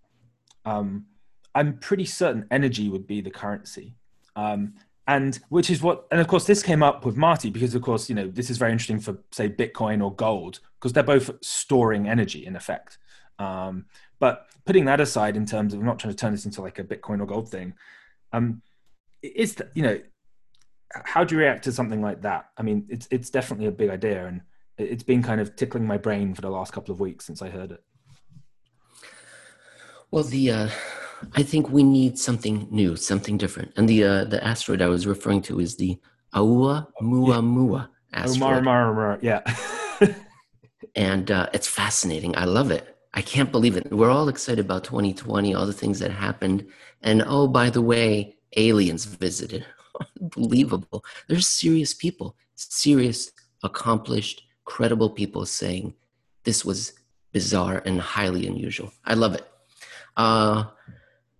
Um, 0.65 1.05
I'm 1.53 1.77
pretty 1.77 2.05
certain 2.05 2.47
energy 2.49 2.89
would 2.89 3.05
be 3.05 3.21
the 3.21 3.29
currency. 3.29 3.95
Um, 4.35 4.73
and 5.07 5.39
which 5.49 5.69
is 5.69 5.81
what 5.81 6.07
and 6.11 6.19
of 6.19 6.27
course 6.27 6.45
this 6.45 6.63
came 6.63 6.81
up 6.81 7.05
with 7.05 7.17
marty 7.17 7.49
because 7.49 7.75
of 7.75 7.81
course 7.81 8.07
you 8.07 8.15
know 8.15 8.27
this 8.27 8.49
is 8.49 8.57
very 8.57 8.71
interesting 8.71 8.99
for 8.99 9.17
say 9.31 9.49
bitcoin 9.49 10.01
or 10.01 10.13
gold 10.15 10.59
because 10.79 10.93
they're 10.93 11.03
both 11.03 11.31
storing 11.41 12.07
energy 12.07 12.45
in 12.45 12.55
effect 12.55 12.99
um, 13.39 13.85
but 14.19 14.45
putting 14.63 14.85
that 14.85 15.01
aside 15.01 15.35
in 15.35 15.45
terms 15.45 15.73
of 15.73 15.79
I'm 15.79 15.85
not 15.87 15.97
trying 15.97 16.13
to 16.13 16.17
turn 16.17 16.31
this 16.31 16.45
into 16.45 16.61
like 16.61 16.77
a 16.77 16.83
bitcoin 16.83 17.19
or 17.19 17.25
gold 17.25 17.49
thing 17.49 17.73
um, 18.31 18.61
that 19.23 19.71
you 19.73 19.81
know 19.81 19.99
how 21.05 21.23
do 21.23 21.35
you 21.35 21.41
react 21.41 21.63
to 21.65 21.71
something 21.71 22.01
like 22.01 22.21
that? 22.21 22.49
I 22.57 22.63
mean, 22.63 22.85
it's 22.89 23.07
it's 23.11 23.29
definitely 23.29 23.67
a 23.67 23.71
big 23.71 23.89
idea, 23.89 24.25
and 24.27 24.41
it's 24.77 25.03
been 25.03 25.23
kind 25.23 25.41
of 25.41 25.55
tickling 25.55 25.85
my 25.85 25.97
brain 25.97 26.33
for 26.33 26.41
the 26.41 26.49
last 26.49 26.73
couple 26.73 26.91
of 26.93 26.99
weeks 26.99 27.25
since 27.25 27.41
I 27.41 27.49
heard 27.49 27.71
it. 27.71 27.83
Well, 30.11 30.23
the 30.23 30.51
uh, 30.51 30.69
I 31.33 31.43
think 31.43 31.69
we 31.69 31.83
need 31.83 32.17
something 32.17 32.67
new, 32.71 32.95
something 32.95 33.37
different, 33.37 33.71
and 33.77 33.87
the 33.87 34.03
uh, 34.03 34.23
the 34.25 34.43
asteroid 34.43 34.81
I 34.81 34.87
was 34.87 35.07
referring 35.07 35.41
to 35.43 35.59
is 35.59 35.77
the 35.77 35.99
Oumuamua 36.33 37.89
asteroid. 38.13 38.63
Oumuamua, 38.63 39.19
yeah. 39.21 39.41
and 40.95 41.31
uh, 41.31 41.47
it's 41.53 41.67
fascinating. 41.67 42.35
I 42.35 42.45
love 42.45 42.71
it. 42.71 42.97
I 43.13 43.21
can't 43.21 43.51
believe 43.51 43.75
it. 43.75 43.91
We're 43.91 44.09
all 44.09 44.29
excited 44.29 44.63
about 44.63 44.85
2020, 44.85 45.53
all 45.53 45.65
the 45.65 45.73
things 45.73 45.99
that 45.99 46.11
happened, 46.11 46.65
and 47.01 47.23
oh, 47.25 47.47
by 47.47 47.69
the 47.69 47.81
way, 47.81 48.37
aliens 48.55 49.05
visited. 49.05 49.65
Unbelievable. 50.21 51.03
There's 51.27 51.47
serious 51.47 51.93
people, 51.93 52.35
serious, 52.55 53.31
accomplished, 53.63 54.43
credible 54.65 55.09
people 55.09 55.45
saying 55.45 55.93
this 56.43 56.63
was 56.65 56.93
bizarre 57.31 57.81
and 57.85 58.01
highly 58.01 58.47
unusual. 58.47 58.91
I 59.05 59.13
love 59.13 59.35
it. 59.35 59.47
Uh, 60.17 60.65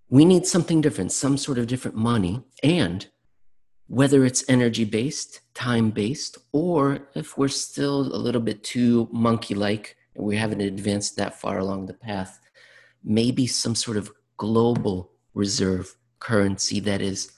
we 0.10 0.26
need 0.26 0.46
something 0.46 0.82
different, 0.82 1.12
some 1.12 1.38
sort 1.38 1.58
of 1.58 1.68
different 1.68 1.98
money. 1.98 2.44
And 2.64 3.08
whether 3.88 4.26
it's 4.26 4.50
energy 4.50 4.86
based, 4.86 5.42
time 5.54 5.92
based, 5.92 6.38
or 6.52 7.10
if 7.16 7.38
we're 7.38 7.48
still 7.48 8.02
a 8.02 8.18
little 8.18 8.42
bit 8.42 8.64
too 8.64 9.10
monkey 9.12 9.56
like 9.56 9.98
and 10.16 10.26
we 10.26 10.38
haven't 10.38 10.62
advanced 10.62 11.16
that 11.18 11.40
far 11.40 11.60
along 11.60 11.86
the 11.86 11.94
path, 11.94 12.40
maybe 13.04 13.48
some 13.48 13.76
sort 13.76 13.98
of 13.98 14.12
global 14.38 15.12
reserve 15.34 15.96
currency 16.20 16.80
that 16.80 17.02
is 17.02 17.34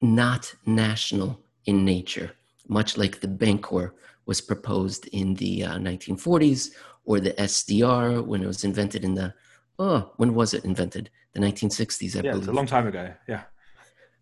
not 0.00 0.54
national 0.66 1.40
in 1.64 1.84
nature, 1.84 2.32
much 2.68 2.96
like 2.96 3.20
the 3.20 3.28
Bancor 3.28 3.92
was 4.26 4.40
proposed 4.40 5.06
in 5.08 5.34
the 5.34 5.64
uh, 5.64 5.78
1940s 5.78 6.70
or 7.04 7.20
the 7.20 7.32
SDR 7.32 8.24
when 8.24 8.42
it 8.42 8.46
was 8.46 8.64
invented 8.64 9.04
in 9.04 9.14
the, 9.14 9.32
oh, 9.78 10.12
when 10.16 10.34
was 10.34 10.54
it 10.54 10.64
invented? 10.64 11.10
The 11.32 11.40
1960s, 11.40 12.16
I 12.16 12.24
yeah, 12.24 12.32
believe. 12.32 12.48
a 12.48 12.52
long 12.52 12.66
time 12.66 12.86
ago. 12.86 13.12
Yeah. 13.28 13.42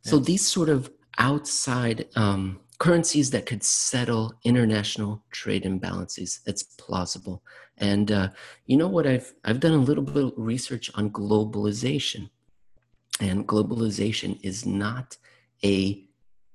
So 0.02 0.18
these 0.18 0.46
sort 0.46 0.68
of 0.68 0.90
outside 1.18 2.06
um, 2.16 2.60
currencies 2.78 3.30
that 3.30 3.46
could 3.46 3.62
settle 3.62 4.34
international 4.44 5.22
trade 5.30 5.64
imbalances. 5.64 6.42
That's 6.44 6.62
plausible. 6.62 7.42
And 7.78 8.10
uh, 8.12 8.28
you 8.66 8.76
know 8.76 8.88
what? 8.88 9.06
I've 9.06 9.32
I've 9.44 9.60
done 9.60 9.72
a 9.72 9.78
little 9.78 10.04
bit 10.04 10.24
of 10.24 10.32
research 10.36 10.90
on 10.94 11.10
globalization, 11.10 12.30
and 13.20 13.46
globalization 13.48 14.38
is 14.42 14.64
not 14.66 15.16
a 15.64 16.04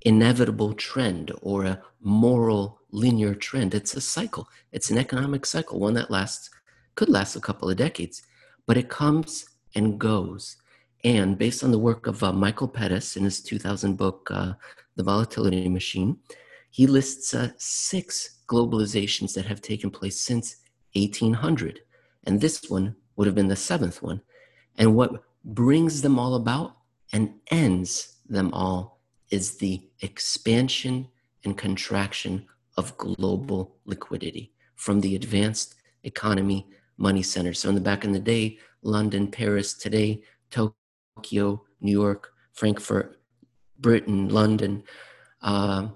inevitable 0.02 0.74
trend 0.74 1.32
or 1.42 1.66
a 1.66 1.82
moral 2.02 2.80
linear 2.92 3.36
trend. 3.36 3.74
It's 3.74 3.96
a 3.96 4.02
cycle. 4.02 4.48
It's 4.72 4.90
an 4.90 4.98
economic 4.98 5.46
cycle, 5.46 5.80
one 5.80 5.96
that 5.96 6.12
lasts 6.12 6.50
could 6.96 7.10
last 7.10 7.36
a 7.36 7.40
couple 7.40 7.70
of 7.70 7.78
decades, 7.78 8.24
but 8.66 8.78
it 8.78 8.90
comes 8.90 9.46
and 9.76 10.00
goes. 10.00 10.58
And 11.04 11.38
based 11.38 11.64
on 11.64 11.72
the 11.72 11.80
work 11.80 12.08
of 12.08 12.22
uh, 12.24 12.34
Michael 12.34 12.68
Pettis 12.68 13.16
in 13.16 13.24
his 13.24 13.42
2000 13.42 13.96
book, 13.96 14.30
uh, 14.32 14.54
The 14.96 15.04
Volatility 15.04 15.70
Machine, 15.70 16.18
he 16.72 16.88
lists 16.88 17.34
uh, 17.34 17.52
six 17.58 18.40
globalizations 18.48 19.34
that 19.34 19.46
have 19.46 19.62
taken 19.62 19.90
place 19.90 20.20
since 20.20 20.58
1800. 20.94 21.80
And 22.26 22.42
this 22.42 22.70
one 22.70 22.96
would 23.16 23.28
have 23.28 23.36
been 23.36 23.48
the 23.48 23.56
seventh 23.56 24.02
one. 24.02 24.22
And 24.78 24.96
what 24.96 25.24
brings 25.46 26.02
them 26.02 26.20
all 26.20 26.36
about 26.36 26.76
and 27.14 27.36
ends 27.50 28.18
them 28.28 28.54
all 28.54 28.99
is 29.30 29.58
the 29.58 29.82
expansion 30.02 31.08
and 31.44 31.58
contraction 31.58 32.46
of 32.78 32.98
global 32.98 33.76
liquidity 33.86 34.54
from 34.76 35.02
the 35.02 35.16
advanced 35.16 35.76
economy 36.04 36.68
money 36.98 37.24
centers. 37.24 37.60
So, 37.60 37.70
in 37.70 37.76
the 37.76 37.82
back 37.82 38.04
in 38.04 38.12
the 38.12 38.20
day, 38.20 38.58
London, 38.82 39.30
Paris, 39.30 39.74
today, 39.74 40.22
Tokyo 40.50 41.64
New 41.82 41.92
York, 41.92 42.34
Frankfurt, 42.54 43.20
Britain, 43.80 44.30
London. 44.30 44.84
Uh, 45.42 45.88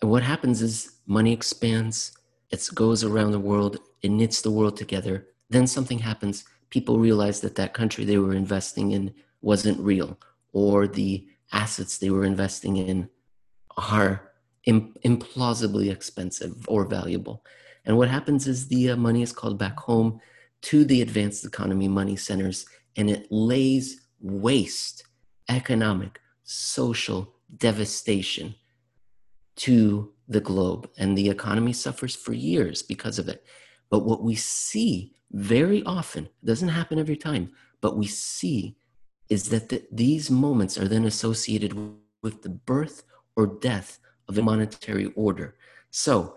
what 0.00 0.22
happens 0.22 0.62
is 0.62 0.98
money 1.06 1.32
expands, 1.32 2.12
it 2.50 2.68
goes 2.74 3.04
around 3.04 3.32
the 3.32 3.40
world, 3.40 3.78
it 4.02 4.10
knits 4.10 4.42
the 4.42 4.50
world 4.50 4.76
together. 4.76 5.26
Then 5.50 5.66
something 5.66 5.98
happens. 5.98 6.44
People 6.70 6.98
realize 6.98 7.40
that 7.40 7.56
that 7.56 7.74
country 7.74 8.04
they 8.04 8.18
were 8.18 8.34
investing 8.34 8.92
in 8.92 9.14
wasn't 9.40 9.78
real, 9.80 10.18
or 10.52 10.86
the 10.86 11.26
assets 11.52 11.98
they 11.98 12.10
were 12.10 12.24
investing 12.24 12.76
in 12.76 13.08
are 13.76 14.32
implausibly 14.66 15.90
expensive 15.90 16.54
or 16.68 16.84
valuable. 16.84 17.44
And 17.84 17.96
what 17.96 18.08
happens 18.08 18.46
is 18.46 18.68
the 18.68 18.90
uh, 18.90 18.96
money 18.96 19.22
is 19.22 19.32
called 19.32 19.58
back 19.58 19.78
home 19.78 20.20
to 20.62 20.84
the 20.84 21.02
advanced 21.02 21.44
economy 21.44 21.88
money 21.88 22.16
centers, 22.16 22.66
and 22.96 23.10
it 23.10 23.26
lays 23.30 24.06
waste, 24.20 25.04
economic, 25.48 26.20
social 26.44 27.34
devastation 27.56 28.54
to 29.56 30.12
the 30.28 30.40
globe. 30.40 30.88
And 30.96 31.18
the 31.18 31.28
economy 31.28 31.72
suffers 31.72 32.14
for 32.14 32.32
years 32.32 32.82
because 32.82 33.18
of 33.18 33.28
it. 33.28 33.44
But 33.90 34.04
what 34.04 34.22
we 34.22 34.36
see 34.36 35.14
very 35.32 35.82
often, 35.84 36.28
doesn't 36.44 36.68
happen 36.68 36.98
every 36.98 37.16
time, 37.16 37.50
but 37.80 37.96
we 37.96 38.06
see 38.06 38.76
is 39.32 39.48
that 39.48 39.70
the, 39.70 39.82
these 39.90 40.30
moments 40.30 40.76
are 40.76 40.86
then 40.86 41.06
associated 41.06 41.72
with 42.22 42.42
the 42.42 42.50
birth 42.50 43.02
or 43.34 43.46
death 43.46 43.98
of 44.28 44.36
a 44.36 44.42
monetary 44.42 45.06
order. 45.16 45.54
So, 45.90 46.36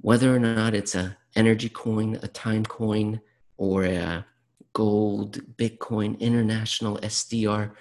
whether 0.00 0.32
or 0.32 0.38
not 0.38 0.72
it's 0.72 0.94
a 0.94 1.16
energy 1.34 1.68
coin, 1.68 2.16
a 2.22 2.28
time 2.28 2.64
coin, 2.64 3.20
or 3.56 3.84
a 3.84 4.24
gold, 4.72 5.40
Bitcoin, 5.56 6.18
international 6.20 6.98
SDR, 6.98 7.72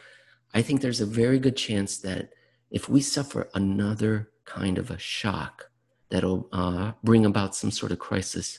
I 0.56 0.64
think 0.64 0.82
there's 0.82 1.02
a 1.02 1.06
very 1.22 1.38
good 1.38 1.56
chance 1.56 2.00
that 2.00 2.30
if 2.72 2.90
we 2.90 3.02
suffer 3.02 3.50
another 3.54 4.32
kind 4.46 4.80
of 4.80 4.90
a 4.90 4.98
shock 4.98 5.70
that'll 6.10 6.50
uh, 6.52 6.94
bring 7.04 7.28
about 7.28 7.56
some 7.56 7.70
sort 7.70 7.92
of 7.92 8.00
crisis, 8.00 8.58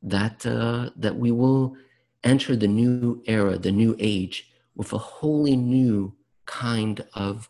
that 0.00 0.46
uh, 0.46 0.90
that 0.94 1.16
we 1.16 1.32
will 1.32 1.76
enter 2.22 2.54
the 2.54 2.68
new 2.68 3.20
era, 3.26 3.58
the 3.58 3.72
new 3.72 3.96
age, 3.98 4.49
with 4.74 4.92
a 4.92 4.98
wholly 4.98 5.56
new 5.56 6.14
kind 6.46 7.04
of 7.14 7.48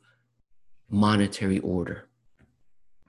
monetary 0.88 1.58
order. 1.60 2.08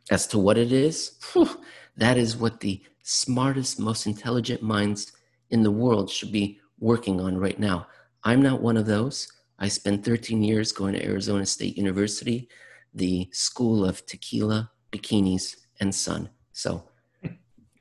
As 0.10 0.28
to 0.28 0.38
what 0.38 0.58
it 0.58 0.72
is, 0.72 1.18
whew, 1.32 1.50
that 1.98 2.18
is 2.18 2.38
what 2.38 2.60
the 2.60 2.82
smartest, 3.04 3.80
most 3.80 4.06
intelligent 4.06 4.62
minds 4.62 5.12
in 5.50 5.64
the 5.64 5.72
world 5.72 6.10
should 6.10 6.32
be 6.32 6.60
working 6.80 7.20
on 7.20 7.38
right 7.38 7.60
now. 7.60 7.88
I'm 8.24 8.42
not 8.42 8.62
one 8.62 8.78
of 8.78 8.86
those. 8.86 9.32
I 9.60 9.68
spent 9.68 10.04
13 10.04 10.42
years 10.44 10.72
going 10.72 10.94
to 10.94 11.06
Arizona 11.06 11.46
State 11.46 11.78
University, 11.78 12.50
the 12.94 13.30
school 13.32 13.86
of 13.86 14.06
tequila, 14.06 14.72
bikinis, 14.92 15.56
and 15.80 15.94
sun. 15.94 16.30
So 16.52 16.84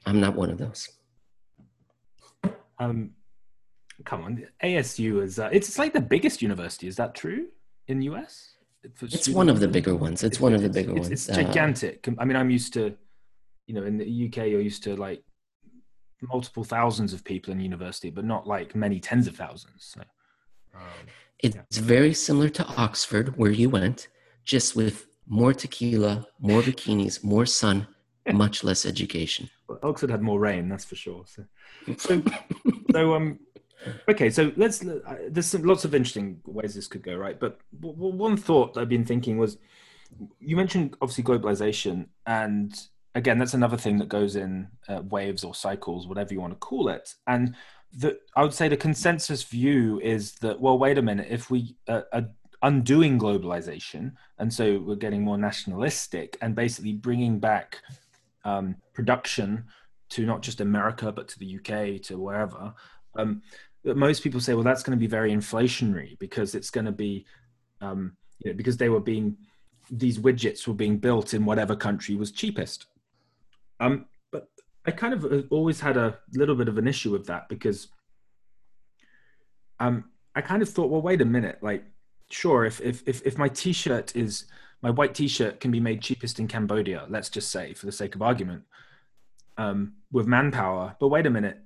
I'm 0.06 0.20
not 0.20 0.36
one 0.36 0.50
of 0.50 0.58
those. 0.58 0.88
Um, 2.78 3.12
come 4.04 4.24
on, 4.24 4.46
ASU 4.62 5.22
is 5.22 5.38
uh, 5.38 5.48
it's 5.52 5.78
like 5.78 5.92
the 5.92 6.00
biggest 6.00 6.42
university. 6.42 6.86
Is 6.86 6.96
that 6.96 7.14
true 7.14 7.48
in 7.88 8.02
US? 8.02 8.54
It's 9.02 9.28
one 9.28 9.48
of 9.48 9.60
the 9.60 9.68
bigger 9.68 9.94
ones. 9.94 10.22
It's, 10.22 10.36
it's 10.36 10.40
one 10.40 10.54
of 10.54 10.62
the 10.62 10.68
bigger 10.68 10.92
it's, 10.92 11.08
ones. 11.08 11.12
It's 11.12 11.26
gigantic. 11.26 12.06
Uh, 12.08 12.12
I 12.18 12.24
mean, 12.24 12.36
I'm 12.36 12.50
used 12.50 12.72
to, 12.74 12.94
you 13.66 13.74
know, 13.74 13.82
in 13.84 13.98
the 13.98 14.26
UK, 14.26 14.48
you're 14.48 14.60
used 14.60 14.82
to 14.84 14.96
like 14.96 15.22
multiple 16.22 16.64
thousands 16.64 17.12
of 17.12 17.24
people 17.24 17.52
in 17.52 17.60
university, 17.60 18.10
but 18.10 18.24
not 18.24 18.46
like 18.46 18.74
many 18.74 19.00
tens 19.00 19.26
of 19.26 19.36
thousands. 19.36 19.94
So, 19.94 20.00
um, 20.74 20.82
it's 21.40 21.56
yeah. 21.56 21.62
very 21.82 22.14
similar 22.14 22.48
to 22.50 22.66
Oxford, 22.76 23.36
where 23.36 23.50
you 23.50 23.68
went, 23.68 24.08
just 24.44 24.76
with 24.76 25.06
more 25.26 25.52
tequila, 25.52 26.26
more 26.38 26.62
bikinis, 26.62 27.22
more 27.22 27.46
sun, 27.46 27.86
much 28.32 28.64
less 28.64 28.84
education. 28.86 29.48
Well, 29.68 29.78
Oxford 29.82 30.10
had 30.10 30.22
more 30.22 30.40
rain, 30.40 30.68
that's 30.68 30.84
for 30.84 30.96
sure. 30.96 31.24
So, 31.26 31.44
so, 31.98 32.22
so 32.92 33.14
um, 33.14 33.38
okay, 34.08 34.30
so 34.30 34.52
let's. 34.56 34.84
Uh, 34.84 35.16
there's 35.28 35.46
some, 35.46 35.62
lots 35.62 35.84
of 35.84 35.94
interesting 35.94 36.40
ways 36.46 36.74
this 36.74 36.86
could 36.86 37.02
go, 37.02 37.16
right? 37.16 37.38
But 37.38 37.60
w- 37.80 37.94
w- 37.94 38.16
one 38.16 38.36
thought 38.36 38.76
I've 38.76 38.88
been 38.88 39.04
thinking 39.04 39.38
was, 39.38 39.58
you 40.40 40.56
mentioned 40.56 40.96
obviously 41.00 41.24
globalization 41.24 42.06
and 42.26 42.74
again, 43.14 43.38
that's 43.38 43.54
another 43.54 43.76
thing 43.76 43.98
that 43.98 44.08
goes 44.08 44.36
in 44.36 44.68
uh, 44.88 45.02
waves 45.08 45.44
or 45.44 45.54
cycles, 45.54 46.06
whatever 46.06 46.32
you 46.32 46.40
want 46.40 46.52
to 46.52 46.58
call 46.58 46.88
it. 46.88 47.14
And 47.26 47.54
the, 47.92 48.18
I 48.36 48.42
would 48.42 48.54
say 48.54 48.68
the 48.68 48.76
consensus 48.76 49.42
view 49.42 50.00
is 50.00 50.32
that, 50.36 50.60
well, 50.60 50.78
wait 50.78 50.98
a 50.98 51.02
minute, 51.02 51.26
if 51.30 51.50
we 51.50 51.76
uh, 51.88 52.02
are 52.12 52.28
undoing 52.62 53.18
globalization, 53.18 54.12
and 54.38 54.52
so 54.52 54.78
we're 54.78 54.94
getting 54.94 55.22
more 55.22 55.38
nationalistic 55.38 56.36
and 56.40 56.54
basically 56.54 56.92
bringing 56.92 57.38
back 57.40 57.78
um, 58.44 58.76
production 58.94 59.64
to 60.10 60.24
not 60.26 60.42
just 60.42 60.60
America, 60.60 61.10
but 61.10 61.28
to 61.28 61.38
the 61.38 61.56
UK, 61.56 62.00
to 62.02 62.18
wherever, 62.18 62.72
um, 63.16 63.42
most 63.84 64.22
people 64.22 64.40
say, 64.40 64.54
well, 64.54 64.64
that's 64.64 64.82
going 64.82 64.96
to 64.96 65.00
be 65.00 65.06
very 65.06 65.32
inflationary 65.32 66.18
because 66.18 66.54
it's 66.54 66.70
going 66.70 66.86
to 66.86 66.92
be, 66.92 67.26
um, 67.80 68.16
you 68.38 68.50
know, 68.50 68.56
because 68.56 68.76
they 68.76 68.88
were 68.88 69.00
being, 69.00 69.36
these 69.90 70.18
widgets 70.18 70.66
were 70.66 70.74
being 70.74 70.98
built 70.98 71.34
in 71.34 71.44
whatever 71.44 71.74
country 71.74 72.14
was 72.14 72.30
cheapest. 72.30 72.86
Um, 73.80 74.06
but 74.30 74.48
I 74.86 74.90
kind 74.90 75.14
of 75.14 75.24
uh, 75.24 75.42
always 75.50 75.80
had 75.80 75.96
a 75.96 76.18
little 76.34 76.54
bit 76.54 76.68
of 76.68 76.78
an 76.78 76.86
issue 76.86 77.10
with 77.10 77.26
that 77.26 77.48
because 77.48 77.88
um, 79.78 80.04
I 80.34 80.42
kind 80.42 80.62
of 80.62 80.68
thought, 80.68 80.90
well, 80.90 81.02
wait 81.02 81.22
a 81.22 81.24
minute, 81.24 81.58
like, 81.62 81.84
sure, 82.30 82.64
if 82.64 82.80
if 82.80 83.02
if, 83.06 83.26
if 83.26 83.38
my 83.38 83.48
T-shirt 83.48 84.14
is 84.14 84.44
my 84.82 84.90
white 84.90 85.14
T-shirt 85.14 85.60
can 85.60 85.70
be 85.70 85.80
made 85.80 86.00
cheapest 86.00 86.38
in 86.38 86.46
Cambodia, 86.46 87.06
let's 87.08 87.28
just 87.28 87.50
say, 87.50 87.74
for 87.74 87.86
the 87.86 87.92
sake 87.92 88.14
of 88.14 88.22
argument, 88.22 88.62
um, 89.56 89.94
with 90.12 90.26
manpower. 90.26 90.96
But 91.00 91.08
wait 91.08 91.26
a 91.26 91.30
minute, 91.30 91.58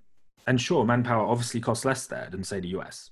and 0.46 0.60
sure, 0.60 0.84
manpower 0.84 1.26
obviously 1.26 1.60
costs 1.60 1.84
less 1.84 2.06
there 2.06 2.28
than 2.30 2.44
say 2.44 2.60
the 2.60 2.68
US. 2.68 3.10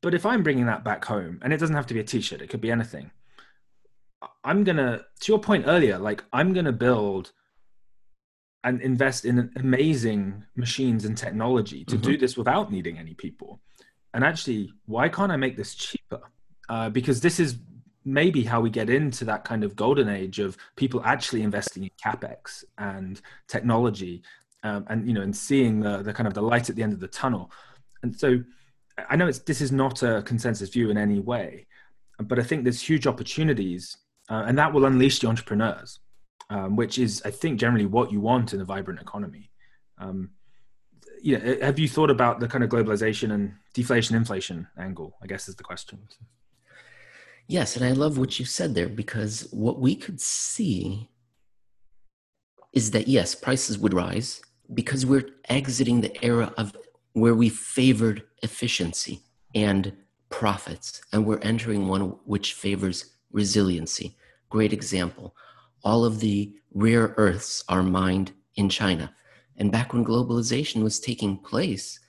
but 0.00 0.14
if 0.14 0.24
I'm 0.24 0.42
bringing 0.42 0.66
that 0.66 0.84
back 0.84 1.04
home, 1.04 1.38
and 1.42 1.52
it 1.52 1.58
doesn't 1.58 1.76
have 1.76 1.86
to 1.88 1.94
be 1.94 2.00
a 2.00 2.04
T-shirt, 2.04 2.42
it 2.42 2.48
could 2.48 2.60
be 2.60 2.70
anything. 2.70 3.10
I'm 4.44 4.64
gonna, 4.64 5.04
to 5.20 5.32
your 5.32 5.38
point 5.40 5.64
earlier, 5.66 5.98
like 5.98 6.24
I'm 6.32 6.52
gonna 6.52 6.72
build 6.72 7.32
and 8.64 8.80
invest 8.80 9.24
in 9.24 9.50
amazing 9.56 10.44
machines 10.56 11.04
and 11.04 11.16
technology 11.16 11.84
to 11.84 11.96
mm-hmm. 11.96 12.10
do 12.10 12.16
this 12.18 12.36
without 12.36 12.72
needing 12.72 12.98
any 12.98 13.14
people. 13.14 13.60
And 14.14 14.24
actually, 14.24 14.72
why 14.86 15.08
can't 15.08 15.30
I 15.30 15.36
make 15.36 15.56
this 15.56 15.74
cheaper? 15.74 16.20
Uh, 16.68 16.90
because 16.90 17.20
this 17.20 17.38
is 17.38 17.56
maybe 18.04 18.42
how 18.42 18.60
we 18.60 18.70
get 18.70 18.90
into 18.90 19.24
that 19.24 19.44
kind 19.44 19.62
of 19.62 19.76
golden 19.76 20.08
age 20.08 20.38
of 20.38 20.56
people 20.76 21.02
actually 21.04 21.42
investing 21.42 21.84
in 21.84 21.90
capex 22.02 22.64
and 22.78 23.20
technology, 23.46 24.22
um, 24.62 24.84
and 24.88 25.06
you 25.06 25.14
know, 25.14 25.22
and 25.22 25.36
seeing 25.36 25.80
the, 25.80 26.02
the 26.02 26.12
kind 26.12 26.26
of 26.26 26.34
the 26.34 26.42
light 26.42 26.68
at 26.70 26.76
the 26.76 26.82
end 26.82 26.92
of 26.92 27.00
the 27.00 27.08
tunnel. 27.08 27.50
And 28.02 28.14
so, 28.14 28.42
I 29.08 29.16
know 29.16 29.28
it's 29.28 29.40
this 29.40 29.60
is 29.60 29.72
not 29.72 30.02
a 30.02 30.22
consensus 30.22 30.68
view 30.70 30.90
in 30.90 30.98
any 30.98 31.20
way, 31.20 31.66
but 32.18 32.38
I 32.38 32.42
think 32.42 32.64
there's 32.64 32.80
huge 32.80 33.06
opportunities, 33.06 33.96
uh, 34.28 34.44
and 34.46 34.58
that 34.58 34.72
will 34.72 34.84
unleash 34.84 35.20
the 35.20 35.28
entrepreneurs 35.28 36.00
um, 36.50 36.76
which 36.76 36.98
is, 36.98 37.22
I 37.24 37.30
think, 37.30 37.60
generally 37.60 37.86
what 37.86 38.10
you 38.10 38.20
want 38.20 38.54
in 38.54 38.60
a 38.60 38.64
vibrant 38.64 39.00
economy. 39.00 39.50
Um, 39.98 40.30
you 41.20 41.38
know, 41.38 41.56
have 41.60 41.78
you 41.78 41.88
thought 41.88 42.10
about 42.10 42.40
the 42.40 42.48
kind 42.48 42.64
of 42.64 42.70
globalization 42.70 43.32
and 43.32 43.54
deflation 43.74 44.16
inflation 44.16 44.68
angle? 44.78 45.16
I 45.22 45.26
guess 45.26 45.48
is 45.48 45.56
the 45.56 45.64
question. 45.64 45.98
Yes, 47.48 47.76
and 47.76 47.84
I 47.84 47.92
love 47.92 48.18
what 48.18 48.38
you 48.38 48.44
said 48.44 48.74
there 48.74 48.88
because 48.88 49.48
what 49.50 49.80
we 49.80 49.94
could 49.94 50.20
see 50.20 51.08
is 52.72 52.90
that 52.92 53.08
yes, 53.08 53.34
prices 53.34 53.78
would 53.78 53.94
rise 53.94 54.40
because 54.74 55.06
we're 55.06 55.28
exiting 55.48 56.00
the 56.00 56.24
era 56.24 56.52
of 56.56 56.76
where 57.12 57.34
we 57.34 57.48
favored 57.48 58.22
efficiency 58.42 59.20
and 59.54 59.92
profits, 60.30 61.00
and 61.12 61.24
we're 61.24 61.40
entering 61.40 61.88
one 61.88 62.16
which 62.24 62.52
favors 62.52 63.12
resiliency. 63.32 64.16
Great 64.50 64.72
example 64.72 65.34
all 65.84 66.04
of 66.04 66.20
the 66.20 66.52
rare 66.74 67.14
earths 67.16 67.64
are 67.68 67.82
mined 67.82 68.32
in 68.56 68.68
China. 68.68 69.14
And 69.56 69.72
back 69.72 69.92
when 69.92 70.04
globalization 70.04 70.82
was 70.82 71.00
taking 71.00 71.38
place, 71.38 72.00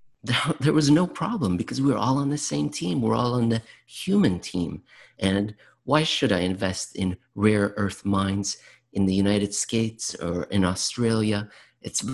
there 0.60 0.72
was 0.72 0.90
no 0.90 1.06
problem 1.06 1.56
because 1.56 1.80
we 1.80 1.90
were 1.90 1.98
all 1.98 2.18
on 2.18 2.30
the 2.30 2.38
same 2.38 2.68
team. 2.68 3.00
We're 3.00 3.14
all 3.14 3.34
on 3.34 3.48
the 3.48 3.62
human 3.86 4.40
team. 4.40 4.82
And 5.18 5.54
why 5.84 6.02
should 6.02 6.32
I 6.32 6.40
invest 6.40 6.96
in 6.96 7.16
rare 7.34 7.72
earth 7.76 8.04
mines 8.04 8.58
in 8.92 9.06
the 9.06 9.14
United 9.14 9.54
States 9.54 10.14
or 10.16 10.44
in 10.44 10.64
Australia? 10.64 11.48
It's 11.86 12.04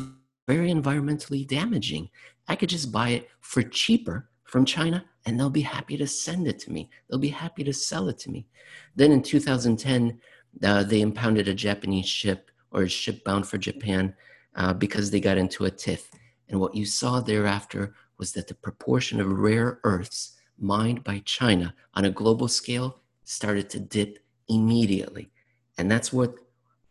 very 0.47 0.71
environmentally 0.71 1.49
damaging. 1.49 2.11
I 2.47 2.57
could 2.57 2.69
just 2.69 2.93
buy 2.93 3.09
it 3.09 3.29
for 3.41 3.63
cheaper 3.63 4.29
from 4.45 4.67
China 4.67 5.03
and 5.25 5.41
they'll 5.41 5.49
be 5.49 5.63
happy 5.63 5.97
to 5.97 6.07
send 6.07 6.47
it 6.47 6.59
to 6.61 6.71
me. 6.71 6.91
They'll 7.09 7.19
be 7.19 7.29
happy 7.29 7.65
to 7.65 7.73
sell 7.73 8.09
it 8.11 8.19
to 8.21 8.31
me. 8.31 8.47
Then 8.95 9.13
in 9.13 9.23
2010, 9.23 10.21
uh, 10.63 10.83
they 10.83 11.01
impounded 11.01 11.49
a 11.49 11.55
Japanese 11.55 12.07
ship 12.07 12.51
or 12.71 12.83
a 12.83 12.89
ship 12.89 13.25
bound 13.25 13.47
for 13.47 13.57
Japan 13.57 14.15
uh, 14.55 14.75
because 14.75 15.11
they 15.11 15.21
got 15.21 15.39
into 15.39 15.65
a 15.65 15.71
tiff. 15.71 16.11
And 16.51 16.61
what 16.61 16.75
you 16.75 16.85
saw 16.85 17.21
thereafter 17.21 17.95
was 18.19 18.33
that 18.33 18.49
the 18.49 18.55
proportion 18.55 19.21
of 19.23 19.27
rare 19.27 19.81
earths 19.85 20.39
mined 20.59 21.03
by 21.03 21.23
China 21.25 21.75
on 21.95 22.05
a 22.05 22.11
global 22.11 22.47
scale 22.47 23.01
started 23.25 23.71
to 23.71 23.81
dip 23.81 24.19
immediately. 24.49 25.31
And 25.79 25.91
that's 25.91 26.13
what, 26.13 26.35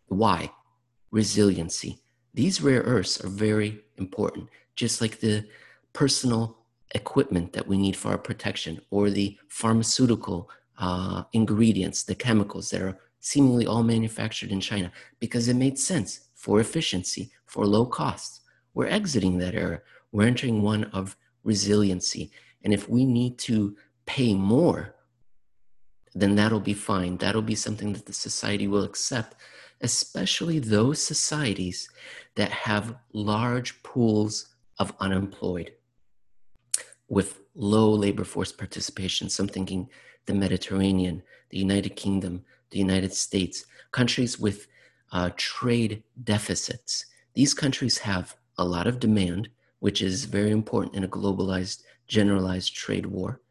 why? 0.07 0.49
Resiliency. 1.11 2.00
These 2.33 2.61
rare 2.61 2.81
earths 2.81 3.23
are 3.23 3.29
very 3.29 3.81
important, 3.97 4.49
just 4.75 5.01
like 5.01 5.19
the 5.19 5.45
personal 5.93 6.57
equipment 6.95 7.53
that 7.53 7.67
we 7.67 7.77
need 7.77 7.95
for 7.95 8.09
our 8.09 8.17
protection 8.17 8.81
or 8.89 9.09
the 9.09 9.37
pharmaceutical 9.47 10.49
uh, 10.77 11.23
ingredients, 11.33 12.03
the 12.03 12.15
chemicals 12.15 12.69
that 12.69 12.81
are 12.81 12.97
seemingly 13.19 13.67
all 13.67 13.83
manufactured 13.83 14.51
in 14.51 14.59
China 14.59 14.91
because 15.19 15.47
it 15.47 15.55
made 15.55 15.77
sense 15.77 16.29
for 16.33 16.59
efficiency, 16.59 17.31
for 17.45 17.65
low 17.65 17.85
costs. 17.85 18.41
We're 18.73 18.87
exiting 18.87 19.37
that 19.37 19.53
era. 19.53 19.81
We're 20.11 20.27
entering 20.27 20.61
one 20.61 20.85
of 20.85 21.15
resiliency. 21.43 22.31
And 22.63 22.73
if 22.73 22.89
we 22.89 23.05
need 23.05 23.37
to 23.39 23.75
pay 24.05 24.33
more, 24.33 24.95
then 26.13 26.35
that'll 26.35 26.59
be 26.59 26.73
fine. 26.73 27.17
That'll 27.17 27.41
be 27.41 27.55
something 27.55 27.93
that 27.93 28.05
the 28.05 28.13
society 28.13 28.67
will 28.67 28.83
accept, 28.83 29.35
especially 29.81 30.59
those 30.59 31.01
societies 31.01 31.89
that 32.35 32.51
have 32.51 32.95
large 33.13 33.81
pools 33.83 34.55
of 34.79 34.93
unemployed 34.99 35.73
with 37.07 37.41
low 37.55 37.91
labor 37.91 38.23
force 38.23 38.51
participation. 38.51 39.29
So 39.29 39.43
I'm 39.43 39.49
thinking 39.49 39.89
the 40.25 40.33
Mediterranean, 40.33 41.23
the 41.49 41.57
United 41.57 41.95
Kingdom, 41.95 42.43
the 42.69 42.79
United 42.79 43.13
States, 43.13 43.65
countries 43.91 44.39
with 44.39 44.67
uh, 45.11 45.31
trade 45.35 46.03
deficits. 46.23 47.05
These 47.33 47.53
countries 47.53 47.97
have 47.99 48.35
a 48.57 48.63
lot 48.63 48.87
of 48.87 48.99
demand, 48.99 49.49
which 49.79 50.01
is 50.01 50.25
very 50.25 50.51
important 50.51 50.95
in 50.95 51.03
a 51.03 51.07
globalized, 51.07 51.83
generalized 52.07 52.73
trade 52.75 53.05
war, 53.05 53.41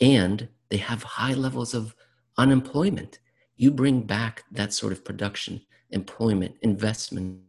and 0.00 0.48
they 0.68 0.76
have 0.76 1.02
high 1.02 1.34
levels 1.34 1.74
of 1.74 1.94
unemployment. 2.38 3.18
You 3.62 3.70
bring 3.70 4.02
back 4.02 4.42
that 4.50 4.72
sort 4.72 4.92
of 4.92 5.04
production, 5.04 5.62
employment, 5.90 6.56
investment, 6.62 7.44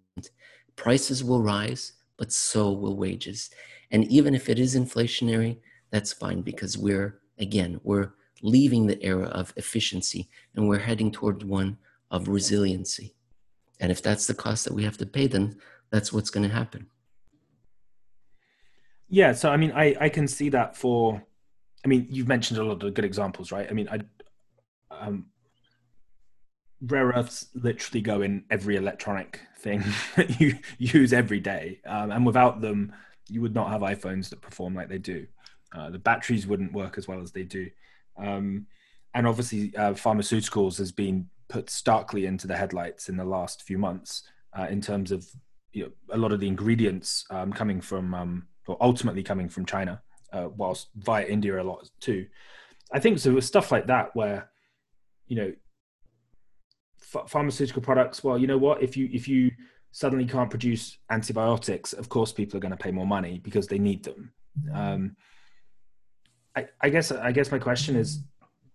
prices 0.76 1.24
will 1.24 1.42
rise, 1.42 1.94
but 2.18 2.32
so 2.32 2.72
will 2.72 2.96
wages. 2.96 3.50
And 3.90 4.06
even 4.12 4.36
if 4.36 4.48
it 4.48 4.60
is 4.60 4.76
inflationary, 4.76 5.58
that's 5.90 6.14
fine 6.14 6.42
because 6.42 6.78
we're, 6.78 7.20
again, 7.40 7.80
we're 7.84 8.12
leaving 8.44 8.86
the 8.86 9.04
era 9.04 9.26
of 9.30 9.56
efficiency 9.56 10.30
and 10.54 10.70
we're 10.70 10.78
heading 10.78 11.10
toward 11.10 11.42
one 11.42 11.80
of 12.12 12.28
resiliency. 12.28 13.16
And 13.80 13.92
if 13.92 14.04
that's 14.04 14.28
the 14.28 14.36
cost 14.36 14.66
that 14.66 14.74
we 14.76 14.84
have 14.84 14.98
to 14.98 15.08
pay, 15.08 15.26
then 15.26 15.58
that's 15.90 16.14
what's 16.14 16.30
going 16.30 16.48
to 16.48 16.56
happen. 16.56 16.86
Yeah. 19.10 19.32
So, 19.32 19.50
I 19.50 19.58
mean, 19.58 19.72
I, 19.72 19.96
I 20.00 20.10
can 20.10 20.28
see 20.28 20.50
that 20.50 20.78
for, 20.78 21.24
I 21.84 21.88
mean, 21.88 22.06
you've 22.08 22.28
mentioned 22.28 22.60
a 22.60 22.64
lot 22.64 22.84
of 22.84 22.94
good 22.94 23.04
examples, 23.04 23.52
right? 23.52 23.68
I 23.68 23.74
mean, 23.74 23.90
I, 23.90 23.98
um, 24.92 25.26
rare 26.88 27.08
earths 27.08 27.48
literally 27.54 28.02
go 28.02 28.22
in 28.22 28.44
every 28.50 28.76
electronic 28.76 29.40
thing 29.60 29.84
that 30.16 30.40
you 30.40 30.58
use 30.78 31.14
every 31.14 31.40
day. 31.40 31.80
Um, 31.86 32.12
and 32.12 32.26
without 32.26 32.62
them, 32.62 32.94
you 33.30 33.42
would 33.42 33.56
not 33.56 33.70
have 33.70 33.82
iPhones 33.82 34.30
that 34.30 34.42
perform 34.42 34.76
like 34.76 34.90
they 34.90 34.98
do. 34.98 35.26
Uh, 35.76 35.90
the 35.90 36.00
batteries 36.00 36.46
wouldn't 36.46 36.74
work 36.74 36.98
as 36.98 37.08
well 37.08 37.22
as 37.22 37.32
they 37.32 37.44
do. 37.44 37.70
Um, 38.18 38.68
and 39.14 39.26
obviously, 39.26 39.76
uh, 39.76 39.94
pharmaceuticals 39.94 40.78
has 40.78 40.92
been 40.92 41.30
put 41.48 41.70
starkly 41.70 42.26
into 42.26 42.48
the 42.48 42.56
headlights 42.56 43.10
in 43.10 43.18
the 43.18 43.26
last 43.26 43.64
few 43.64 43.78
months 43.78 44.24
uh, 44.58 44.68
in 44.70 44.82
terms 44.82 45.12
of 45.12 45.26
you 45.72 45.84
know, 45.84 45.92
a 46.12 46.18
lot 46.18 46.32
of 46.32 46.40
the 46.40 46.48
ingredients 46.48 47.26
um, 47.30 47.52
coming 47.52 47.82
from, 47.82 48.14
um, 48.14 48.48
or 48.68 48.78
ultimately 48.82 49.24
coming 49.24 49.50
from 49.50 49.66
China, 49.66 50.02
uh, 50.32 50.50
whilst 50.56 50.90
via 50.96 51.26
India 51.26 51.62
a 51.62 51.64
lot 51.64 51.90
too. 52.00 52.28
I 52.92 53.00
think 53.00 53.20
so. 53.20 53.34
With 53.34 53.46
stuff 53.46 53.72
like 53.72 53.88
that, 53.88 54.16
where 54.16 54.50
you 55.28 55.36
know, 55.36 55.54
ph- 57.14 57.30
pharmaceutical 57.30 57.82
products. 57.82 58.24
Well, 58.24 58.38
you 58.38 58.48
know 58.48 58.58
what? 58.58 58.82
If 58.82 58.98
you 58.98 59.10
if 59.14 59.28
you 59.28 59.52
suddenly 59.92 60.26
can't 60.26 60.50
produce 60.50 60.98
antibiotics, 61.10 61.94
of 61.94 62.10
course, 62.10 62.34
people 62.34 62.58
are 62.58 62.62
going 62.62 62.72
to 62.72 62.84
pay 62.84 62.92
more 62.92 63.08
money 63.08 63.40
because 63.44 63.68
they 63.68 63.80
need 63.80 64.04
them. 64.04 64.34
Um, 64.74 65.16
I, 66.56 66.68
I 66.82 66.90
guess 66.90 67.12
I 67.12 67.32
guess 67.32 67.52
my 67.52 67.60
question 67.60 67.96
is, 67.96 68.20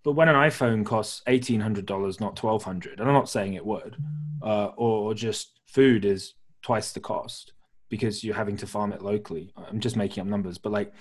but 0.05 0.12
when 0.12 0.28
an 0.28 0.36
iPhone 0.36 0.84
costs 0.84 1.22
eighteen 1.26 1.61
hundred 1.61 1.86
dollars, 1.86 2.20
not 2.20 2.36
twelve 2.36 2.62
hundred, 2.62 3.01
and 3.01 3.09
I'm 3.09 3.14
not 3.14 3.28
saying 3.28 3.55
it 3.55 3.66
would, 3.66 3.97
uh, 4.43 4.70
or 4.76 5.14
just 5.14 5.61
food 5.66 6.05
is 6.05 6.34
twice 6.62 6.93
the 6.93 7.01
cost 7.01 7.53
because 7.89 8.22
you're 8.22 8.34
having 8.34 8.57
to 8.59 8.66
farm 8.66 8.93
it 8.93 9.03
locally. 9.03 9.53
I'm 9.57 9.80
just 9.80 9.97
making 9.97 10.20
up 10.20 10.26
numbers, 10.26 10.59
but 10.59 10.72
like, 10.72 10.93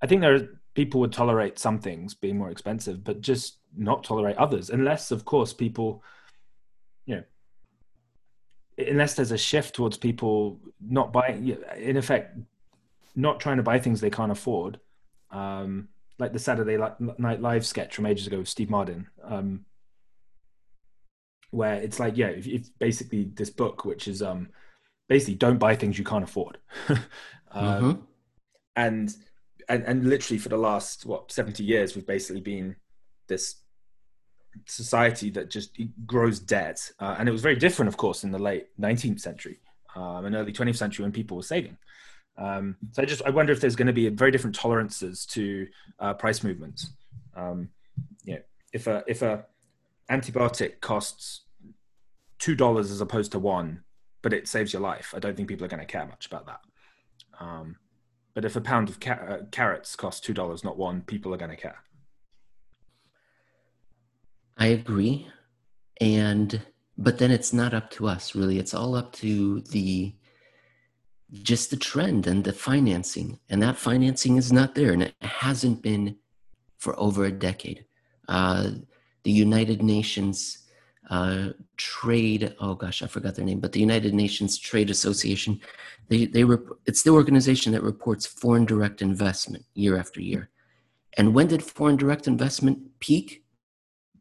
I 0.00 0.06
think 0.06 0.20
there 0.20 0.34
are 0.34 0.48
people 0.74 1.00
would 1.00 1.12
tolerate 1.12 1.58
some 1.58 1.78
things 1.78 2.14
being 2.14 2.38
more 2.38 2.50
expensive, 2.50 3.04
but 3.04 3.20
just 3.20 3.58
not 3.76 4.04
tolerate 4.04 4.36
others, 4.36 4.70
unless 4.70 5.10
of 5.10 5.24
course 5.24 5.52
people, 5.52 6.02
unless 8.78 9.14
there's 9.14 9.32
a 9.32 9.38
shift 9.38 9.74
towards 9.74 9.96
people 9.96 10.60
not 10.80 11.12
buying, 11.12 11.56
in 11.76 11.96
effect, 11.96 12.36
not 13.14 13.40
trying 13.40 13.56
to 13.58 13.62
buy 13.62 13.78
things 13.78 14.00
they 14.00 14.10
can't 14.10 14.32
afford. 14.32 14.80
Um, 15.30 15.88
like 16.18 16.32
the 16.32 16.38
Saturday 16.38 16.78
Night 17.18 17.40
Live 17.40 17.66
sketch 17.66 17.94
from 17.94 18.06
ages 18.06 18.26
ago 18.26 18.38
with 18.38 18.48
Steve 18.48 18.70
Martin, 18.70 19.08
um, 19.22 19.64
where 21.50 21.74
it's 21.74 21.98
like, 21.98 22.16
yeah, 22.16 22.28
if, 22.28 22.46
if, 22.46 22.78
basically 22.78 23.24
this 23.34 23.50
book, 23.50 23.84
which 23.84 24.06
is 24.06 24.22
um, 24.22 24.48
basically 25.08 25.34
don't 25.34 25.58
buy 25.58 25.74
things 25.74 25.98
you 25.98 26.04
can't 26.04 26.24
afford, 26.24 26.58
um, 26.88 26.98
mm-hmm. 27.52 28.00
and 28.76 29.16
and 29.68 29.82
and 29.84 30.08
literally 30.08 30.38
for 30.38 30.50
the 30.50 30.56
last 30.56 31.04
what 31.04 31.32
seventy 31.32 31.64
years, 31.64 31.96
we've 31.96 32.06
basically 32.06 32.40
been 32.40 32.76
this 33.26 33.56
society 34.66 35.30
that 35.30 35.50
just 35.50 35.78
grows 36.06 36.38
debt, 36.40 36.90
uh, 37.00 37.16
and 37.18 37.28
it 37.28 37.32
was 37.32 37.42
very 37.42 37.56
different, 37.56 37.88
of 37.88 37.96
course, 37.96 38.24
in 38.24 38.30
the 38.30 38.38
late 38.38 38.68
nineteenth 38.78 39.20
century 39.20 39.58
um, 39.94 40.24
and 40.24 40.34
early 40.34 40.52
twentieth 40.52 40.76
century 40.76 41.02
when 41.02 41.12
people 41.12 41.36
were 41.36 41.42
saving. 41.42 41.76
Um, 42.36 42.76
so 42.92 43.02
I 43.02 43.04
just 43.04 43.22
I 43.24 43.30
wonder 43.30 43.52
if 43.52 43.60
there's 43.60 43.76
going 43.76 43.86
to 43.86 43.92
be 43.92 44.08
very 44.08 44.30
different 44.30 44.56
tolerances 44.56 45.26
to 45.26 45.66
uh, 45.98 46.14
price 46.14 46.42
movements. 46.42 46.92
Um, 47.36 47.68
you 48.24 48.34
know, 48.34 48.40
if 48.72 48.86
a 48.86 49.04
if 49.06 49.22
a 49.22 49.44
antibiotic 50.10 50.80
costs 50.80 51.42
two 52.38 52.54
dollars 52.54 52.90
as 52.90 53.00
opposed 53.00 53.32
to 53.32 53.38
one, 53.38 53.84
but 54.22 54.32
it 54.32 54.48
saves 54.48 54.72
your 54.72 54.82
life, 54.82 55.14
I 55.16 55.18
don't 55.18 55.36
think 55.36 55.48
people 55.48 55.64
are 55.64 55.68
going 55.68 55.80
to 55.80 55.86
care 55.86 56.06
much 56.06 56.26
about 56.26 56.46
that. 56.46 56.60
Um, 57.40 57.76
but 58.34 58.44
if 58.44 58.56
a 58.56 58.60
pound 58.60 58.88
of 58.88 58.98
uh, 59.06 59.44
carrots 59.50 59.94
costs 59.94 60.20
two 60.20 60.34
dollars, 60.34 60.64
not 60.64 60.76
one, 60.76 61.02
people 61.02 61.32
are 61.32 61.38
going 61.38 61.50
to 61.50 61.56
care. 61.56 61.78
I 64.56 64.66
agree, 64.66 65.28
and 66.00 66.60
but 66.96 67.18
then 67.18 67.30
it's 67.30 67.52
not 67.52 67.74
up 67.74 67.90
to 67.92 68.06
us 68.06 68.34
really. 68.34 68.58
It's 68.58 68.74
all 68.74 68.94
up 68.94 69.12
to 69.14 69.60
the 69.60 70.14
just 71.32 71.70
the 71.70 71.76
trend 71.76 72.26
and 72.26 72.44
the 72.44 72.52
financing, 72.52 73.40
and 73.48 73.62
that 73.62 73.76
financing 73.76 74.36
is 74.36 74.52
not 74.52 74.74
there, 74.74 74.92
and 74.92 75.02
it 75.02 75.14
hasn't 75.20 75.82
been 75.82 76.16
for 76.78 76.98
over 76.98 77.24
a 77.24 77.32
decade. 77.32 77.84
Uh, 78.28 78.70
the 79.24 79.30
United 79.30 79.82
Nations 79.82 80.64
uh, 81.10 81.48
Trade, 81.76 82.54
oh 82.60 82.74
gosh, 82.74 83.02
I 83.02 83.06
forgot 83.06 83.34
their 83.34 83.44
name, 83.44 83.60
but 83.60 83.72
the 83.72 83.80
United 83.80 84.14
Nations 84.14 84.58
Trade 84.58 84.90
Association, 84.90 85.60
they, 86.08 86.26
they 86.26 86.44
rep- 86.44 86.78
it's 86.86 87.02
the 87.02 87.10
organization 87.10 87.72
that 87.72 87.82
reports 87.82 88.26
foreign 88.26 88.64
direct 88.64 89.02
investment 89.02 89.64
year 89.74 89.98
after 89.98 90.20
year. 90.20 90.50
And 91.16 91.34
when 91.34 91.48
did 91.48 91.62
foreign 91.62 91.96
direct 91.96 92.26
investment 92.26 92.98
peak 93.00 93.43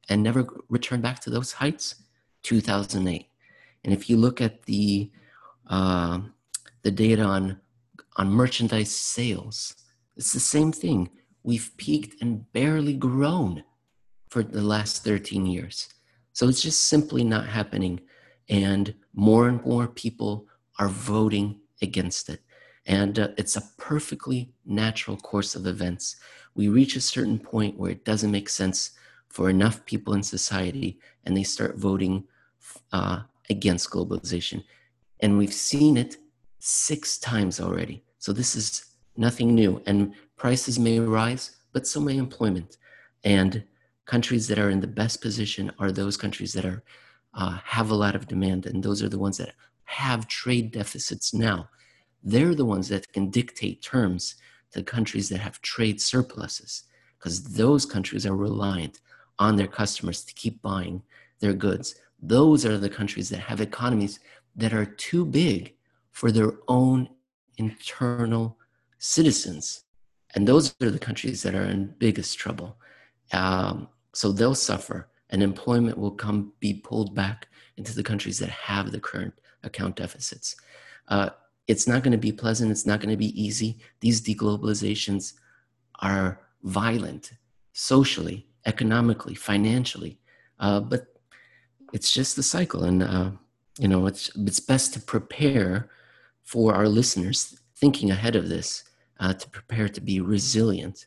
and 0.09 0.21
never 0.21 0.47
return 0.69 1.01
back 1.01 1.19
to 1.21 1.29
those 1.29 1.53
heights? 1.53 1.95
2008. 2.43 3.27
And 3.83 3.93
if 3.93 4.09
you 4.09 4.17
look 4.17 4.41
at 4.41 4.63
the 4.63 5.11
uh, 5.67 6.19
the 6.83 6.91
data 6.91 7.23
on 7.23 7.59
on 8.17 8.29
merchandise 8.29 8.95
sales, 8.95 9.75
it's 10.15 10.33
the 10.33 10.39
same 10.39 10.71
thing. 10.71 11.09
We've 11.43 11.71
peaked 11.77 12.21
and 12.21 12.51
barely 12.53 12.93
grown 12.93 13.63
for 14.29 14.43
the 14.43 14.61
last 14.61 15.03
13 15.03 15.45
years. 15.45 15.89
So 16.31 16.47
it's 16.47 16.61
just 16.61 16.85
simply 16.85 17.23
not 17.23 17.47
happening. 17.47 18.01
And 18.49 18.95
more 19.13 19.47
and 19.47 19.63
more 19.65 19.87
people 19.87 20.47
are 20.79 20.87
voting 20.87 21.59
against 21.81 22.29
it. 22.29 22.41
And 22.85 23.17
uh, 23.19 23.29
it's 23.37 23.55
a 23.55 23.69
perfectly 23.77 24.53
natural 24.65 25.17
course 25.17 25.55
of 25.55 25.67
events. 25.67 26.15
We 26.55 26.67
reach 26.67 26.95
a 26.95 27.01
certain 27.01 27.39
point 27.39 27.77
where 27.77 27.91
it 27.91 28.05
doesn't 28.05 28.31
make 28.31 28.49
sense 28.49 28.91
for 29.33 29.49
enough 29.49 29.83
people 29.85 30.13
in 30.13 30.21
society 30.21 30.99
and 31.23 31.35
they 31.35 31.41
start 31.41 31.75
voting 31.75 32.23
uh, 32.91 33.21
against 33.49 33.89
globalization. 33.89 34.63
And 35.21 35.39
we've 35.39 35.59
seen 35.71 35.97
it 35.97 36.17
six 36.59 37.17
times 37.17 37.59
already. 37.59 38.03
So 38.19 38.31
this 38.31 38.55
is 38.55 38.85
nothing 39.17 39.55
new. 39.55 39.81
And 39.87 40.13
prices 40.37 40.77
may 40.77 40.99
rise, 40.99 41.57
but 41.73 41.87
so 41.87 41.99
may 41.99 42.17
employment. 42.17 42.77
And 43.23 43.63
countries 44.05 44.47
that 44.49 44.59
are 44.59 44.69
in 44.69 44.81
the 44.81 44.95
best 45.01 45.19
position 45.19 45.71
are 45.79 45.91
those 45.91 46.15
countries 46.15 46.53
that 46.53 46.65
are 46.65 46.83
uh, 47.33 47.57
have 47.63 47.89
a 47.89 47.95
lot 47.95 48.13
of 48.13 48.27
demand, 48.27 48.67
and 48.67 48.83
those 48.83 49.01
are 49.01 49.09
the 49.09 49.17
ones 49.17 49.39
that 49.39 49.55
have 49.85 50.27
trade 50.27 50.71
deficits 50.71 51.33
now. 51.33 51.67
They're 52.23 52.53
the 52.53 52.65
ones 52.75 52.87
that 52.89 53.11
can 53.11 53.31
dictate 53.31 53.81
terms 53.81 54.35
to 54.73 54.83
countries 54.83 55.29
that 55.29 55.39
have 55.39 55.59
trade 55.63 55.99
surpluses, 55.99 56.83
because 57.17 57.55
those 57.55 57.87
countries 57.87 58.27
are 58.27 58.35
reliant 58.35 58.99
on 59.45 59.55
their 59.55 59.71
customers 59.81 60.19
to 60.23 60.33
keep 60.41 60.55
buying 60.61 60.95
their 61.41 61.55
goods. 61.65 61.87
Those 62.35 62.65
are 62.65 62.77
the 62.77 62.95
countries 62.99 63.27
that 63.29 63.41
have 63.49 63.59
economies 63.59 64.19
that 64.61 64.73
are 64.73 64.85
too 64.85 65.23
big 65.25 65.61
for 66.11 66.29
their 66.31 66.53
own 66.79 67.09
internal 67.57 68.45
citizens. 68.99 69.83
And 70.33 70.47
those 70.47 70.73
are 70.81 70.95
the 70.97 71.07
countries 71.07 71.39
that 71.43 71.55
are 71.55 71.69
in 71.75 71.93
biggest 72.05 72.31
trouble. 72.43 72.69
Um, 73.33 73.89
so 74.13 74.31
they'll 74.31 74.63
suffer, 74.71 75.09
and 75.29 75.43
employment 75.43 75.97
will 75.97 76.15
come 76.25 76.53
be 76.59 76.73
pulled 76.75 77.13
back 77.13 77.47
into 77.79 77.93
the 77.93 78.07
countries 78.11 78.39
that 78.39 78.49
have 78.49 78.91
the 78.91 79.03
current 79.09 79.33
account 79.63 79.95
deficits. 80.03 80.55
Uh, 81.09 81.29
it's 81.67 81.87
not 81.87 82.01
going 82.03 82.17
to 82.19 82.27
be 82.29 82.31
pleasant. 82.43 82.71
It's 82.71 82.85
not 82.85 82.99
going 83.01 83.15
to 83.17 83.25
be 83.27 83.41
easy. 83.41 83.79
These 83.99 84.21
deglobalizations 84.21 85.33
are 85.99 86.39
violent 86.63 87.33
socially, 87.73 88.47
economically, 88.65 89.35
financially, 89.35 90.19
uh, 90.59 90.79
but 90.79 91.07
it's 91.93 92.11
just 92.11 92.35
the 92.35 92.43
cycle. 92.43 92.83
And 92.83 93.03
uh, 93.03 93.31
you 93.77 93.87
know, 93.87 94.05
it's 94.07 94.31
it's 94.35 94.59
best 94.59 94.93
to 94.93 94.99
prepare 94.99 95.89
for 96.43 96.73
our 96.73 96.87
listeners 96.87 97.59
thinking 97.75 98.11
ahead 98.11 98.35
of 98.35 98.49
this 98.49 98.83
uh, 99.19 99.33
to 99.33 99.49
prepare 99.49 99.89
to 99.89 100.01
be 100.01 100.19
resilient 100.19 101.05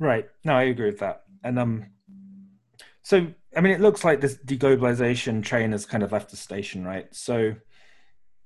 Right. 0.00 0.26
No, 0.44 0.54
I 0.54 0.64
agree 0.64 0.86
with 0.86 0.98
that. 1.00 1.24
And 1.44 1.58
um, 1.58 1.86
so 3.02 3.28
I 3.56 3.60
mean, 3.60 3.72
it 3.72 3.80
looks 3.80 4.02
like 4.02 4.20
this 4.20 4.36
deglobalization 4.36 5.44
train 5.44 5.72
has 5.72 5.84
kind 5.84 6.02
of 6.02 6.10
left 6.10 6.30
the 6.30 6.36
station, 6.36 6.84
right? 6.84 7.14
So, 7.14 7.54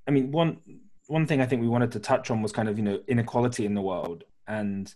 I 0.07 0.11
mean, 0.11 0.33
one 0.33 0.59
one 1.07 1.27
thing 1.27 1.41
I 1.41 1.47
think 1.47 1.63
we 1.63 1.69
wanted 1.69 1.93
to 1.93 2.01
touch 2.01 2.31
on 2.31 2.43
was 2.43 2.51
kind 2.51 2.69
of 2.69 2.77
you 2.77 2.85
know 2.85 3.01
inequality 3.07 3.65
in 3.67 3.75
the 3.75 3.81
world, 3.81 4.25
and 4.49 4.93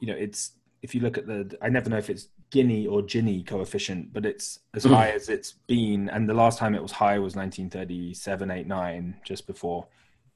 you 0.00 0.08
know, 0.08 0.14
it's 0.14 0.52
if 0.82 0.94
you 0.94 1.00
look 1.00 1.18
at 1.18 1.26
the, 1.26 1.56
I 1.60 1.68
never 1.68 1.90
know 1.90 1.98
if 1.98 2.10
it's 2.10 2.28
Guinea 2.50 2.86
or 2.86 3.02
Gini 3.02 3.46
coefficient, 3.46 4.12
but 4.12 4.24
it's 4.24 4.60
as 4.74 4.84
mm. 4.84 4.94
high 4.94 5.10
as 5.10 5.28
it's 5.28 5.52
been, 5.66 6.08
and 6.10 6.28
the 6.28 6.34
last 6.34 6.58
time 6.58 6.74
it 6.74 6.82
was 6.82 6.92
high 6.92 7.18
was 7.18 7.34
1937, 7.34 8.50
8, 8.50 8.66
9, 8.66 9.16
just 9.24 9.46
before, 9.46 9.86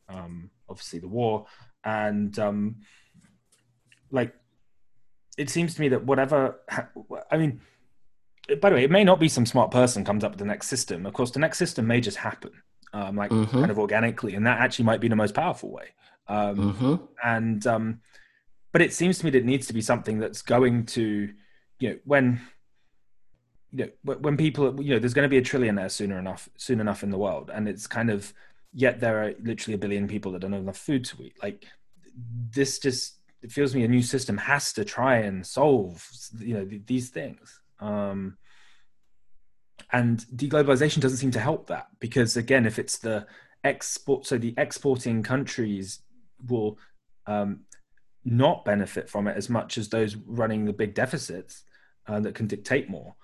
um, 0.08 0.50
obviously 0.68 0.98
the 0.98 1.08
war, 1.08 1.46
and 1.84 2.38
um, 2.38 2.76
like 4.10 4.34
it 5.38 5.48
seems 5.48 5.74
to 5.74 5.80
me 5.80 5.88
that 5.88 6.04
whatever 6.04 6.60
I 7.30 7.36
mean, 7.36 7.60
by 8.60 8.70
the 8.70 8.76
way, 8.76 8.84
it 8.84 8.90
may 8.90 9.04
not 9.04 9.20
be 9.20 9.28
some 9.28 9.46
smart 9.46 9.70
person 9.70 10.04
comes 10.04 10.24
up 10.24 10.32
with 10.32 10.38
the 10.38 10.44
next 10.44 10.68
system. 10.68 11.06
Of 11.06 11.12
course, 11.12 11.30
the 11.30 11.38
next 11.38 11.58
system 11.58 11.86
may 11.86 12.00
just 12.00 12.16
happen, 12.16 12.50
um, 12.92 13.16
like 13.16 13.30
mm-hmm. 13.30 13.58
kind 13.58 13.70
of 13.70 13.78
organically, 13.78 14.34
and 14.34 14.46
that 14.46 14.58
actually 14.58 14.86
might 14.86 15.00
be 15.00 15.08
the 15.08 15.16
most 15.16 15.34
powerful 15.34 15.70
way. 15.70 15.94
Um, 16.26 16.56
mm-hmm. 16.56 16.94
And 17.24 17.66
um, 17.66 18.00
but 18.72 18.82
it 18.82 18.92
seems 18.92 19.18
to 19.18 19.24
me 19.24 19.30
that 19.32 19.38
it 19.38 19.44
needs 19.44 19.66
to 19.66 19.72
be 19.72 19.80
something 19.80 20.18
that's 20.18 20.42
going 20.42 20.86
to, 20.86 21.32
you 21.78 21.88
know, 21.88 21.96
when 22.04 22.40
you 23.72 23.90
know 24.04 24.14
when 24.14 24.36
people 24.36 24.82
you 24.82 24.94
know 24.94 24.98
there's 24.98 25.14
going 25.14 25.24
to 25.24 25.28
be 25.28 25.38
a 25.38 25.42
trillionaire 25.42 25.90
sooner 25.90 26.18
enough 26.18 26.48
soon 26.56 26.80
enough 26.80 27.02
in 27.02 27.10
the 27.10 27.18
world, 27.18 27.50
and 27.52 27.68
it's 27.68 27.86
kind 27.86 28.10
of 28.10 28.32
yet 28.72 29.00
there 29.00 29.22
are 29.22 29.32
literally 29.42 29.74
a 29.74 29.78
billion 29.78 30.06
people 30.06 30.32
that 30.32 30.40
don't 30.40 30.52
have 30.52 30.62
enough 30.62 30.76
food 30.78 31.04
to 31.04 31.22
eat. 31.22 31.36
Like 31.42 31.66
this 32.50 32.78
just 32.78 33.20
it 33.42 33.52
feels 33.52 33.74
me 33.74 33.84
a 33.84 33.88
new 33.88 34.02
system 34.02 34.36
has 34.36 34.72
to 34.74 34.84
try 34.84 35.16
and 35.16 35.46
solve 35.46 36.06
you 36.38 36.54
know 36.54 36.64
th- 36.64 36.82
these 36.86 37.08
things 37.10 37.60
um, 37.80 38.36
and 39.92 40.20
deglobalization 40.34 41.00
doesn't 41.00 41.18
seem 41.18 41.30
to 41.30 41.40
help 41.40 41.66
that 41.68 41.86
because 41.98 42.36
again 42.36 42.66
if 42.66 42.78
it's 42.78 42.98
the 42.98 43.26
export 43.64 44.26
so 44.26 44.38
the 44.38 44.54
exporting 44.58 45.22
countries 45.22 46.00
will 46.48 46.78
um, 47.26 47.60
not 48.24 48.64
benefit 48.64 49.08
from 49.08 49.26
it 49.26 49.36
as 49.36 49.48
much 49.48 49.78
as 49.78 49.88
those 49.88 50.16
running 50.16 50.64
the 50.64 50.72
big 50.72 50.94
deficits 50.94 51.64
uh, 52.06 52.20
that 52.20 52.34
can 52.34 52.46
dictate 52.46 52.90
more 52.90 53.14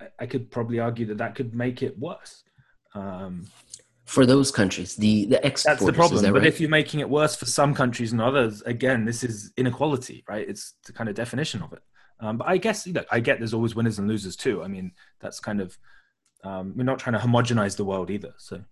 I, 0.00 0.06
I, 0.20 0.26
could 0.26 0.50
probably 0.50 0.78
argue 0.78 1.06
that 1.06 1.18
that 1.18 1.34
could 1.34 1.54
make 1.54 1.82
it 1.82 1.98
worse 1.98 2.44
um, 2.94 3.46
for 4.04 4.26
those 4.26 4.50
countries, 4.50 4.96
the 4.96 5.26
the 5.26 5.46
exporters. 5.46 5.80
That's 5.80 5.86
the 5.86 5.92
problem. 5.92 6.22
That 6.22 6.32
but 6.32 6.40
right? 6.40 6.48
if 6.48 6.60
you're 6.60 6.70
making 6.70 7.00
it 7.00 7.08
worse 7.08 7.34
for 7.34 7.46
some 7.46 7.74
countries 7.74 8.12
and 8.12 8.20
others, 8.20 8.60
again, 8.62 9.04
this 9.04 9.24
is 9.24 9.52
inequality, 9.56 10.24
right? 10.28 10.46
It's 10.46 10.74
the 10.84 10.92
kind 10.92 11.08
of 11.08 11.14
definition 11.14 11.62
of 11.62 11.72
it. 11.72 11.82
Um, 12.20 12.36
but 12.36 12.46
I 12.46 12.58
guess 12.58 12.86
you 12.86 12.92
know, 12.92 13.04
I 13.10 13.20
get 13.20 13.38
there's 13.38 13.54
always 13.54 13.74
winners 13.74 13.98
and 13.98 14.08
losers 14.08 14.36
too. 14.36 14.62
I 14.62 14.68
mean, 14.68 14.92
that's 15.20 15.40
kind 15.40 15.60
of 15.60 15.78
um, 16.44 16.74
we're 16.76 16.84
not 16.84 16.98
trying 16.98 17.14
to 17.14 17.26
homogenize 17.26 17.76
the 17.76 17.84
world 17.84 18.10
either. 18.10 18.34
So 18.38 18.62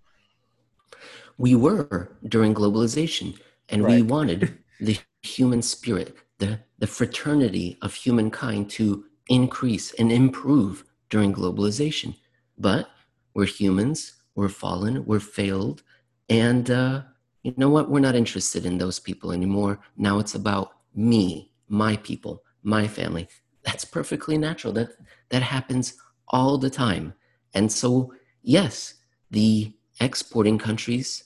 we 1.39 1.55
were 1.55 2.16
during 2.28 2.55
globalization, 2.55 3.39
and 3.68 3.85
right. 3.85 3.97
we 3.97 4.03
wanted 4.03 4.59
the 4.81 4.99
human 5.22 5.62
spirit, 5.62 6.16
the 6.39 6.61
the 6.78 6.87
fraternity 6.87 7.78
of 7.83 7.95
humankind 7.95 8.70
to 8.70 9.05
increase 9.28 9.93
and 9.95 10.11
improve 10.11 10.85
during 11.11 11.33
globalization. 11.33 12.16
But 12.59 12.89
we're 13.35 13.47
humans 13.47 14.20
we're 14.35 14.49
fallen, 14.49 15.05
we're 15.05 15.20
failed, 15.20 15.83
and 16.28 16.70
uh, 16.70 17.03
you 17.43 17.53
know 17.57 17.68
what? 17.68 17.91
We're 17.91 18.01
not 18.01 18.14
interested 18.14 18.64
in 18.64 18.78
those 18.78 18.99
people 18.99 19.33
anymore. 19.33 19.81
Now 19.97 20.18
it's 20.18 20.35
about 20.35 20.72
me, 20.95 21.53
my 21.68 21.97
people, 21.97 22.43
my 22.62 22.87
family. 22.87 23.28
That's 23.64 23.85
perfectly 23.85 24.39
natural. 24.39 24.72
That 24.72 24.91
that 25.31 25.43
happens 25.43 25.95
all 26.28 26.59
the 26.59 26.70
time. 26.70 27.14
And 27.53 27.70
so, 27.70 28.14
yes, 28.43 28.95
the 29.31 29.74
exporting 30.01 30.59
countries 30.59 31.24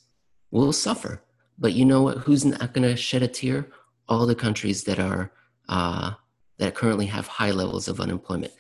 will 0.51 0.73
suffer. 0.73 1.23
But 1.59 1.73
you 1.73 1.85
know 1.85 2.03
what? 2.03 2.19
Who's 2.19 2.45
not 2.45 2.73
going 2.73 2.89
to 2.89 2.97
shed 2.97 3.23
a 3.23 3.29
tear? 3.29 3.71
All 4.09 4.27
the 4.27 4.35
countries 4.35 4.85
that 4.85 4.99
are 4.99 5.33
uh, 5.69 6.13
that 6.59 6.75
currently 6.75 7.07
have 7.07 7.27
high 7.27 7.51
levels 7.51 7.89
of 7.89 8.01
unemployment. 8.01 8.53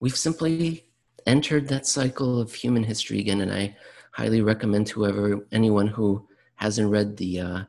We've 0.00 0.16
simply 0.16 0.86
entered 1.26 1.68
that 1.68 1.86
cycle 1.86 2.40
of 2.40 2.54
human 2.54 2.84
history 2.84 3.18
again, 3.18 3.40
and 3.40 3.52
I 3.52 3.76
highly 4.12 4.42
recommend 4.42 4.88
whoever 4.88 5.46
anyone 5.52 5.86
who 5.88 6.28
hasn't 6.56 6.90
read 6.90 7.16
the 7.16 7.40
uh, 7.40 7.62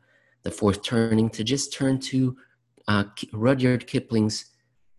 the 0.43 0.51
fourth 0.51 0.83
turning 0.83 1.29
to 1.31 1.43
just 1.43 1.73
turn 1.73 1.99
to 1.99 2.37
uh, 2.87 3.05
Rudyard 3.31 3.87
Kipling's 3.87 4.45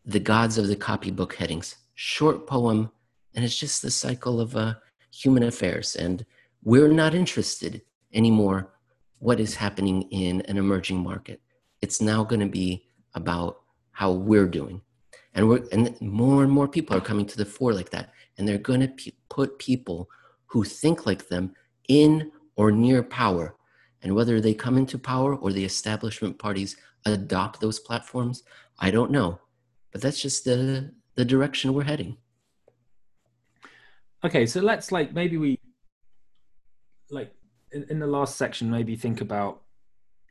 "The 0.04 0.20
Gods 0.20 0.58
of 0.58 0.68
the 0.68 0.76
Copybook 0.76 1.34
Headings," 1.34 1.76
short 1.94 2.46
poem, 2.46 2.90
and 3.34 3.44
it's 3.44 3.58
just 3.58 3.82
the 3.82 3.90
cycle 3.90 4.40
of 4.40 4.56
uh, 4.56 4.74
human 5.12 5.44
affairs. 5.44 5.94
And 5.96 6.24
we're 6.64 6.88
not 6.88 7.14
interested 7.14 7.82
anymore 8.12 8.73
what 9.24 9.40
is 9.40 9.54
happening 9.54 10.02
in 10.10 10.42
an 10.42 10.58
emerging 10.58 11.02
market. 11.02 11.40
It's 11.80 12.02
now 12.02 12.24
going 12.24 12.40
to 12.40 12.58
be 12.62 12.84
about 13.14 13.62
how 13.90 14.12
we're 14.12 14.46
doing. 14.46 14.82
And 15.32 15.48
we're 15.48 15.64
and 15.72 15.98
more 16.02 16.42
and 16.42 16.52
more 16.52 16.68
people 16.68 16.94
are 16.94 17.00
coming 17.00 17.24
to 17.28 17.38
the 17.38 17.46
fore 17.46 17.72
like 17.72 17.88
that. 17.88 18.12
And 18.36 18.46
they're 18.46 18.58
going 18.58 18.80
to 18.80 19.12
put 19.30 19.58
people 19.58 20.10
who 20.44 20.62
think 20.62 21.06
like 21.06 21.28
them 21.28 21.54
in 21.88 22.32
or 22.56 22.70
near 22.70 23.02
power. 23.02 23.56
And 24.02 24.14
whether 24.14 24.42
they 24.42 24.52
come 24.52 24.76
into 24.76 24.98
power 24.98 25.34
or 25.34 25.52
the 25.52 25.64
establishment 25.64 26.38
parties 26.38 26.76
adopt 27.06 27.60
those 27.62 27.80
platforms, 27.80 28.42
I 28.78 28.90
don't 28.90 29.10
know. 29.10 29.40
But 29.90 30.02
that's 30.02 30.20
just 30.20 30.44
the 30.44 30.92
the 31.14 31.24
direction 31.24 31.72
we're 31.72 31.84
heading. 31.84 32.18
Okay, 34.22 34.44
so 34.44 34.60
let's 34.60 34.92
like 34.92 35.14
maybe 35.14 35.38
we 35.38 35.58
like 37.10 37.32
in, 37.74 37.86
in 37.90 37.98
the 37.98 38.06
last 38.06 38.36
section 38.36 38.70
maybe 38.70 38.96
think 38.96 39.20
about 39.20 39.62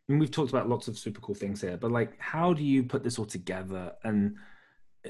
and 0.10 0.20
we've 0.20 0.32
talked 0.32 0.50
about 0.50 0.68
lots 0.68 0.88
of 0.88 0.98
super 0.98 1.22
cool 1.22 1.36
things 1.36 1.62
here, 1.62 1.78
but 1.78 1.92
like 1.92 2.20
how 2.20 2.54
do 2.54 2.64
you 2.64 2.84
put 2.84 3.04
this 3.04 3.18
all 3.18 3.26
together? 3.26 3.94
And 4.04 4.36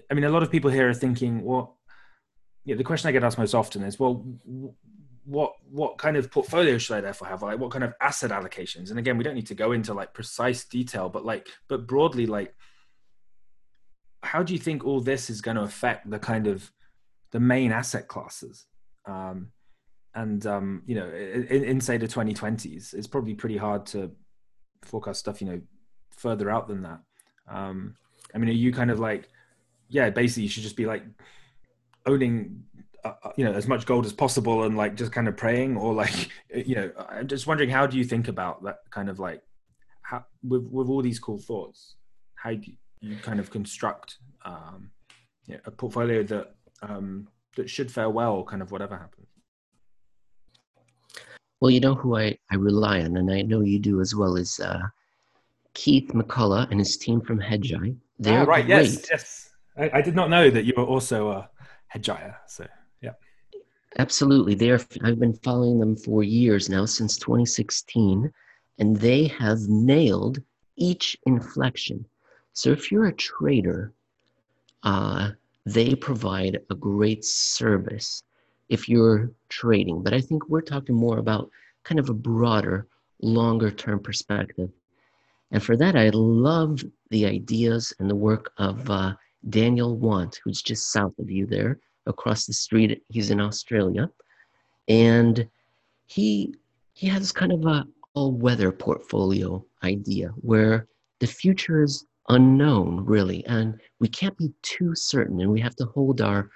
I 0.09 0.13
mean 0.13 0.23
a 0.23 0.29
lot 0.29 0.43
of 0.43 0.51
people 0.51 0.69
here 0.69 0.89
are 0.89 0.93
thinking, 0.93 1.43
well, 1.43 1.77
yeah, 2.65 2.75
the 2.75 2.83
question 2.83 3.09
I 3.09 3.11
get 3.11 3.23
asked 3.23 3.37
most 3.37 3.55
often 3.55 3.83
is, 3.83 3.99
well, 3.99 4.25
what 5.25 5.53
what 5.69 5.97
kind 5.97 6.17
of 6.17 6.29
portfolio 6.29 6.77
should 6.77 6.95
I 6.95 7.01
therefore 7.01 7.27
have? 7.27 7.41
Like 7.41 7.59
what 7.59 7.71
kind 7.71 7.83
of 7.83 7.93
asset 8.01 8.31
allocations? 8.31 8.89
And 8.89 8.99
again, 8.99 9.17
we 9.17 9.23
don't 9.23 9.35
need 9.35 9.47
to 9.47 9.55
go 9.55 9.71
into 9.71 9.93
like 9.93 10.13
precise 10.13 10.65
detail, 10.65 11.09
but 11.09 11.25
like 11.25 11.47
but 11.67 11.87
broadly, 11.87 12.25
like 12.25 12.53
how 14.21 14.43
do 14.43 14.53
you 14.53 14.59
think 14.59 14.85
all 14.85 15.01
this 15.01 15.29
is 15.29 15.41
going 15.41 15.57
to 15.57 15.63
affect 15.63 16.09
the 16.09 16.19
kind 16.19 16.47
of 16.47 16.71
the 17.31 17.39
main 17.39 17.71
asset 17.71 18.07
classes? 18.07 18.67
Um, 19.05 19.51
and 20.15 20.45
um, 20.45 20.83
you 20.85 20.95
know, 20.95 21.07
in, 21.07 21.63
in 21.63 21.81
say 21.81 21.97
the 21.97 22.07
2020s, 22.07 22.93
it's 22.93 23.07
probably 23.07 23.33
pretty 23.33 23.57
hard 23.57 23.85
to 23.87 24.11
forecast 24.83 25.19
stuff, 25.19 25.41
you 25.41 25.47
know, 25.47 25.61
further 26.11 26.49
out 26.49 26.67
than 26.67 26.83
that. 26.83 26.99
Um, 27.49 27.95
I 28.33 28.37
mean, 28.37 28.49
are 28.49 28.53
you 28.53 28.71
kind 28.71 28.91
of 28.91 28.99
like, 28.99 29.29
yeah, 29.89 30.09
basically 30.09 30.43
you 30.43 30.49
should 30.49 30.63
just 30.63 30.77
be 30.77 30.85
like 30.85 31.03
owning 32.05 32.63
uh, 33.03 33.13
uh, 33.23 33.31
you 33.35 33.43
know 33.43 33.51
as 33.53 33.67
much 33.67 33.85
gold 33.85 34.05
as 34.05 34.13
possible 34.13 34.63
and 34.63 34.77
like 34.77 34.95
just 34.95 35.11
kind 35.11 35.27
of 35.27 35.35
praying 35.35 35.75
or 35.75 35.93
like 35.93 36.29
you 36.55 36.75
know 36.75 36.91
i'm 37.09 37.27
just 37.27 37.47
wondering 37.47 37.69
how 37.69 37.85
do 37.85 37.97
you 37.97 38.03
think 38.03 38.27
about 38.27 38.63
that 38.63 38.77
kind 38.91 39.09
of 39.09 39.19
like 39.19 39.41
how 40.01 40.23
with 40.47 40.65
with 40.71 40.87
all 40.87 41.01
these 41.01 41.19
cool 41.19 41.37
thoughts 41.37 41.95
how 42.35 42.51
do 42.51 42.71
you 43.01 43.17
kind 43.17 43.39
of 43.39 43.49
construct 43.49 44.17
um 44.45 44.89
you 45.47 45.55
know, 45.55 45.59
a 45.65 45.71
portfolio 45.71 46.23
that 46.23 46.55
um 46.81 47.27
that 47.57 47.69
should 47.69 47.91
fare 47.91 48.09
well 48.09 48.43
kind 48.43 48.61
of 48.61 48.71
whatever 48.71 48.97
happens 48.97 49.27
well 51.63 51.71
you 51.71 51.79
know 51.79 51.95
who 51.95 52.17
i 52.17 52.37
i 52.51 52.55
rely 52.55 53.01
on 53.01 53.15
and 53.15 53.31
i 53.31 53.41
know 53.41 53.61
you 53.61 53.79
do 53.79 54.01
as 54.01 54.13
well 54.13 54.35
is 54.35 54.59
uh 54.59 54.81
keith 55.73 56.11
mccullough 56.11 56.69
and 56.69 56.79
his 56.79 56.97
team 56.97 57.21
from 57.21 57.39
hedgeye 57.39 57.95
they're 58.19 58.41
ah, 58.41 58.43
right 58.43 58.65
great. 58.65 58.83
yes 58.83 59.07
yes 59.09 59.49
I, 59.77 59.89
I, 59.93 60.01
did 60.01 60.13
not 60.13 60.29
know 60.29 60.49
that 60.49 60.65
you 60.65 60.73
were 60.75 60.83
also 60.83 61.29
a 61.29 61.49
hedgeye 61.95 62.35
so 62.47 62.67
yeah. 63.01 63.13
Absolutely. 63.97 64.55
They 64.55 64.71
are, 64.71 64.79
I've 65.03 65.19
been 65.19 65.33
following 65.33 65.79
them 65.79 65.95
for 65.95 66.23
years 66.23 66.69
now, 66.69 66.85
since 66.85 67.17
2016, 67.17 68.31
and 68.79 68.97
they 68.97 69.27
have 69.27 69.59
nailed 69.67 70.39
each 70.77 71.17
inflection. 71.25 72.05
So 72.53 72.71
if 72.71 72.91
you're 72.91 73.07
a 73.07 73.13
trader, 73.13 73.93
uh, 74.83 75.31
they 75.65 75.95
provide 75.95 76.59
a 76.69 76.75
great 76.75 77.23
service 77.23 78.23
if 78.69 78.89
you're 78.89 79.31
trading. 79.53 80.01
But 80.03 80.13
I 80.13 80.21
think 80.21 80.49
we're 80.49 80.61
talking 80.61 80.95
more 80.95 81.19
about 81.19 81.49
kind 81.83 81.99
of 81.99 82.09
a 82.09 82.13
broader, 82.13 82.87
longer 83.21 83.71
term 83.71 83.99
perspective. 83.99 84.69
And 85.51 85.61
for 85.61 85.77
that, 85.77 85.95
I 85.95 86.09
love 86.09 86.83
the 87.11 87.25
ideas 87.25 87.93
and 87.99 88.09
the 88.09 88.15
work 88.15 88.51
of 88.57 88.89
uh, 88.89 89.13
Daniel 89.49 89.95
Want, 89.97 90.39
who's 90.43 90.61
just 90.61 90.91
south 90.91 91.17
of 91.19 91.29
you 91.29 91.45
there 91.45 91.79
across 92.07 92.45
the 92.45 92.53
street. 92.53 93.03
He's 93.09 93.29
in 93.29 93.39
Australia, 93.39 94.09
and 94.87 95.47
he 96.07 96.55
he 96.93 97.07
has 97.07 97.31
kind 97.31 97.51
of 97.51 97.65
a 97.65 97.85
all-weather 98.15 98.71
portfolio 98.71 99.63
idea 99.83 100.29
where 100.41 100.87
the 101.19 101.27
future 101.27 101.81
is 101.83 102.05
unknown 102.29 103.03
really 103.05 103.43
and 103.47 103.81
we 103.99 104.07
can't 104.07 104.37
be 104.37 104.53
too 104.61 104.93
certain 104.95 105.41
and 105.41 105.51
we 105.51 105.59
have 105.59 105.75
to 105.75 105.85
hold 105.85 106.21
our 106.21 106.49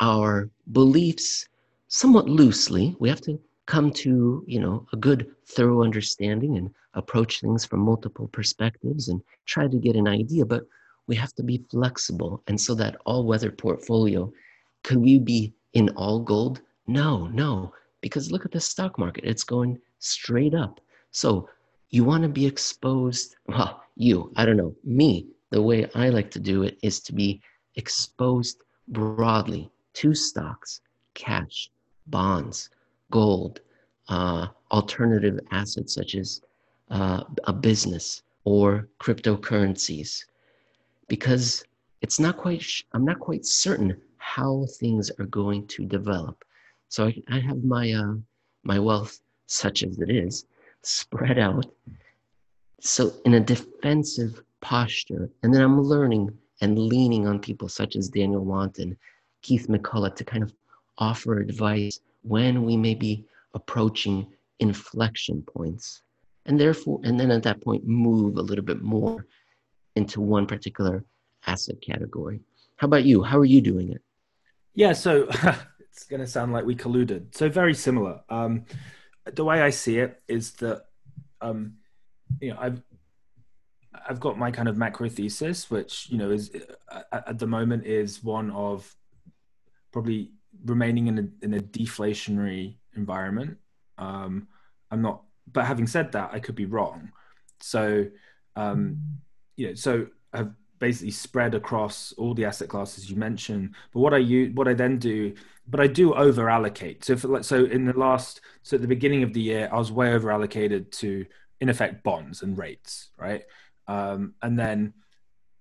our 0.00 0.50
beliefs 0.72 1.46
somewhat 1.88 2.28
loosely 2.28 2.96
we 2.98 3.08
have 3.08 3.20
to 3.20 3.40
come 3.66 3.90
to 3.90 4.44
you 4.46 4.60
know 4.60 4.86
a 4.92 4.96
good 4.96 5.30
thorough 5.46 5.82
understanding 5.82 6.56
and 6.56 6.70
approach 6.94 7.40
things 7.40 7.64
from 7.64 7.80
multiple 7.80 8.28
perspectives 8.28 9.08
and 9.08 9.20
try 9.46 9.66
to 9.66 9.78
get 9.78 9.96
an 9.96 10.08
idea 10.08 10.44
but 10.44 10.64
we 11.06 11.14
have 11.14 11.34
to 11.34 11.42
be 11.42 11.64
flexible 11.70 12.42
and 12.46 12.60
so 12.60 12.74
that 12.74 12.96
all-weather 13.04 13.50
portfolio 13.50 14.32
could 14.84 14.98
we 14.98 15.18
be 15.18 15.54
in 15.72 15.88
all 15.90 16.20
gold? 16.20 16.60
No, 16.86 17.26
no, 17.26 17.72
because 18.00 18.30
look 18.30 18.44
at 18.44 18.52
the 18.52 18.60
stock 18.60 18.98
market. 18.98 19.24
It's 19.24 19.42
going 19.42 19.80
straight 19.98 20.54
up. 20.54 20.80
So 21.10 21.48
you 21.90 22.04
want 22.04 22.22
to 22.22 22.28
be 22.28 22.46
exposed. 22.46 23.36
Well, 23.48 23.82
you, 23.96 24.32
I 24.36 24.44
don't 24.44 24.56
know, 24.56 24.74
me, 24.84 25.26
the 25.50 25.62
way 25.62 25.88
I 25.94 26.10
like 26.10 26.30
to 26.32 26.40
do 26.40 26.62
it 26.62 26.78
is 26.82 27.00
to 27.00 27.12
be 27.12 27.40
exposed 27.76 28.62
broadly 28.88 29.70
to 29.94 30.14
stocks, 30.14 30.80
cash, 31.14 31.70
bonds, 32.06 32.70
gold, 33.10 33.60
uh, 34.08 34.48
alternative 34.70 35.40
assets 35.50 35.94
such 35.94 36.14
as 36.14 36.40
uh, 36.90 37.24
a 37.44 37.52
business 37.52 38.22
or 38.44 38.88
cryptocurrencies, 39.00 40.24
because 41.08 41.64
it's 42.02 42.20
not 42.20 42.36
quite. 42.36 42.62
Sh- 42.62 42.82
I'm 42.92 43.04
not 43.04 43.18
quite 43.18 43.46
certain 43.46 44.00
how 44.18 44.66
things 44.78 45.10
are 45.18 45.26
going 45.26 45.66
to 45.68 45.84
develop. 45.84 46.44
So 46.88 47.06
I, 47.06 47.22
I 47.30 47.40
have 47.40 47.64
my 47.64 47.92
uh, 47.92 48.14
my 48.62 48.78
wealth, 48.78 49.20
such 49.46 49.82
as 49.82 49.98
it 49.98 50.10
is, 50.10 50.44
spread 50.82 51.38
out. 51.38 51.66
So 52.80 53.12
in 53.24 53.34
a 53.34 53.40
defensive 53.40 54.42
posture, 54.60 55.30
and 55.42 55.54
then 55.54 55.62
I'm 55.62 55.80
learning 55.80 56.30
and 56.60 56.78
leaning 56.78 57.26
on 57.26 57.38
people 57.38 57.68
such 57.68 57.96
as 57.96 58.08
Daniel 58.08 58.44
Want 58.44 58.78
and 58.78 58.96
Keith 59.42 59.68
McCullough 59.68 60.16
to 60.16 60.24
kind 60.24 60.42
of 60.42 60.52
offer 60.98 61.38
advice 61.38 62.00
when 62.22 62.64
we 62.64 62.76
may 62.76 62.94
be 62.94 63.24
approaching 63.54 64.26
inflection 64.60 65.42
points. 65.42 66.02
And 66.46 66.60
therefore, 66.60 67.00
and 67.04 67.18
then 67.18 67.30
at 67.30 67.42
that 67.44 67.62
point, 67.62 67.86
move 67.86 68.36
a 68.36 68.42
little 68.42 68.64
bit 68.64 68.82
more 68.82 69.26
into 69.96 70.20
one 70.20 70.46
particular 70.46 71.04
asset 71.46 71.80
category. 71.80 72.40
How 72.76 72.86
about 72.86 73.04
you? 73.04 73.22
How 73.22 73.38
are 73.38 73.44
you 73.44 73.60
doing 73.60 73.90
it? 73.90 74.02
Yeah, 74.74 74.92
so 74.92 75.28
it's 75.80 76.04
going 76.04 76.20
to 76.20 76.26
sound 76.26 76.52
like 76.52 76.64
we 76.64 76.74
colluded. 76.74 77.34
So 77.34 77.48
very 77.48 77.74
similar. 77.74 78.20
Um, 78.28 78.64
the 79.32 79.44
way 79.44 79.62
I 79.62 79.70
see 79.70 79.98
it 79.98 80.20
is 80.28 80.52
that, 80.54 80.86
um, 81.40 81.74
you 82.40 82.50
know, 82.50 82.58
I've 82.60 82.82
I've 84.06 84.20
got 84.20 84.36
my 84.38 84.50
kind 84.50 84.68
of 84.68 84.76
macro 84.76 85.08
thesis, 85.08 85.70
which 85.70 86.10
you 86.10 86.18
know 86.18 86.30
is 86.30 86.50
uh, 86.90 87.02
at 87.12 87.38
the 87.38 87.46
moment 87.46 87.86
is 87.86 88.22
one 88.22 88.50
of 88.50 88.94
probably 89.92 90.32
remaining 90.64 91.06
in 91.06 91.18
a 91.18 91.44
in 91.44 91.54
a 91.54 91.60
deflationary 91.60 92.76
environment. 92.96 93.58
Um, 93.98 94.48
I'm 94.90 95.02
not, 95.02 95.22
but 95.52 95.64
having 95.64 95.86
said 95.86 96.12
that, 96.12 96.30
I 96.32 96.40
could 96.40 96.54
be 96.54 96.66
wrong. 96.66 97.12
So, 97.60 98.06
um, 98.56 99.00
you 99.56 99.68
know, 99.68 99.74
so 99.74 100.06
I've 100.32 100.50
basically 100.78 101.12
spread 101.12 101.54
across 101.54 102.12
all 102.18 102.34
the 102.34 102.44
asset 102.44 102.68
classes 102.68 103.10
you 103.10 103.16
mentioned. 103.16 103.74
But 103.92 104.00
what 104.00 104.14
I 104.14 104.18
use, 104.18 104.54
what 104.54 104.68
I 104.68 104.74
then 104.74 104.98
do, 104.98 105.34
but 105.66 105.80
I 105.80 105.86
do 105.86 106.14
over 106.14 106.50
allocate. 106.50 107.04
So 107.04 107.40
so 107.42 107.64
in 107.64 107.84
the 107.84 107.98
last, 107.98 108.40
so 108.62 108.76
at 108.76 108.82
the 108.82 108.88
beginning 108.88 109.22
of 109.22 109.32
the 109.32 109.40
year, 109.40 109.68
I 109.72 109.78
was 109.78 109.90
way 109.90 110.12
over 110.12 110.30
allocated 110.30 110.92
to 110.92 111.26
in 111.60 111.68
effect 111.68 112.02
bonds 112.02 112.42
and 112.42 112.58
rates, 112.58 113.10
right? 113.16 113.44
Um, 113.86 114.34
and 114.42 114.58
then 114.58 114.94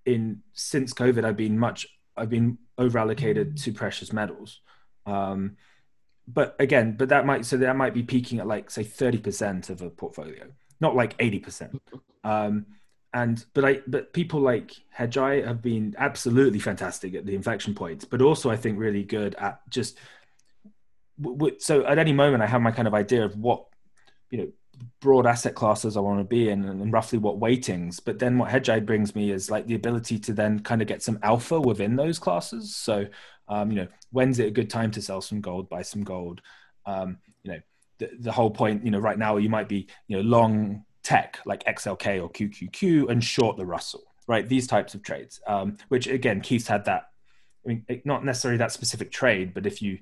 in 0.06 0.42
since 0.54 0.94
COVID, 0.94 1.24
I've 1.24 1.38
been 1.38 1.58
much, 1.58 1.88
I've 2.18 2.30
been 2.30 2.58
over 2.78 3.00
allocated 3.00 3.58
to 3.58 3.74
precious 3.74 4.12
metals. 4.12 4.62
Um, 5.06 5.58
but 6.28 6.56
again, 6.60 6.96
but 6.98 7.10
that 7.10 7.26
might 7.26 7.46
so 7.46 7.58
that 7.58 7.76
might 7.76 7.94
be 7.94 8.04
peaking 8.04 8.40
at 8.40 8.48
like 8.48 8.72
say 8.72 8.84
thirty 8.84 9.18
percent 9.18 9.70
of 9.70 9.82
a 9.82 9.90
portfolio, 9.90 10.46
not 10.80 10.96
like 10.96 11.16
eighty 11.20 11.40
percent. 11.40 11.82
Um, 12.24 12.66
and 13.14 13.46
but 13.54 13.66
I 13.66 13.82
but 13.86 14.14
people 14.14 14.40
like 14.40 14.72
Hedgeye 14.98 15.46
have 15.46 15.62
been 15.62 15.96
absolutely 15.98 16.60
fantastic 16.60 17.14
at 17.14 17.26
the 17.26 17.36
inflection 17.36 17.76
points, 17.76 18.06
but 18.06 18.22
also 18.22 18.50
I 18.50 18.56
think 18.56 18.80
really 18.80 19.04
good 19.04 19.36
at 19.36 19.62
just 19.70 19.98
so 21.60 21.86
at 21.86 22.00
any 22.00 22.14
moment 22.14 22.42
I 22.42 22.48
have 22.48 22.62
my 22.62 22.72
kind 22.72 22.88
of 22.88 22.94
idea 22.94 23.24
of 23.24 23.38
what 23.38 23.66
you 24.32 24.38
know 24.40 24.48
broad 25.00 25.26
asset 25.26 25.56
classes 25.56 25.96
I 25.96 26.00
want 26.00 26.20
to 26.20 26.24
be 26.24 26.50
in 26.50 26.66
and, 26.66 26.82
and 26.82 26.94
roughly 26.94 27.20
what 27.20 27.40
weightings. 27.40 28.00
But 28.04 28.20
then 28.20 28.38
what 28.38 28.50
Hedgeye 28.50 28.86
brings 28.86 29.16
me 29.16 29.32
is 29.32 29.52
like 29.52 29.68
the 29.68 29.76
ability 29.76 30.20
to 30.20 30.34
then 30.34 30.60
kind 30.60 30.82
of 30.82 30.88
get 30.88 31.04
some 31.04 31.20
alpha 31.22 31.60
within 31.60 31.96
those 31.96 32.20
classes. 32.20 32.76
So, 32.76 33.06
um, 33.48 33.72
you 33.72 33.78
know, 33.78 33.88
when's 34.12 34.40
it 34.40 34.48
a 34.48 34.52
good 34.52 34.70
time 34.70 34.92
to 34.92 35.02
sell 35.02 35.22
some 35.22 35.42
gold, 35.42 35.70
buy 35.70 35.82
some 35.82 36.04
gold? 36.04 36.42
Um, 36.86 37.18
you 37.44 37.52
know, 37.52 37.60
the, 38.00 38.10
the 38.20 38.32
whole 38.32 38.52
point, 38.52 38.84
you 38.86 38.92
know, 38.92 39.00
right 39.00 39.18
now 39.18 39.38
you 39.38 39.50
might 39.50 39.70
be, 39.70 39.88
you 40.08 40.18
know, 40.18 40.24
long 40.24 40.86
tech 41.04 41.40
like 41.46 41.64
XLK 41.66 42.22
or 42.22 42.30
QQQ 42.30 43.10
and 43.10 43.24
short 43.24 43.58
the 43.58 43.66
Russell, 43.66 44.04
right? 44.28 44.48
These 44.48 44.68
types 44.68 44.94
of 44.94 45.04
trades, 45.04 45.42
um, 45.48 45.78
which 45.90 46.08
again, 46.08 46.42
Keith's 46.42 46.68
had 46.68 46.86
that. 46.86 47.10
I 47.66 47.70
mean, 47.70 47.86
not 48.04 48.26
necessarily 48.26 48.58
that 48.58 48.74
specific 48.74 49.12
trade, 49.12 49.54
but 49.54 49.66
if 49.66 49.82
you 49.82 50.00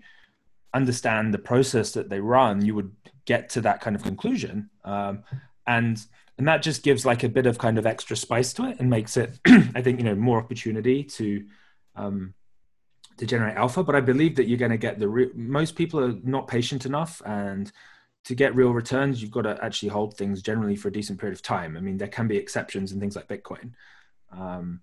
understand 0.73 1.33
the 1.33 1.39
process 1.39 1.91
that 1.91 2.09
they 2.09 2.19
run, 2.19 2.65
you 2.65 2.73
would 2.75 2.91
get 3.25 3.49
to 3.49 3.61
that 3.61 3.81
kind 3.81 3.95
of 3.95 4.03
conclusion. 4.03 4.69
Um, 4.83 5.23
and 5.67 6.03
and 6.37 6.47
that 6.47 6.63
just 6.63 6.81
gives 6.81 7.05
like 7.05 7.23
a 7.23 7.29
bit 7.29 7.45
of 7.45 7.59
kind 7.59 7.77
of 7.77 7.85
extra 7.85 8.17
spice 8.17 8.51
to 8.53 8.65
it 8.65 8.79
and 8.79 8.89
makes 8.89 9.15
it, 9.15 9.37
I 9.47 9.81
think, 9.83 9.99
you 9.99 10.05
know, 10.05 10.15
more 10.15 10.39
opportunity 10.39 11.03
to 11.03 11.45
um, 11.95 12.33
to 13.17 13.25
generate 13.25 13.55
alpha. 13.55 13.83
But 13.83 13.95
I 13.95 14.01
believe 14.01 14.35
that 14.35 14.47
you're 14.47 14.57
going 14.57 14.71
to 14.71 14.77
get 14.77 14.99
the 14.99 15.07
re- 15.07 15.31
most 15.33 15.75
people 15.75 15.99
are 15.99 16.13
not 16.23 16.47
patient 16.47 16.85
enough, 16.85 17.21
and 17.25 17.71
to 18.25 18.35
get 18.35 18.55
real 18.55 18.71
returns, 18.71 19.21
you've 19.21 19.31
got 19.31 19.43
to 19.43 19.57
actually 19.63 19.89
hold 19.89 20.15
things 20.15 20.41
generally 20.41 20.75
for 20.75 20.89
a 20.89 20.91
decent 20.91 21.19
period 21.19 21.35
of 21.35 21.41
time. 21.41 21.75
I 21.75 21.79
mean, 21.79 21.97
there 21.97 22.07
can 22.07 22.27
be 22.27 22.37
exceptions 22.37 22.91
and 22.91 23.01
things 23.01 23.15
like 23.15 23.27
Bitcoin, 23.27 23.71
um, 24.31 24.81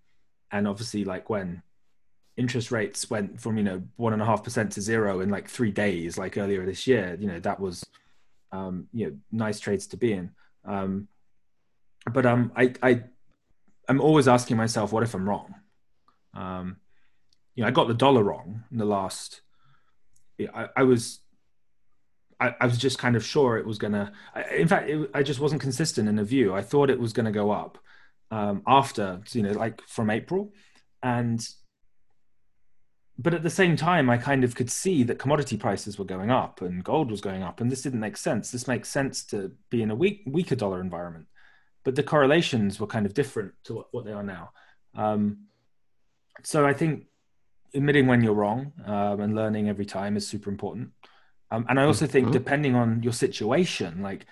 and 0.51 0.67
obviously, 0.67 1.05
like 1.05 1.31
when 1.31 1.63
interest 2.37 2.71
rates 2.71 3.11
went 3.11 3.41
from 3.41 3.59
you 3.59 3.65
know 3.65 3.83
one 3.97 4.13
and 4.13 4.23
a 4.23 4.25
half 4.25 4.45
percent 4.45 4.73
to 4.73 4.81
zero 4.81 5.21
in 5.21 5.29
like 5.29 5.49
three 5.49 5.73
days, 5.73 6.17
like 6.17 6.39
earlier 6.39 6.65
this 6.65 6.87
year. 6.87 7.17
You 7.21 7.29
know 7.29 7.41
that 7.41 7.61
was 7.61 7.85
um, 8.53 8.89
you 8.93 9.07
know 9.07 9.17
nice 9.33 9.61
trades 9.61 9.87
to 9.89 9.97
be 9.97 10.13
in. 10.13 10.31
Um, 10.65 11.09
but 12.13 12.25
um, 12.27 12.53
I 12.57 12.73
I 12.83 13.03
I'm 13.89 14.01
always 14.01 14.29
asking 14.29 14.57
myself, 14.57 14.93
what 14.93 15.03
if 15.03 15.15
I'm 15.15 15.29
wrong? 15.29 15.55
Um, 16.35 16.77
you 17.59 17.63
know, 17.63 17.69
I 17.69 17.73
got 17.73 17.89
the 17.89 17.95
dollar 17.95 18.23
wrong 18.23 18.63
in 18.71 18.79
the 18.79 18.85
last. 18.85 19.41
I, 20.55 20.69
I 20.77 20.83
was. 20.85 21.19
I, 22.39 22.55
I, 22.61 22.67
was 22.67 22.79
just 22.79 23.01
kind 23.01 23.17
of 23.17 23.25
sure 23.25 23.59
it 23.59 23.67
was 23.67 23.79
gonna. 23.79 24.13
I, 24.33 24.45
in 24.55 24.69
fact, 24.69 24.89
it, 24.89 25.11
I 25.13 25.25
just 25.25 25.41
wasn't 25.41 25.61
consistent 25.61 26.09
in 26.09 26.15
the 26.15 26.23
view. 26.23 26.55
I 26.55 26.63
thought 26.63 26.89
it 26.89 27.01
was 27.01 27.13
gonna 27.13 27.33
go 27.33 27.51
up 27.51 27.77
um, 28.31 28.63
after, 28.65 29.21
you 29.33 29.43
know, 29.43 29.51
like 29.51 29.83
from 29.89 30.09
April, 30.09 30.53
and 31.03 31.45
but 33.19 33.35
at 33.35 33.43
the 33.43 33.51
same 33.51 33.75
time, 33.75 34.09
I 34.09 34.19
kind 34.19 34.45
of 34.45 34.55
could 34.55 34.71
see 34.71 35.03
that 35.03 35.19
commodity 35.19 35.57
prices 35.57 35.99
were 35.99 36.05
going 36.05 36.31
up 36.31 36.63
and 36.63 36.85
gold 36.85 37.11
was 37.11 37.21
going 37.21 37.43
up, 37.43 37.61
and 37.61 37.73
this 37.73 37.83
didn't 37.83 37.99
make 37.99 38.17
sense. 38.17 38.53
This 38.53 38.69
makes 38.69 38.89
sense 38.89 39.25
to 39.27 39.51
be 39.69 39.83
in 39.83 39.91
a 39.91 39.97
weak, 39.97 40.23
weaker 40.27 40.55
dollar 40.55 40.81
environment, 40.81 41.27
but 41.83 41.97
the 41.97 42.05
correlations 42.05 42.79
were 42.79 42.87
kind 42.87 43.05
of 43.05 43.15
different 43.15 43.55
to 43.65 43.75
what, 43.75 43.87
what 43.91 44.05
they 44.05 44.13
are 44.13 44.23
now. 44.23 44.53
Um, 44.95 45.47
so 46.45 46.65
I 46.65 46.73
think 46.73 47.07
admitting 47.75 48.07
when 48.07 48.23
you're 48.23 48.35
wrong 48.35 48.73
um, 48.85 49.21
and 49.21 49.35
learning 49.35 49.69
every 49.69 49.87
time 49.87 50.17
is 50.17 50.27
super 50.27 50.51
important. 50.51 50.91
Um, 51.51 51.65
and 51.69 51.81
I 51.81 51.85
also 51.85 52.07
think 52.07 52.27
mm-hmm. 52.27 52.33
depending 52.33 52.75
on 52.75 53.03
your 53.03 53.13
situation, 53.13 54.03
like 54.03 54.27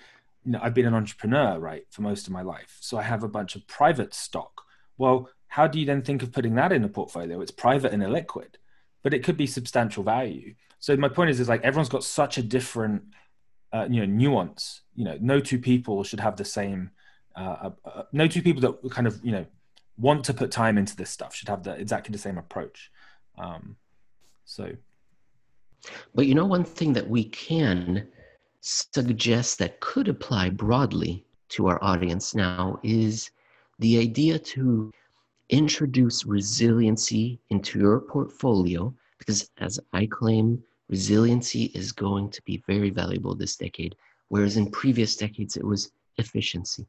you 0.44 0.52
know, 0.52 0.60
I've 0.62 0.74
been 0.74 0.86
an 0.86 0.94
entrepreneur, 0.94 1.58
right, 1.58 1.84
for 1.90 2.02
most 2.02 2.26
of 2.26 2.32
my 2.32 2.42
life, 2.42 2.76
so 2.80 2.98
I 2.98 3.02
have 3.02 3.22
a 3.22 3.28
bunch 3.28 3.56
of 3.56 3.66
private 3.66 4.14
stock. 4.14 4.62
Well, 4.98 5.28
how 5.48 5.66
do 5.66 5.80
you 5.80 5.86
then 5.86 6.02
think 6.02 6.22
of 6.22 6.32
putting 6.32 6.54
that 6.56 6.72
in 6.72 6.84
a 6.84 6.88
portfolio? 6.88 7.40
It's 7.40 7.50
private 7.50 7.92
and 7.92 8.02
illiquid 8.02 8.56
but 9.06 9.14
it 9.14 9.22
could 9.22 9.36
be 9.36 9.46
substantial 9.46 10.02
value. 10.02 10.52
So 10.80 10.96
my 10.96 11.08
point 11.08 11.30
is, 11.30 11.38
is 11.38 11.48
like 11.48 11.62
everyone's 11.62 11.88
got 11.88 12.02
such 12.02 12.38
a 12.38 12.42
different, 12.42 13.04
uh, 13.72 13.86
you 13.88 14.00
know, 14.00 14.12
nuance. 14.12 14.80
You 14.96 15.04
know, 15.04 15.16
no 15.20 15.38
two 15.38 15.60
people 15.60 16.02
should 16.02 16.18
have 16.18 16.34
the 16.34 16.44
same. 16.44 16.90
Uh, 17.36 17.56
uh, 17.66 17.70
uh, 17.84 18.02
no 18.10 18.26
two 18.26 18.42
people 18.42 18.60
that 18.62 18.90
kind 18.90 19.06
of 19.06 19.24
you 19.24 19.30
know 19.30 19.46
want 19.96 20.24
to 20.24 20.34
put 20.34 20.50
time 20.50 20.76
into 20.76 20.96
this 20.96 21.08
stuff 21.08 21.36
should 21.36 21.48
have 21.48 21.62
the 21.62 21.74
exactly 21.74 22.10
the 22.10 22.18
same 22.18 22.36
approach. 22.36 22.90
Um, 23.38 23.76
so, 24.44 24.72
but 26.14 26.26
you 26.26 26.34
know, 26.34 26.46
one 26.46 26.64
thing 26.64 26.92
that 26.94 27.08
we 27.08 27.24
can 27.24 28.08
suggest 28.60 29.58
that 29.58 29.80
could 29.80 30.08
apply 30.08 30.50
broadly 30.50 31.24
to 31.50 31.68
our 31.68 31.82
audience 31.82 32.34
now 32.34 32.80
is 32.82 33.30
the 33.78 33.98
idea 33.98 34.38
to 34.38 34.90
introduce 35.50 36.26
resiliency 36.26 37.38
into 37.50 37.78
your 37.78 38.00
portfolio 38.00 38.92
because, 39.18 39.48
as 39.58 39.78
I 39.92 40.06
claim, 40.06 40.62
resiliency 40.88 41.64
is 41.74 41.92
going 41.92 42.30
to 42.30 42.42
be 42.42 42.62
very 42.66 42.90
valuable 42.90 43.34
this 43.34 43.56
decade, 43.56 43.94
whereas 44.28 44.56
in 44.56 44.70
previous 44.70 45.16
decades 45.16 45.56
it 45.56 45.64
was 45.64 45.92
efficiency. 46.16 46.86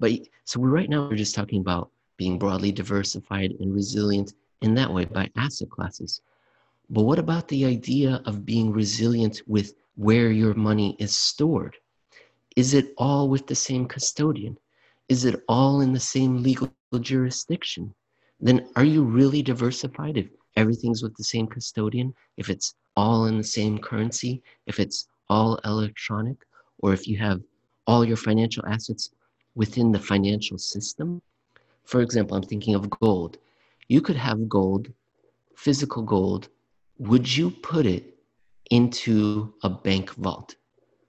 But 0.00 0.12
so 0.44 0.60
we 0.60 0.68
right 0.68 0.88
now 0.88 1.08
we're 1.08 1.16
just 1.16 1.34
talking 1.34 1.60
about 1.60 1.90
being 2.16 2.38
broadly 2.38 2.72
diversified 2.72 3.52
and 3.60 3.74
resilient 3.74 4.34
in 4.62 4.74
that 4.74 4.92
way 4.92 5.04
by 5.04 5.30
asset 5.36 5.70
classes. 5.70 6.20
But 6.90 7.02
what 7.04 7.18
about 7.18 7.48
the 7.48 7.64
idea 7.64 8.22
of 8.24 8.46
being 8.46 8.72
resilient 8.72 9.42
with 9.46 9.74
where 9.96 10.30
your 10.30 10.54
money 10.54 10.96
is 10.98 11.14
stored? 11.14 11.76
Is 12.56 12.74
it 12.74 12.94
all 12.96 13.28
with 13.28 13.46
the 13.46 13.54
same 13.54 13.86
custodian? 13.86 14.58
Is 15.08 15.24
it 15.24 15.42
all 15.48 15.80
in 15.80 15.92
the 15.92 16.00
same 16.00 16.42
legal 16.42 16.72
jurisdiction? 17.00 17.94
then 18.40 18.68
are 18.76 18.84
you 18.84 19.02
really 19.02 19.42
diversified 19.42 20.16
if 20.16 20.28
everything's 20.56 21.02
with 21.02 21.16
the 21.16 21.24
same 21.24 21.46
custodian, 21.46 22.14
if 22.36 22.48
it's 22.48 22.74
all 22.96 23.26
in 23.26 23.38
the 23.38 23.44
same 23.44 23.78
currency, 23.78 24.42
if 24.66 24.78
it's 24.78 25.08
all 25.28 25.56
electronic, 25.64 26.36
or 26.80 26.92
if 26.92 27.08
you 27.08 27.18
have 27.18 27.40
all 27.86 28.04
your 28.04 28.16
financial 28.16 28.64
assets 28.66 29.10
within 29.54 29.90
the 29.92 29.98
financial 29.98 30.58
system? 30.58 31.20
For 31.84 32.00
example, 32.00 32.36
I'm 32.36 32.42
thinking 32.42 32.74
of 32.74 32.88
gold. 32.90 33.38
You 33.88 34.00
could 34.00 34.16
have 34.16 34.48
gold, 34.48 34.92
physical 35.56 36.02
gold. 36.02 36.48
Would 36.98 37.36
you 37.36 37.50
put 37.50 37.86
it 37.86 38.18
into 38.70 39.54
a 39.62 39.70
bank 39.70 40.12
vault? 40.14 40.56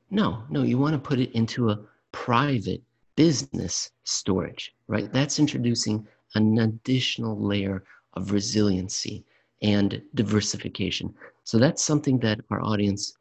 No, 0.10 0.44
no, 0.50 0.64
you 0.64 0.78
want 0.78 0.94
to 0.94 1.00
put 1.00 1.20
it 1.20 1.32
into 1.34 1.70
a 1.70 1.80
private 2.12 2.82
business 3.16 3.92
storage, 4.06 4.74
right? 4.88 5.12
That's 5.12 5.40
introducing 5.40 6.08
an 6.36 6.58
additional 6.60 7.40
layer 7.40 7.84
of 8.14 8.32
resiliency 8.32 9.26
and 9.62 10.02
diversification. 10.16 11.14
So 11.44 11.58
that's 11.58 11.84
something 11.84 12.18
that 12.20 12.40
our 12.50 12.62
audience 12.62 13.14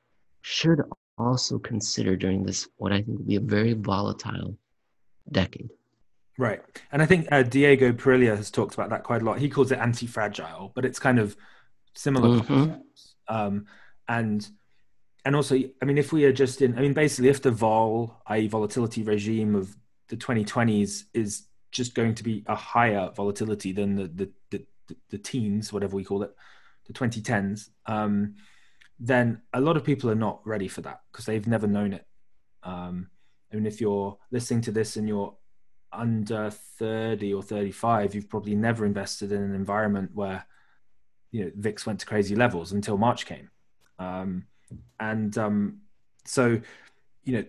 should 0.43 0.81
also 1.19 1.59
consider 1.59 2.17
during 2.17 2.45
this, 2.45 2.69
what 2.77 2.93
I 2.93 3.03
think 3.03 3.19
will 3.19 3.27
be 3.27 3.37
a 3.37 3.41
very 3.41 3.73
volatile 3.73 4.57
decade. 5.33 5.71
Right. 6.39 6.63
And 6.93 7.03
I 7.03 7.07
think 7.07 7.27
uh, 7.33 7.43
Diego 7.43 7.93
Parrilla 7.93 8.37
has 8.37 8.51
talked 8.51 8.75
about 8.75 8.91
that 8.91 9.03
quite 9.03 9.23
a 9.23 9.25
lot. 9.25 9.41
He 9.41 9.51
calls 9.51 9.73
it 9.73 9.79
anti 9.81 10.07
fragile, 10.07 10.71
but 10.75 10.85
it's 10.85 11.01
kind 11.01 11.19
of 11.19 11.37
similar 11.95 12.41
mm-hmm. 12.41 12.75
Um, 13.31 13.67
and 14.09 14.49
and 15.25 15.37
also, 15.37 15.57
I 15.83 15.85
mean, 15.85 15.99
if 15.99 16.13
we 16.13 16.25
are 16.25 16.33
just 16.33 16.63
in, 16.63 16.79
I 16.79 16.81
mean, 16.81 16.95
basically, 16.95 17.29
if 17.29 17.43
the 17.43 17.51
vol, 17.51 18.23
i.e., 18.29 18.47
volatility 18.47 19.03
regime 19.03 19.55
of 19.55 19.77
the 20.09 20.17
2020s 20.17 21.05
is 21.13 21.43
just 21.71 21.95
going 21.95 22.15
to 22.15 22.23
be 22.23 22.45
a 22.47 22.55
higher 22.55 23.11
volatility 23.15 23.73
than 23.73 23.97
the 23.97 24.07
the 24.07 24.31
the, 24.87 24.97
the 25.11 25.19
teens, 25.19 25.73
whatever 25.73 25.97
we 25.97 26.05
call 26.05 26.23
it, 26.23 26.35
the 26.87 26.93
2010s, 26.95 27.69
um, 27.87 28.37
then 28.99 29.43
a 29.53 29.61
lot 29.61 29.77
of 29.77 29.85
people 29.85 30.09
are 30.09 30.15
not 30.15 30.41
ready 30.47 30.69
for 30.69 30.81
that 30.83 31.01
because 31.11 31.27
they've 31.27 31.47
never 31.47 31.67
known 31.67 31.93
it. 31.93 32.07
Um, 32.63 33.11
I 33.53 33.57
mean, 33.57 33.67
if 33.67 33.81
you're 33.81 34.17
listening 34.31 34.63
to 34.63 34.73
this 34.73 34.97
and 34.97 35.07
you're 35.09 35.37
under 35.93 36.51
30 36.51 37.35
or 37.35 37.43
35, 37.43 38.15
you've 38.15 38.29
probably 38.29 38.55
never 38.55 38.85
invested 38.85 39.33
in 39.33 39.43
an 39.43 39.55
environment 39.55 40.11
where 40.15 40.45
you 41.31 41.45
know 41.45 41.51
VIX 41.57 41.87
went 41.87 42.01
to 42.01 42.07
crazy 42.07 42.35
levels 42.35 42.73
until 42.73 42.97
March 42.97 43.27
came, 43.27 43.51
um, 43.99 44.47
and 44.99 45.37
um, 45.37 45.81
so 46.25 46.61
you 47.25 47.33
know 47.33 47.45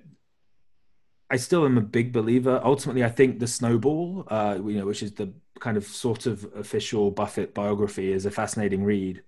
I 1.29 1.37
still 1.37 1.65
am 1.65 1.77
a 1.77 1.81
big 1.81 2.11
believer. 2.11 2.59
Ultimately, 2.63 3.03
I 3.03 3.09
think 3.09 3.39
the 3.39 3.47
snowball, 3.47 4.25
uh, 4.29 4.57
you 4.63 4.79
know, 4.79 4.85
which 4.85 5.03
is 5.03 5.13
the 5.13 5.31
kind 5.59 5.77
of 5.77 5.85
sort 5.85 6.25
of 6.25 6.45
official 6.55 7.11
Buffett 7.11 7.53
biography, 7.53 8.11
is 8.11 8.25
a 8.25 8.31
fascinating 8.31 8.83
read. 8.83 9.21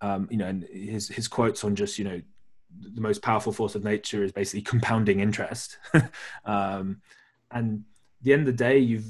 Um, 0.00 0.28
you 0.30 0.36
know, 0.36 0.46
and 0.46 0.64
his 0.64 1.08
his 1.08 1.28
quotes 1.28 1.64
on 1.64 1.74
just 1.74 1.98
you 1.98 2.04
know 2.04 2.20
the 2.80 3.00
most 3.00 3.22
powerful 3.22 3.52
force 3.52 3.74
of 3.74 3.84
nature 3.84 4.22
is 4.22 4.32
basically 4.32 4.62
compounding 4.62 5.20
interest. 5.20 5.78
um, 6.44 7.00
and 7.50 7.84
the 8.22 8.32
end 8.32 8.40
of 8.40 8.46
the 8.46 8.52
day, 8.52 8.78
you've 8.78 9.06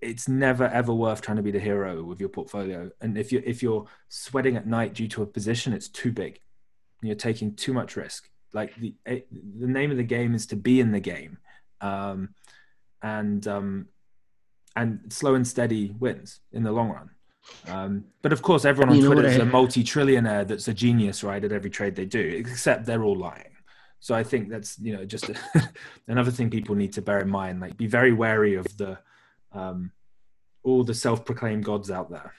it's 0.00 0.26
never 0.26 0.64
ever 0.64 0.94
worth 0.94 1.20
trying 1.20 1.36
to 1.36 1.42
be 1.42 1.50
the 1.50 1.60
hero 1.60 2.02
with 2.02 2.18
your 2.18 2.30
portfolio. 2.30 2.90
And 3.00 3.18
if 3.18 3.30
you're 3.30 3.42
if 3.44 3.62
you're 3.62 3.86
sweating 4.08 4.56
at 4.56 4.66
night 4.66 4.94
due 4.94 5.08
to 5.08 5.22
a 5.22 5.26
position, 5.26 5.72
it's 5.72 5.88
too 5.88 6.12
big. 6.12 6.40
You're 7.02 7.14
taking 7.14 7.54
too 7.54 7.74
much 7.74 7.96
risk 7.96 8.30
like 8.54 8.74
the 8.76 8.94
eh, 9.04 9.20
the 9.58 9.66
name 9.66 9.90
of 9.90 9.96
the 9.96 10.04
game 10.04 10.34
is 10.34 10.46
to 10.46 10.56
be 10.56 10.80
in 10.80 10.92
the 10.92 11.00
game 11.00 11.38
um, 11.80 12.30
and 13.02 13.46
um, 13.46 13.88
and 14.76 15.12
slow 15.12 15.34
and 15.34 15.46
steady 15.46 15.94
wins 15.98 16.40
in 16.52 16.62
the 16.62 16.72
long 16.72 16.90
run 16.90 17.10
um, 17.68 18.04
but 18.22 18.32
of 18.32 18.40
course 18.40 18.64
everyone 18.64 18.96
on 18.96 19.02
twitter 19.02 19.26
is 19.26 19.36
a 19.36 19.44
multi-trillionaire 19.44 20.46
that's 20.46 20.68
a 20.68 20.72
genius 20.72 21.22
right 21.22 21.44
at 21.44 21.52
every 21.52 21.68
trade 21.68 21.94
they 21.94 22.06
do 22.06 22.20
except 22.20 22.86
they're 22.86 23.02
all 23.02 23.16
lying 23.16 23.53
So 24.04 24.14
I 24.14 24.22
think 24.22 24.50
that's 24.50 24.78
you 24.80 24.94
know 24.94 25.06
just 25.06 25.30
a, 25.30 25.34
another 26.08 26.30
thing 26.30 26.50
people 26.50 26.74
need 26.74 26.92
to 26.92 27.00
bear 27.00 27.20
in 27.20 27.30
mind. 27.30 27.60
Like, 27.62 27.74
be 27.78 27.86
very 27.86 28.12
wary 28.12 28.54
of 28.54 28.66
the 28.76 28.98
um, 29.50 29.92
all 30.62 30.84
the 30.84 30.92
self-proclaimed 30.92 31.64
gods 31.64 31.90
out 31.90 32.10
there. 32.10 32.34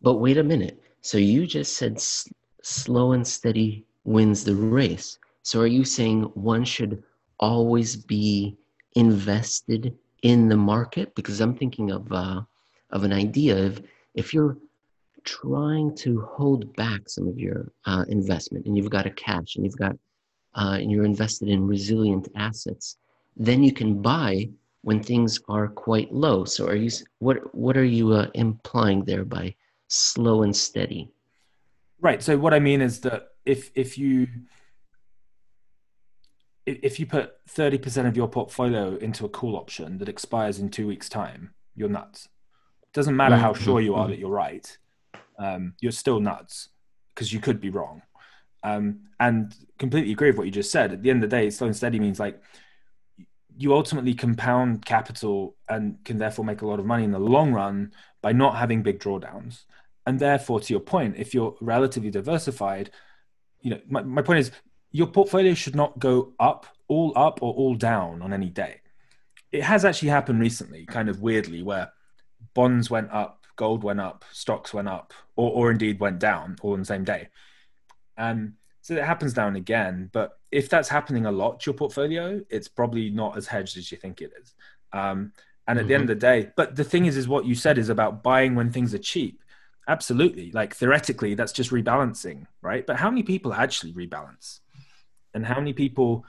But 0.00 0.14
wait 0.14 0.38
a 0.38 0.42
minute. 0.42 0.82
So 1.02 1.18
you 1.18 1.46
just 1.46 1.76
said 1.76 1.94
s- 1.98 2.28
slow 2.64 3.12
and 3.12 3.24
steady 3.24 3.86
wins 4.02 4.42
the 4.42 4.56
race. 4.56 5.18
So 5.44 5.60
are 5.60 5.68
you 5.78 5.84
saying 5.84 6.24
one 6.34 6.64
should 6.64 7.04
always 7.38 7.94
be 7.94 8.56
invested 8.96 9.96
in 10.24 10.48
the 10.48 10.56
market? 10.56 11.14
Because 11.14 11.40
I'm 11.40 11.54
thinking 11.54 11.92
of 11.92 12.10
uh, 12.10 12.40
of 12.90 13.04
an 13.04 13.12
idea 13.12 13.66
of 13.66 13.80
if 14.14 14.34
you're 14.34 14.56
trying 15.24 15.94
to 15.96 16.20
hold 16.22 16.74
back 16.76 17.08
some 17.08 17.28
of 17.28 17.38
your 17.38 17.72
uh, 17.86 18.04
investment 18.08 18.66
and 18.66 18.76
you've 18.76 18.90
got 18.90 19.06
a 19.06 19.10
cash 19.10 19.56
and 19.56 19.64
you've 19.64 19.76
got 19.78 19.96
uh, 20.54 20.76
and 20.80 20.90
you're 20.90 21.04
invested 21.04 21.48
in 21.48 21.66
resilient 21.66 22.28
assets, 22.36 22.98
then 23.36 23.62
you 23.62 23.72
can 23.72 24.02
buy 24.02 24.48
when 24.82 25.02
things 25.02 25.40
are 25.48 25.68
quite 25.68 26.12
low. 26.12 26.44
So 26.44 26.66
are 26.66 26.74
you 26.74 26.90
what 27.20 27.54
what 27.54 27.76
are 27.76 27.84
you 27.84 28.12
uh, 28.12 28.28
implying 28.34 29.04
there 29.04 29.24
by 29.24 29.54
slow 29.88 30.42
and 30.42 30.54
steady? 30.54 31.10
Right. 32.00 32.22
So 32.22 32.36
what 32.36 32.52
I 32.52 32.58
mean 32.58 32.80
is 32.80 33.00
that 33.00 33.28
if 33.44 33.70
if 33.74 33.96
you 33.96 34.26
if 36.64 37.00
you 37.00 37.06
put 37.06 37.44
30% 37.48 38.06
of 38.06 38.16
your 38.16 38.28
portfolio 38.28 38.94
into 38.96 39.24
a 39.24 39.28
call 39.28 39.56
option 39.56 39.98
that 39.98 40.08
expires 40.08 40.60
in 40.60 40.68
two 40.68 40.86
weeks 40.86 41.08
time 41.08 41.54
you're 41.74 41.88
nuts 41.88 42.28
it 42.84 42.92
doesn't 42.92 43.16
matter 43.16 43.36
how 43.36 43.52
Mm-hmm. 43.52 43.64
sure 43.64 43.80
you 43.80 43.94
are 43.94 44.06
that 44.06 44.18
you're 44.18 44.30
right 44.30 44.78
um, 45.38 45.74
you're 45.80 45.92
still 45.92 46.20
nuts 46.20 46.68
because 47.14 47.32
you 47.32 47.40
could 47.40 47.60
be 47.60 47.70
wrong. 47.70 48.02
Um, 48.62 49.00
and 49.18 49.54
completely 49.78 50.12
agree 50.12 50.30
with 50.30 50.38
what 50.38 50.46
you 50.46 50.52
just 50.52 50.70
said. 50.70 50.92
At 50.92 51.02
the 51.02 51.10
end 51.10 51.22
of 51.22 51.30
the 51.30 51.36
day 51.36 51.50
slow 51.50 51.66
and 51.66 51.76
steady 51.76 51.98
means 51.98 52.20
like 52.20 52.40
you 53.56 53.74
ultimately 53.74 54.14
compound 54.14 54.84
capital 54.84 55.56
and 55.68 55.96
can 56.04 56.18
therefore 56.18 56.44
make 56.44 56.62
a 56.62 56.66
lot 56.66 56.78
of 56.78 56.86
money 56.86 57.04
in 57.04 57.10
the 57.10 57.18
long 57.18 57.52
run 57.52 57.92
by 58.22 58.32
not 58.32 58.56
having 58.56 58.82
big 58.82 59.00
drawdowns. 59.00 59.64
And 60.06 60.18
therefore 60.18 60.60
to 60.60 60.72
your 60.72 60.80
point 60.80 61.16
if 61.16 61.34
you're 61.34 61.56
relatively 61.60 62.10
diversified 62.10 62.90
you 63.62 63.70
know 63.70 63.80
my, 63.88 64.02
my 64.02 64.22
point 64.22 64.40
is 64.40 64.50
your 64.90 65.06
portfolio 65.06 65.54
should 65.54 65.74
not 65.74 65.98
go 65.98 66.32
up 66.38 66.66
all 66.88 67.12
up 67.16 67.42
or 67.42 67.54
all 67.54 67.74
down 67.74 68.20
on 68.22 68.32
any 68.32 68.50
day. 68.50 68.80
It 69.50 69.62
has 69.62 69.84
actually 69.84 70.10
happened 70.10 70.40
recently 70.40 70.84
kind 70.84 71.08
of 71.08 71.20
weirdly 71.20 71.62
where 71.62 71.92
bonds 72.54 72.90
went 72.90 73.10
up 73.10 73.41
gold 73.62 73.84
went 73.84 74.00
up 74.00 74.24
stocks 74.32 74.74
went 74.74 74.88
up 74.88 75.12
or, 75.36 75.48
or 75.52 75.70
indeed 75.70 76.00
went 76.00 76.18
down 76.18 76.56
all 76.62 76.72
on 76.72 76.80
the 76.80 76.84
same 76.84 77.04
day. 77.04 77.28
And 78.16 78.54
so 78.80 78.94
it 78.94 79.04
happens 79.04 79.36
now 79.36 79.46
and 79.46 79.56
again 79.56 80.10
but 80.12 80.40
if 80.50 80.68
that's 80.68 80.88
happening 80.88 81.26
a 81.26 81.30
lot 81.30 81.60
to 81.60 81.70
your 81.70 81.76
portfolio 81.76 82.40
it's 82.50 82.66
probably 82.66 83.08
not 83.08 83.36
as 83.36 83.46
hedged 83.46 83.76
as 83.76 83.92
you 83.92 83.98
think 83.98 84.20
it 84.20 84.32
is. 84.42 84.54
Um, 84.92 85.32
and 85.68 85.78
at 85.78 85.86
the 85.86 85.94
end 85.94 86.02
of 86.02 86.08
the 86.08 86.26
day 86.32 86.50
but 86.56 86.74
the 86.74 86.82
thing 86.82 87.06
is 87.06 87.16
is 87.16 87.28
what 87.28 87.44
you 87.44 87.54
said 87.54 87.78
is 87.78 87.88
about 87.88 88.24
buying 88.24 88.56
when 88.56 88.72
things 88.72 88.92
are 88.94 89.04
cheap. 89.14 89.44
Absolutely. 89.86 90.50
Like 90.50 90.74
theoretically 90.74 91.34
that's 91.36 91.52
just 91.52 91.70
rebalancing 91.70 92.46
right? 92.62 92.84
But 92.84 92.96
how 92.96 93.10
many 93.10 93.22
people 93.22 93.54
actually 93.54 93.92
rebalance? 93.92 94.58
And 95.34 95.46
how 95.46 95.58
many 95.60 95.72
people 95.72 96.26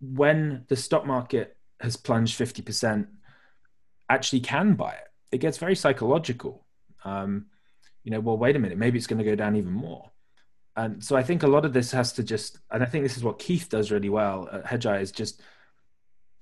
when 0.00 0.64
the 0.68 0.76
stock 0.76 1.04
market 1.04 1.54
has 1.80 1.96
plunged 1.98 2.40
50% 2.40 3.08
actually 4.08 4.40
can 4.40 4.72
buy 4.72 4.92
it 4.92 5.10
it 5.36 5.40
gets 5.40 5.58
very 5.58 5.76
psychological 5.76 6.66
um, 7.04 7.46
you 8.02 8.10
know 8.10 8.20
well 8.20 8.36
wait 8.36 8.56
a 8.56 8.58
minute 8.58 8.78
maybe 8.78 8.98
it's 8.98 9.06
going 9.06 9.18
to 9.18 9.24
go 9.24 9.34
down 9.34 9.54
even 9.56 9.72
more 9.72 10.10
and 10.76 11.02
so 11.02 11.16
i 11.16 11.22
think 11.22 11.42
a 11.42 11.46
lot 11.46 11.64
of 11.64 11.72
this 11.72 11.90
has 11.92 12.12
to 12.12 12.22
just 12.22 12.58
and 12.70 12.82
i 12.82 12.86
think 12.86 13.04
this 13.04 13.16
is 13.16 13.24
what 13.24 13.38
keith 13.38 13.68
does 13.68 13.90
really 13.90 14.08
well 14.08 14.48
at 14.52 14.64
hedgeye 14.64 15.00
is 15.00 15.12
just 15.12 15.40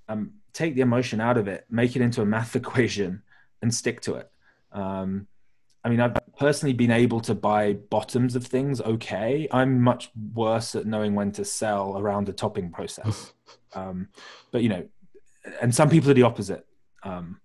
um, 0.09 0.35
take 0.53 0.75
the 0.75 0.83
emotion 0.83 1.21
out 1.21 1.37
of 1.37 1.49
it 1.49 1.67
make 1.71 1.97
it 1.97 2.03
into 2.03 2.23
a 2.23 2.27
math 2.27 2.57
equation 2.63 3.23
and 3.63 3.75
stick 3.75 4.01
to 4.01 4.15
it 4.15 4.31
um, 4.73 5.29
I 5.85 5.91
mean, 5.91 6.01
I've 6.01 6.17
personally 6.39 6.73
been 6.73 6.91
able 6.91 7.21
to 7.21 7.35
buy 7.35 7.75
bottoms 7.75 8.35
of 8.35 8.47
things 8.47 8.81
okay. 8.81 9.47
I'm 9.53 9.83
much 9.83 10.11
worse 10.33 10.75
at 10.75 10.87
knowing 10.87 11.15
when 11.15 11.31
to 11.33 11.45
sell 11.45 11.99
around 11.99 12.27
the 12.27 12.33
topping 12.33 12.71
process. 12.71 13.33
Um, 13.77 14.09
but 14.53 14.63
you 14.63 14.69
know, 14.69 14.87
and 15.61 15.75
some 15.75 15.91
people 15.91 16.09
are 16.09 16.15
the 16.15 16.23
opposite. 16.23 16.65
Um, 17.03 17.41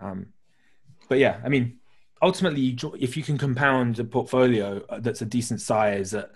um, 0.00 0.26
but 1.08 1.18
yeah, 1.18 1.40
I 1.44 1.48
mean, 1.48 1.78
ultimately, 2.22 2.76
if 2.98 3.16
you 3.16 3.22
can 3.22 3.38
compound 3.38 3.98
a 3.98 4.04
portfolio 4.04 4.82
that's 5.00 5.22
a 5.22 5.26
decent 5.26 5.60
size 5.60 6.14
at 6.14 6.30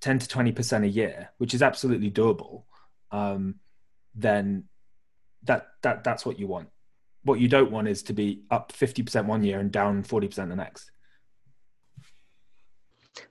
10 0.00 0.20
to 0.20 0.28
20% 0.28 0.84
a 0.84 0.88
year, 0.88 1.30
which 1.38 1.54
is 1.54 1.62
absolutely 1.62 2.10
doable, 2.10 2.64
um, 3.10 3.56
then 4.14 4.64
that, 5.44 5.68
that, 5.82 6.04
that's 6.04 6.26
what 6.26 6.38
you 6.38 6.46
want 6.46 6.68
what 7.24 7.40
you 7.40 7.48
don't 7.48 7.70
want 7.70 7.88
is 7.88 8.02
to 8.04 8.12
be 8.12 8.42
up 8.50 8.72
50% 8.72 9.26
one 9.26 9.44
year 9.44 9.60
and 9.60 9.70
down 9.70 10.02
40% 10.02 10.48
the 10.48 10.56
next. 10.56 10.90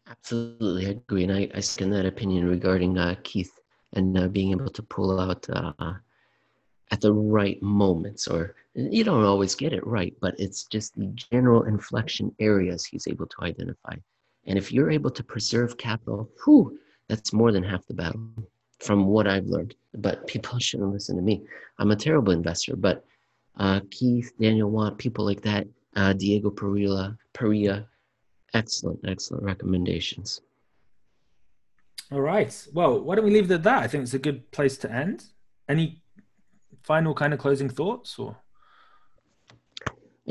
Absolutely, 0.07 0.87
I 0.87 0.89
agree. 0.91 1.23
And 1.23 1.33
I, 1.33 1.49
I 1.53 1.59
second 1.59 1.91
that 1.91 2.05
opinion 2.05 2.47
regarding 2.47 2.97
uh, 2.97 3.15
Keith 3.23 3.51
and 3.93 4.17
uh, 4.17 4.27
being 4.27 4.51
able 4.51 4.69
to 4.69 4.83
pull 4.83 5.19
out 5.19 5.45
uh, 5.49 5.93
at 6.91 7.01
the 7.01 7.13
right 7.13 7.61
moments. 7.61 8.27
Or 8.27 8.55
you 8.73 9.03
don't 9.03 9.25
always 9.25 9.55
get 9.55 9.73
it 9.73 9.85
right, 9.85 10.13
but 10.21 10.35
it's 10.39 10.63
just 10.65 10.95
the 10.95 11.07
general 11.31 11.63
inflection 11.63 12.33
areas 12.39 12.85
he's 12.85 13.07
able 13.07 13.27
to 13.27 13.43
identify. 13.43 13.95
And 14.45 14.57
if 14.57 14.71
you're 14.71 14.91
able 14.91 15.11
to 15.11 15.23
preserve 15.23 15.77
capital, 15.77 16.29
whew, 16.43 16.79
that's 17.07 17.33
more 17.33 17.51
than 17.51 17.63
half 17.63 17.85
the 17.87 17.93
battle 17.93 18.21
from 18.79 19.05
what 19.07 19.27
I've 19.27 19.45
learned. 19.45 19.75
But 19.95 20.25
people 20.27 20.57
shouldn't 20.59 20.93
listen 20.93 21.15
to 21.17 21.21
me. 21.21 21.43
I'm 21.77 21.91
a 21.91 21.95
terrible 21.95 22.31
investor, 22.31 22.75
but 22.75 23.05
uh, 23.57 23.81
Keith, 23.91 24.31
Daniel 24.39 24.71
Watt, 24.71 24.97
people 24.97 25.25
like 25.25 25.41
that, 25.41 25.67
uh, 25.95 26.13
Diego 26.13 26.49
Parrilla, 26.49 27.17
Parrilla, 27.33 27.85
excellent, 28.53 28.99
excellent 29.05 29.43
recommendations. 29.43 30.41
All 32.11 32.21
right. 32.21 32.67
Well, 32.73 33.01
why 33.01 33.15
don't 33.15 33.25
we 33.25 33.31
leave 33.31 33.49
it 33.49 33.55
at 33.55 33.63
that? 33.63 33.83
I 33.83 33.87
think 33.87 34.03
it's 34.03 34.13
a 34.13 34.19
good 34.19 34.49
place 34.51 34.77
to 34.79 34.91
end. 34.91 35.25
Any 35.69 36.01
final 36.83 37.13
kind 37.13 37.33
of 37.33 37.39
closing 37.39 37.69
thoughts 37.69 38.17
or? 38.17 38.37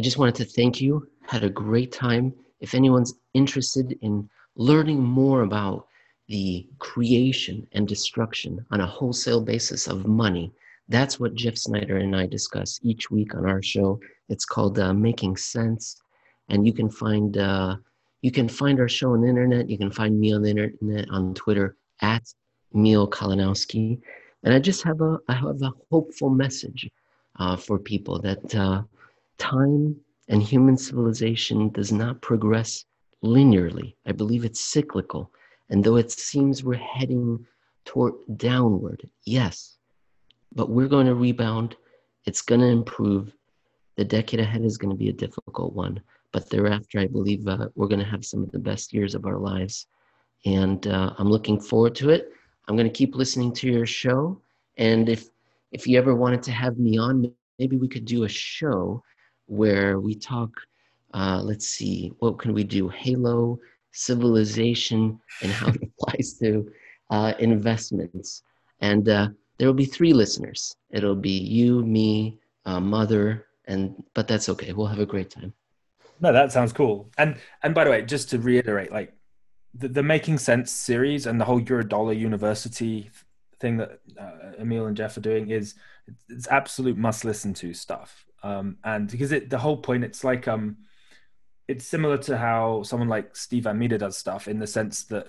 I 0.01 0.03
just 0.03 0.17
wanted 0.17 0.37
to 0.37 0.47
thank 0.47 0.81
you. 0.81 1.07
Had 1.27 1.45
a 1.45 1.51
great 1.51 1.93
time. 1.93 2.33
If 2.61 2.75
anyone's 2.75 3.13
interested 3.35 3.99
in 4.01 4.31
learning 4.57 5.03
more 5.05 5.43
about 5.43 5.89
the 6.27 6.67
creation 6.79 7.67
and 7.73 7.87
destruction 7.87 8.65
on 8.71 8.81
a 8.81 8.87
wholesale 8.87 9.43
basis 9.43 9.89
of 9.89 10.07
money, 10.07 10.55
that's 10.89 11.21
what 11.21 11.35
Jeff 11.35 11.59
Snider 11.59 11.99
and 11.99 12.17
I 12.17 12.25
discuss 12.25 12.81
each 12.83 13.11
week 13.11 13.35
on 13.35 13.45
our 13.45 13.61
show. 13.63 14.01
It's 14.31 14.47
called 14.47 14.79
uh, 14.79 14.95
Making 14.95 15.37
Sense, 15.37 16.01
and 16.49 16.67
you 16.67 16.73
can 16.73 16.89
find 16.89 17.37
uh, 17.37 17.77
you 18.23 18.33
can 18.33 18.49
find 18.49 18.81
our 18.81 18.89
show 18.89 19.13
on 19.13 19.21
the 19.21 19.29
internet. 19.29 19.69
You 19.69 19.77
can 19.77 19.91
find 19.91 20.19
me 20.19 20.33
on 20.33 20.41
the 20.41 20.49
internet 20.49 21.11
on 21.11 21.35
Twitter 21.35 21.77
at 22.01 22.23
Emil 22.75 23.07
Kalinowski. 23.11 24.01
And 24.45 24.55
I 24.55 24.61
just 24.61 24.83
have 24.85 25.03
a 25.03 25.19
I 25.29 25.35
have 25.35 25.61
a 25.61 25.73
hopeful 25.91 26.31
message 26.31 26.89
uh, 27.39 27.57
for 27.57 27.79
people 27.79 28.19
that 28.23 28.55
uh, 28.55 28.83
time 29.41 29.97
and 30.29 30.43
human 30.43 30.77
civilization 30.77 31.71
does 31.71 31.91
not 31.91 32.23
progress 32.23 32.85
linearly. 33.25 33.95
I 34.07 34.13
believe 34.13 34.45
it's 34.45 34.61
cyclical, 34.61 35.33
and 35.71 35.83
though 35.83 35.97
it 35.97 36.11
seems 36.13 36.63
we're 36.63 36.77
heading 36.77 37.45
toward 37.85 38.15
downward, 38.37 39.09
yes, 39.25 39.79
but 40.55 40.71
we're 40.71 40.89
going 40.89 41.07
to 41.07 41.15
rebound. 41.15 41.77
It's 42.27 42.43
going 42.43 42.61
to 42.61 42.67
improve. 42.69 43.33
The 43.97 44.05
decade 44.05 44.41
ahead 44.41 44.65
is 44.65 44.79
going 44.79 44.91
to 44.91 44.97
be 44.97 45.09
a 45.09 45.13
difficult 45.25 45.75
one, 45.75 46.01
but 46.33 46.49
thereafter, 46.49 47.01
I 47.01 47.07
believe 47.07 47.49
uh, 47.49 47.69
we're 47.75 47.89
going 47.89 47.99
to 47.99 48.05
have 48.11 48.25
some 48.25 48.43
of 48.43 48.53
the 48.53 48.59
best 48.59 48.93
years 48.93 49.15
of 49.15 49.27
our 49.27 49.39
lives. 49.39 49.87
And 50.47 50.87
uh, 50.87 51.15
I'm 51.19 51.29
looking 51.29 51.61
forward 51.61 51.95
to 51.97 52.11
it. 52.11 52.33
I'm 52.69 52.77
going 52.77 52.89
to 52.89 52.99
keep 52.99 53.15
listening 53.15 53.53
to 53.55 53.71
your 53.71 53.87
show. 53.87 54.41
And 54.79 55.09
if, 55.09 55.29
if 55.73 55.87
you 55.87 55.99
ever 55.99 56.15
wanted 56.15 56.43
to 56.45 56.53
have 56.53 56.79
me 56.79 56.99
on, 56.99 57.31
maybe 57.59 57.77
we 57.77 57.89
could 57.89 58.05
do 58.05 58.25
a 58.25 58.29
show 58.29 59.03
where 59.51 59.99
we 59.99 60.15
talk, 60.15 60.51
uh, 61.13 61.41
let's 61.43 61.67
see, 61.67 62.13
what 62.21 62.39
can 62.39 62.55
we 62.55 62.63
do? 62.63 62.89
Halo, 62.89 63.59
civilization, 63.93 65.21
and 65.43 65.51
how 65.51 65.69
it 65.69 65.83
applies 65.99 66.35
to 66.35 66.71
uh, 67.11 67.33
investments. 67.41 68.43
And 68.81 69.09
uh, 69.09 69.29
there 69.59 69.67
will 69.67 69.75
be 69.75 69.85
three 69.85 70.13
listeners. 70.13 70.77
It'll 70.91 71.17
be 71.17 71.37
you, 71.37 71.85
me, 71.85 72.39
uh, 72.65 72.81
mother, 72.81 73.47
and 73.67 74.03
but 74.15 74.29
that's 74.29 74.49
okay. 74.49 74.73
We'll 74.73 74.87
have 74.87 75.01
a 75.01 75.07
great 75.07 75.31
time. 75.31 75.53
No, 76.21 76.33
that 76.33 76.53
sounds 76.53 76.73
cool. 76.73 77.11
And 77.19 77.37
and 77.63 77.75
by 77.75 77.85
the 77.85 77.91
way, 77.91 78.03
just 78.03 78.31
to 78.31 78.39
reiterate, 78.39 78.93
like 78.93 79.13
the, 79.75 79.89
the 79.89 80.03
Making 80.03 80.39
Sense 80.39 80.71
series 80.71 81.27
and 81.27 81.41
the 81.41 81.45
whole 81.45 81.61
Eurodollar 81.61 82.19
University 82.19 83.11
thing 83.59 83.79
that 83.79 84.01
uh, 84.19 84.53
Emil 84.59 84.87
and 84.87 84.97
Jeff 84.97 85.17
are 85.17 85.21
doing 85.21 85.51
is 85.51 85.75
it's 86.29 86.49
absolute 86.49 86.97
must 86.97 87.25
listen 87.25 87.53
to 87.55 87.75
stuff. 87.75 88.27
Um, 88.43 88.79
and 88.85 89.11
because 89.11 89.33
it 89.33 89.51
the 89.51 89.59
whole 89.59 89.77
point, 89.77 90.05
it's 90.05 90.25
like 90.25 90.49
um, 90.49 90.79
it's 91.69 91.87
similar 91.87 92.19
to 92.19 92.37
how 92.37 92.83
someone 92.83 93.09
like 93.09 93.37
Steve 93.37 93.67
Meter 93.75 93.99
does 93.99 94.17
stuff 94.17 94.49
in 94.49 94.59
the 94.59 94.67
sense 94.67 95.05
that 95.05 95.29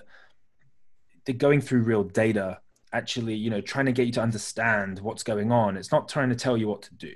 they're 1.24 1.34
going 1.34 1.60
through 1.60 1.82
real 1.82 2.04
data 2.04 2.58
actually 2.94 3.34
you 3.34 3.48
know 3.48 3.60
trying 3.60 3.86
to 3.86 3.92
get 3.92 4.06
you 4.06 4.12
to 4.12 4.22
understand 4.22 5.00
what's 5.00 5.22
going 5.22 5.52
on. 5.52 5.76
It's 5.76 5.92
not 5.92 6.08
trying 6.08 6.28
to 6.30 6.34
tell 6.34 6.56
you 6.56 6.68
what 6.68 6.82
to 6.82 6.94
do. 6.94 7.14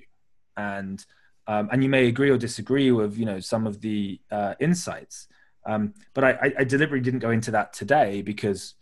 And 0.57 1.05
um, 1.47 1.69
and 1.71 1.83
you 1.83 1.89
may 1.89 2.09
agree 2.09 2.31
or 2.31 2.39
disagree 2.39 2.91
with 2.93 3.17
you 3.17 3.27
know 3.27 3.41
some 3.41 3.67
of 3.67 3.81
the 3.81 4.21
uh, 4.31 4.55
insights. 4.61 5.29
Um, 5.65 5.95
but 6.15 6.23
I, 6.23 6.55
I 6.61 6.65
deliberately 6.65 7.05
didn't 7.05 7.19
go 7.19 7.31
into 7.31 7.51
that 7.51 7.73
today 7.73 8.23
because 8.23 8.75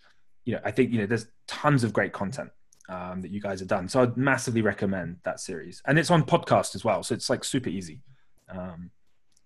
you 0.44 0.52
know 0.54 0.60
i 0.64 0.70
think 0.70 0.92
you 0.92 0.98
know 0.98 1.06
there's 1.06 1.26
tons 1.46 1.84
of 1.84 1.92
great 1.92 2.12
content 2.12 2.50
um, 2.88 3.22
that 3.22 3.30
you 3.30 3.40
guys 3.40 3.60
have 3.60 3.68
done 3.68 3.88
so 3.88 4.02
i'd 4.02 4.16
massively 4.16 4.62
recommend 4.62 5.16
that 5.24 5.40
series 5.40 5.82
and 5.86 5.98
it's 5.98 6.10
on 6.10 6.22
podcast 6.22 6.74
as 6.74 6.84
well 6.84 7.02
so 7.02 7.14
it's 7.14 7.30
like 7.30 7.44
super 7.44 7.68
easy 7.68 8.00
um, 8.48 8.90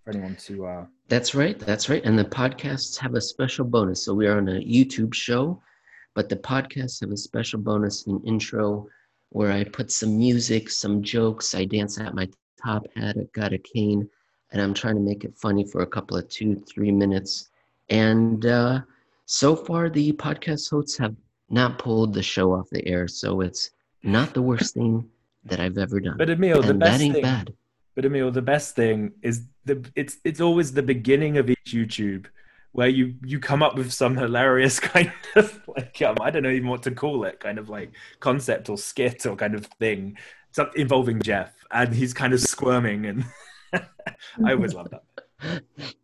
for 0.05 0.11
anyone 0.11 0.37
to 0.37 0.67
uh... 0.67 0.85
that's 1.09 1.35
right 1.35 1.59
that's 1.61 1.89
right 1.89 2.05
and 2.05 2.19
the 2.19 2.25
podcasts 2.25 2.99
have 2.99 3.15
a 3.15 3.21
special 3.21 3.65
bonus 3.65 4.05
so 4.05 4.13
we 4.13 4.27
are 4.27 4.39
on 4.39 4.49
a 4.49 4.61
youtube 4.61 5.15
show 5.15 5.61
but 6.15 6.29
the 6.29 6.37
podcasts 6.37 7.01
have 7.01 7.13
a 7.13 7.17
special 7.17 7.61
bonus 7.61 8.07
in 8.07 8.21
intro 8.25 8.89
where 9.31 9.53
I 9.53 9.65
put 9.65 9.91
some 9.91 10.17
music, 10.17 10.71
some 10.71 11.03
jokes. 11.03 11.55
I 11.55 11.65
dance 11.65 11.99
at 12.01 12.15
my 12.15 12.29
top 12.63 12.87
hat, 12.97 13.17
I 13.19 13.25
got 13.33 13.53
a 13.53 13.59
cane, 13.59 14.09
and 14.51 14.63
I'm 14.63 14.75
trying 14.75 14.95
to 14.95 15.01
make 15.01 15.25
it 15.25 15.37
funny 15.37 15.65
for 15.65 15.83
a 15.83 15.87
couple 15.87 16.17
of 16.17 16.29
two, 16.29 16.57
three 16.57 16.91
minutes. 16.91 17.51
And 17.91 18.47
uh, 18.47 18.81
so 19.27 19.55
far, 19.55 19.91
the 19.91 20.13
podcast 20.13 20.71
hosts 20.71 20.97
have 20.99 21.15
not 21.51 21.79
pulled 21.79 22.15
the 22.15 22.23
show 22.23 22.53
off 22.53 22.69
the 22.71 22.87
air, 22.87 23.09
so 23.09 23.41
it's 23.41 23.71
not 24.03 24.35
the 24.35 24.43
worst 24.43 24.75
thing 24.75 25.09
that 25.45 25.61
I've 25.61 25.79
ever 25.79 26.01
done. 26.01 26.17
But 26.19 26.31
Emil, 26.31 26.63
the 26.63 26.75
best 26.75 26.99
that 26.99 27.05
ain't 27.05 27.15
thing, 27.15 27.23
bad. 27.23 27.53
but 27.95 28.05
Emil, 28.05 28.31
the 28.31 28.43
best 28.43 28.77
thing 28.77 29.13
is 29.23 29.43
the 29.65 29.85
it's 29.95 30.19
it's 30.25 30.41
always 30.41 30.73
the 30.73 30.83
beginning 30.83 31.39
of 31.39 31.51
each 31.51 31.59
YouTube 31.67 32.27
where 32.73 32.89
you 32.89 33.15
you 33.25 33.41
come 33.41 33.63
up 33.63 33.77
with 33.77 33.93
some 33.93 34.17
hilarious 34.17 34.79
kind 34.95 35.13
of 35.37 35.61
like 35.69 36.01
um, 36.03 36.17
I 36.21 36.31
don't 36.31 36.43
know 36.43 36.51
even 36.51 36.69
what 36.69 36.83
to 36.85 36.91
call 36.91 37.25
it, 37.25 37.41
kind 37.41 37.59
of 37.59 37.69
like 37.69 37.93
concept 38.21 38.69
or 38.69 38.79
skit 38.79 39.27
or 39.27 39.37
kind 39.37 39.55
of 39.55 39.67
thing 39.79 40.17
involving 40.77 41.21
Jeff, 41.21 41.53
and 41.71 41.95
he's 41.95 42.15
kind 42.15 42.33
of 42.33 42.41
squirming, 42.41 43.07
and 43.07 43.25
I 43.73 44.53
always 44.53 44.75
love 44.75 44.91
that. 44.91 45.63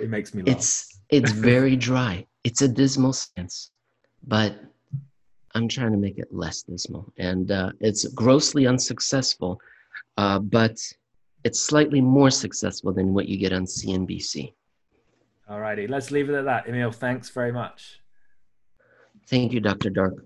It 0.00 0.10
makes 0.10 0.34
me 0.34 0.42
laugh. 0.42 0.56
It's 0.56 1.00
it's 1.08 1.30
very 1.30 1.76
dry. 1.76 2.26
It's 2.42 2.62
a 2.62 2.68
dismal 2.68 3.12
sense, 3.12 3.70
but 4.26 4.56
I'm 5.54 5.68
trying 5.68 5.92
to 5.92 5.98
make 5.98 6.18
it 6.18 6.28
less 6.32 6.62
dismal, 6.62 7.12
and 7.18 7.50
uh, 7.50 7.70
it's 7.80 8.06
grossly 8.08 8.66
unsuccessful, 8.66 9.60
uh, 10.16 10.40
but 10.40 10.76
it's 11.44 11.60
slightly 11.60 12.00
more 12.00 12.30
successful 12.30 12.92
than 12.92 13.14
what 13.14 13.28
you 13.28 13.36
get 13.38 13.52
on 13.52 13.64
CNBC. 13.64 14.52
All 15.48 15.60
righty, 15.60 15.86
let's 15.86 16.10
leave 16.10 16.28
it 16.28 16.34
at 16.34 16.44
that. 16.46 16.68
Emil, 16.68 16.90
thanks 16.90 17.28
very 17.30 17.52
much. 17.52 18.00
Thank 19.28 19.52
you, 19.52 19.60
Dr. 19.60 19.90
Dark. 19.90 20.24